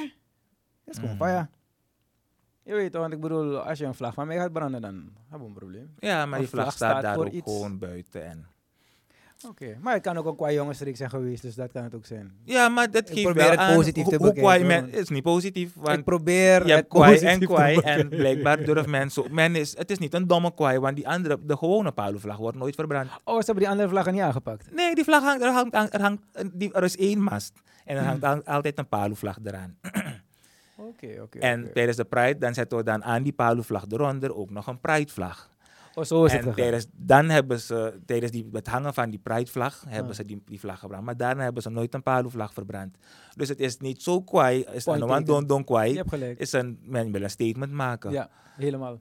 [0.86, 1.28] dat is gewoon Mm.
[1.28, 1.50] ja.
[2.64, 4.94] Je weet toch, want ik bedoel, als je een vlag van mij gaat branden, dan
[5.30, 5.94] hebben we een probleem.
[6.00, 7.52] Ja, maar die vlag vlag staat staat daar ook iets.
[7.52, 8.26] gewoon buiten.
[8.26, 8.46] En...
[9.48, 12.06] Oké, maar het kan ook een qua jongensstreek zijn geweest, dus dat kan het ook
[12.06, 12.32] zijn.
[12.44, 14.86] Ja, maar dat geeft probeer wel het positief te hoe bekijken, men...
[14.86, 18.64] Het is niet positief, want ik probeer je hebt het kwaai en kwaai en blijkbaar
[18.64, 19.26] durft men zo...
[19.30, 22.58] Men is, het is niet een domme kwaai, want die andere, de gewone paluvlag wordt
[22.58, 23.10] nooit verbrand.
[23.24, 24.72] Oh, ze hebben die andere vlaggen niet aangepakt.
[24.76, 26.22] Nee, die vlag hangt, er, hangt, er, hangt,
[26.54, 27.54] die, er is één mast.
[27.86, 28.08] En er Hmm.
[28.22, 29.78] hangt al- altijd een paluvlag eraan.
[30.80, 31.40] Oké, oké.
[31.40, 34.80] En tijdens de Pride, dan zetten we dan aan die paluvlag eronder ook nog een
[34.80, 35.50] Pride-vlag.
[35.98, 39.20] Oh, zo is het en tijdens, dan hebben ze, tijdens die, het hangen van die
[39.20, 40.16] Pride-vlag, hebben Ah.
[40.18, 41.04] ze die, die vlag gebrand.
[41.04, 42.98] Maar daarna hebben ze nooit een paluvlag verbrand.
[43.36, 45.26] Dus het is niet zo kwaai, is een taken.
[45.26, 45.92] don don kwaai.
[45.92, 46.40] Je hebt gelijk.
[46.40, 48.12] Is een, men wil een statement maken.
[48.12, 49.00] Ja, helemaal.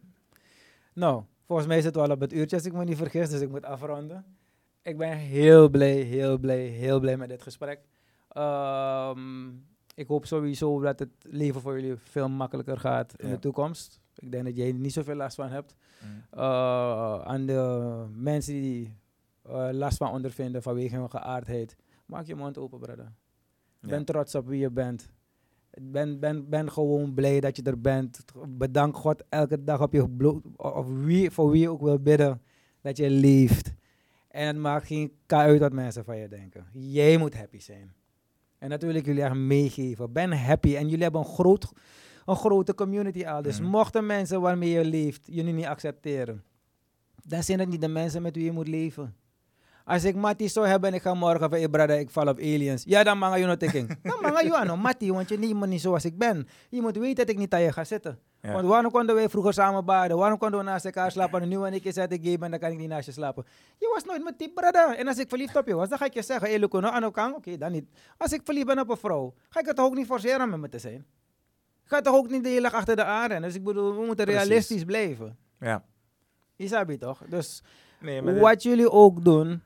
[0.93, 3.41] Nou, volgens mij zit het wel op het uurtje als ik me niet vergis, dus
[3.41, 4.25] ik moet afronden.
[4.83, 7.81] Ik ben heel blij, heel blij, heel blij met dit gesprek.
[8.29, 9.49] Ehm,
[9.95, 13.35] ik hoop sowieso dat het leven voor jullie veel makkelijker gaat in Ja.
[13.35, 14.01] de toekomst.
[14.15, 15.75] Ik denk dat jij er niet zoveel last van hebt.
[16.03, 16.23] Mm.
[16.31, 18.95] Eh, aan de mensen die
[19.43, 21.77] eh, last van ondervinden vanwege hun geaardheid,
[22.07, 23.13] maak je mond open, brother.
[23.81, 23.89] Ja.
[23.89, 25.09] Ben trots op wie je bent.
[25.81, 28.25] Ben, ben, ben gewoon blij dat je er bent.
[28.49, 32.43] Bedank God elke dag op je blo- of wie, voor wie je ook wil bidden
[32.81, 33.75] dat je leeft.
[34.29, 36.67] En het maakt geen k uit wat mensen van je denken.
[36.73, 37.95] Jij moet happy zijn.
[38.59, 40.13] En dat wil ik jullie echt meegeven.
[40.13, 40.77] Ben happy.
[40.77, 41.73] En jullie hebben een, groot,
[42.27, 43.43] een grote community al.
[43.43, 43.69] Dus Mhm.
[43.71, 46.45] mochten mensen waarmee je leeft jullie niet accepteren,
[47.25, 49.17] dan zijn het niet de mensen met wie je moet leven.
[49.85, 52.83] Als ik Mattie zou hebben en ik ga morgen van, brother, ik val op aliens.
[52.87, 53.87] Ja, dan mag je nog tikken.
[54.03, 56.49] Dan mag je aan, Mattie, want je neemt me niet zoals ik ben.
[56.71, 58.19] Je moet weten dat ik niet aan je ga zitten.
[58.43, 58.53] Ja.
[58.53, 60.17] Want waarom konden wij vroeger samen baden?
[60.17, 61.41] Waarom konden we naast elkaar slapen?
[61.43, 63.45] En nu wanneer ik zet ik gay ben, dan kan ik niet naast je slapen.
[63.79, 64.97] Je was nooit mijn type, brother.
[64.99, 66.95] En als ik verliefd op je was, dan ga ik je zeggen, hey, Luco, nou,
[66.95, 67.35] aan elkaar?
[67.35, 67.85] Oké, dan niet.
[68.19, 70.61] Als ik verliefd ben op een vrouw, ga ik het ook niet forceren om met
[70.61, 71.07] me te zijn?
[71.87, 73.41] Ga toch ook niet de hele dag achter de aarde.
[73.41, 74.43] Dus ik bedoel, we moeten Precies.
[74.43, 75.39] realistisch blijven.
[75.61, 75.85] Ja.
[76.57, 77.23] Je toch?
[77.29, 77.63] Dus
[78.01, 79.63] Nee, maar wat jullie ook doen,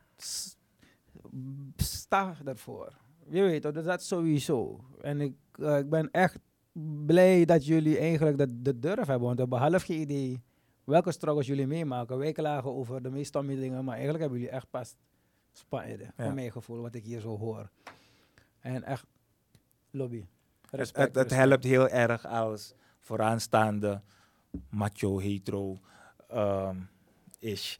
[1.75, 2.93] sta ervoor.
[3.29, 4.79] Je weet toch, dus dat sowieso.
[5.01, 6.37] En ik, eh, ik ben echt
[7.05, 9.19] blij dat jullie eigenlijk de, de durf hebben.
[9.19, 10.41] Want we hebben half geen idee
[10.83, 12.17] welke struggles jullie meemaken.
[12.17, 14.95] Wij klagen over de meest stomme dingen, maar eigenlijk hebben jullie echt pas
[15.51, 16.03] spannende.
[16.03, 16.23] Ja.
[16.23, 17.69] Voor mijn gevoel, wat ik hier zo hoor.
[18.59, 19.05] En echt
[19.91, 20.25] lobby.
[20.71, 24.01] Het, Respect, het, helpt heel erg als vooraanstaande
[24.69, 25.79] macho, hetero,
[26.29, 26.77] ehm,
[27.39, 27.75] ish.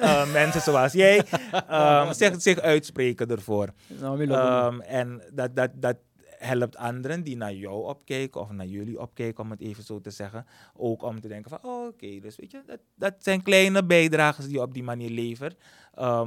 [0.00, 1.24] Eh, mensen zoals jij
[1.68, 3.68] ehm, zich, zich uitspreken ervoor.
[3.86, 4.30] Nou.
[4.30, 5.96] Ehm, en dat, dat, dat
[6.38, 10.10] helpt anderen die naar jou opkijken of naar jullie opkijken, om het even zo te
[10.10, 10.46] zeggen.
[10.76, 14.46] Ook om te denken van, oh, oké, dus weet je, dat, dat zijn kleine bijdragers
[14.46, 15.62] die je op die manier levert.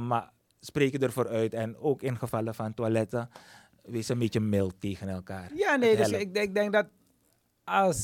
[0.00, 0.32] Maar
[0.64, 1.54] spreek je ervoor uit.
[1.54, 3.28] En ook in gevallen van toiletten,
[3.84, 5.50] wees een beetje mild tegen elkaar.
[5.54, 6.86] ja, nee, dus ik, ik denk dat
[7.64, 7.96] als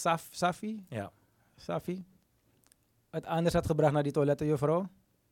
[0.00, 1.10] Saf, Safi, Ja.
[1.56, 2.04] Safi
[3.10, 4.88] het anders had gebracht naar die toilettenjuffrouw,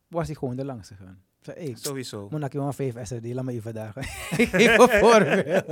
[0.09, 1.23] was hij gewoon er langs gegaan.
[1.41, 2.29] Zei, hey, Sowieso.
[2.31, 4.03] moet ik je een 5 SRD, laat me even dagen.
[4.43, 5.67] ik geef een voorbeeld.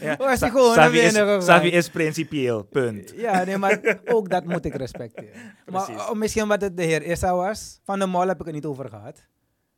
[0.00, 0.16] Ja.
[0.16, 1.44] Was hij gewoon Savi naar is.
[1.44, 3.12] Savi is principieel, punt.
[3.16, 5.30] Ja, nee, maar ook dat moet ik respecteren.
[5.66, 6.02] maar Precies.
[6.08, 8.64] oh, misschien wat het de heer Issa was, van de mol heb ik het niet
[8.64, 9.26] over gehad.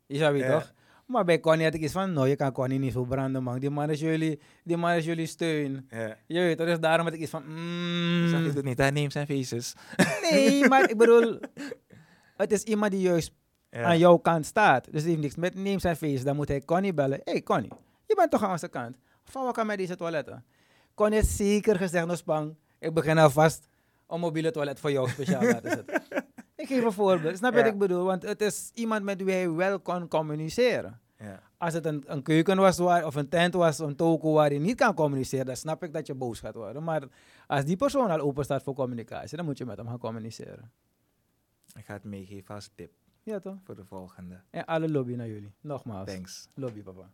[0.07, 0.59] Je zou Ja.
[0.59, 0.73] toch?
[1.11, 3.59] Maar bij Connie had ik iets van, no, je kan Connie niet zo branden, man.
[3.59, 5.87] Die man is jullie, die man is jullie steun.
[5.89, 6.17] Ja.
[6.27, 9.27] Je weet dus daarom had ik iets van, mm, Savi doet niet, hij neemt zijn
[9.27, 9.75] faces.
[10.31, 11.39] nee, maar ik bedoel,
[12.37, 13.33] het is iemand die juist
[13.71, 13.83] Ja.
[13.83, 14.93] aan jouw kant staat.
[14.93, 16.25] Dus die heeft niks met neem zijn face.
[16.25, 17.21] Dan moet hij Connie bellen.
[17.25, 17.71] Hé hey Connie,
[18.07, 18.97] je bent toch aan onze kant?
[19.25, 20.45] Van wat kan met deze toiletten?
[20.95, 23.69] Connie heeft zeker gezegd, no spang, ik begin alvast
[24.09, 26.03] een mobiele toilet voor jou speciaal laten zetten.
[26.61, 27.37] ik geef een voorbeeld.
[27.37, 27.65] Snap je Ja.
[27.65, 28.05] wat ik bedoel?
[28.05, 31.01] Want het is iemand met wie hij wel kon communiceren.
[31.19, 31.43] Ja.
[31.59, 34.59] Als het een, een keuken was waar, of een tent was, een toko waar je
[34.59, 36.83] niet kan communiceren, dan snap ik dat je boos gaat worden.
[36.85, 37.03] Maar
[37.47, 40.71] als die persoon al open staat voor communicatie, dan moet je met hem gaan communiceren.
[41.79, 42.93] Ik ga het meegeven als tip
[43.23, 43.57] Ja toch?
[43.65, 44.41] voor de volgende.
[44.51, 45.53] En alle lobby naar jullie.
[45.61, 46.11] Nogmaals.
[46.13, 46.49] Thanks.
[46.55, 47.11] Lobby, papa.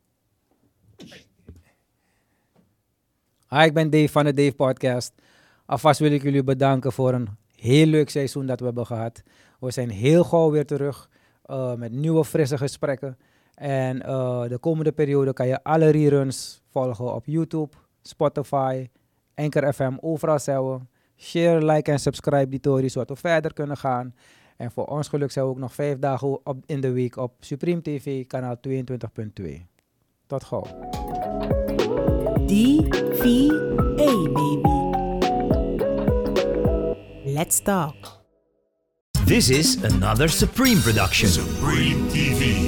[3.48, 5.12] Hi, ik ben Dave van de Dave Podcast.
[5.66, 9.22] Alvast wil ik jullie bedanken voor een heel leuk seizoen dat we hebben gehad.
[9.60, 11.08] We zijn heel gauw weer terug
[11.42, 13.18] eh, met nieuwe, frisse gesprekken.
[13.54, 18.88] En eh, de komende periode kan je alle reruns volgen op YouTube, Spotify,
[19.34, 20.88] Anchor FM, overal zijn.
[21.16, 24.14] Share, like en subscribe die tory, zodat we verder kunnen gaan.
[24.56, 27.32] En voor ons geluk zijn we ook nog vijf dagen op, in de week op
[27.40, 29.52] Supreme TV, kanaal 22.2.
[30.26, 30.64] Tot gauw.
[32.46, 34.75] DVA, baby.
[37.36, 38.24] Let's talk.
[39.28, 41.28] This is another Supreme production.
[41.28, 42.64] Supreme TV.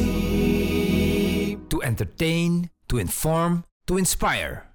[1.73, 4.68] To entertain, to inform, to inspire.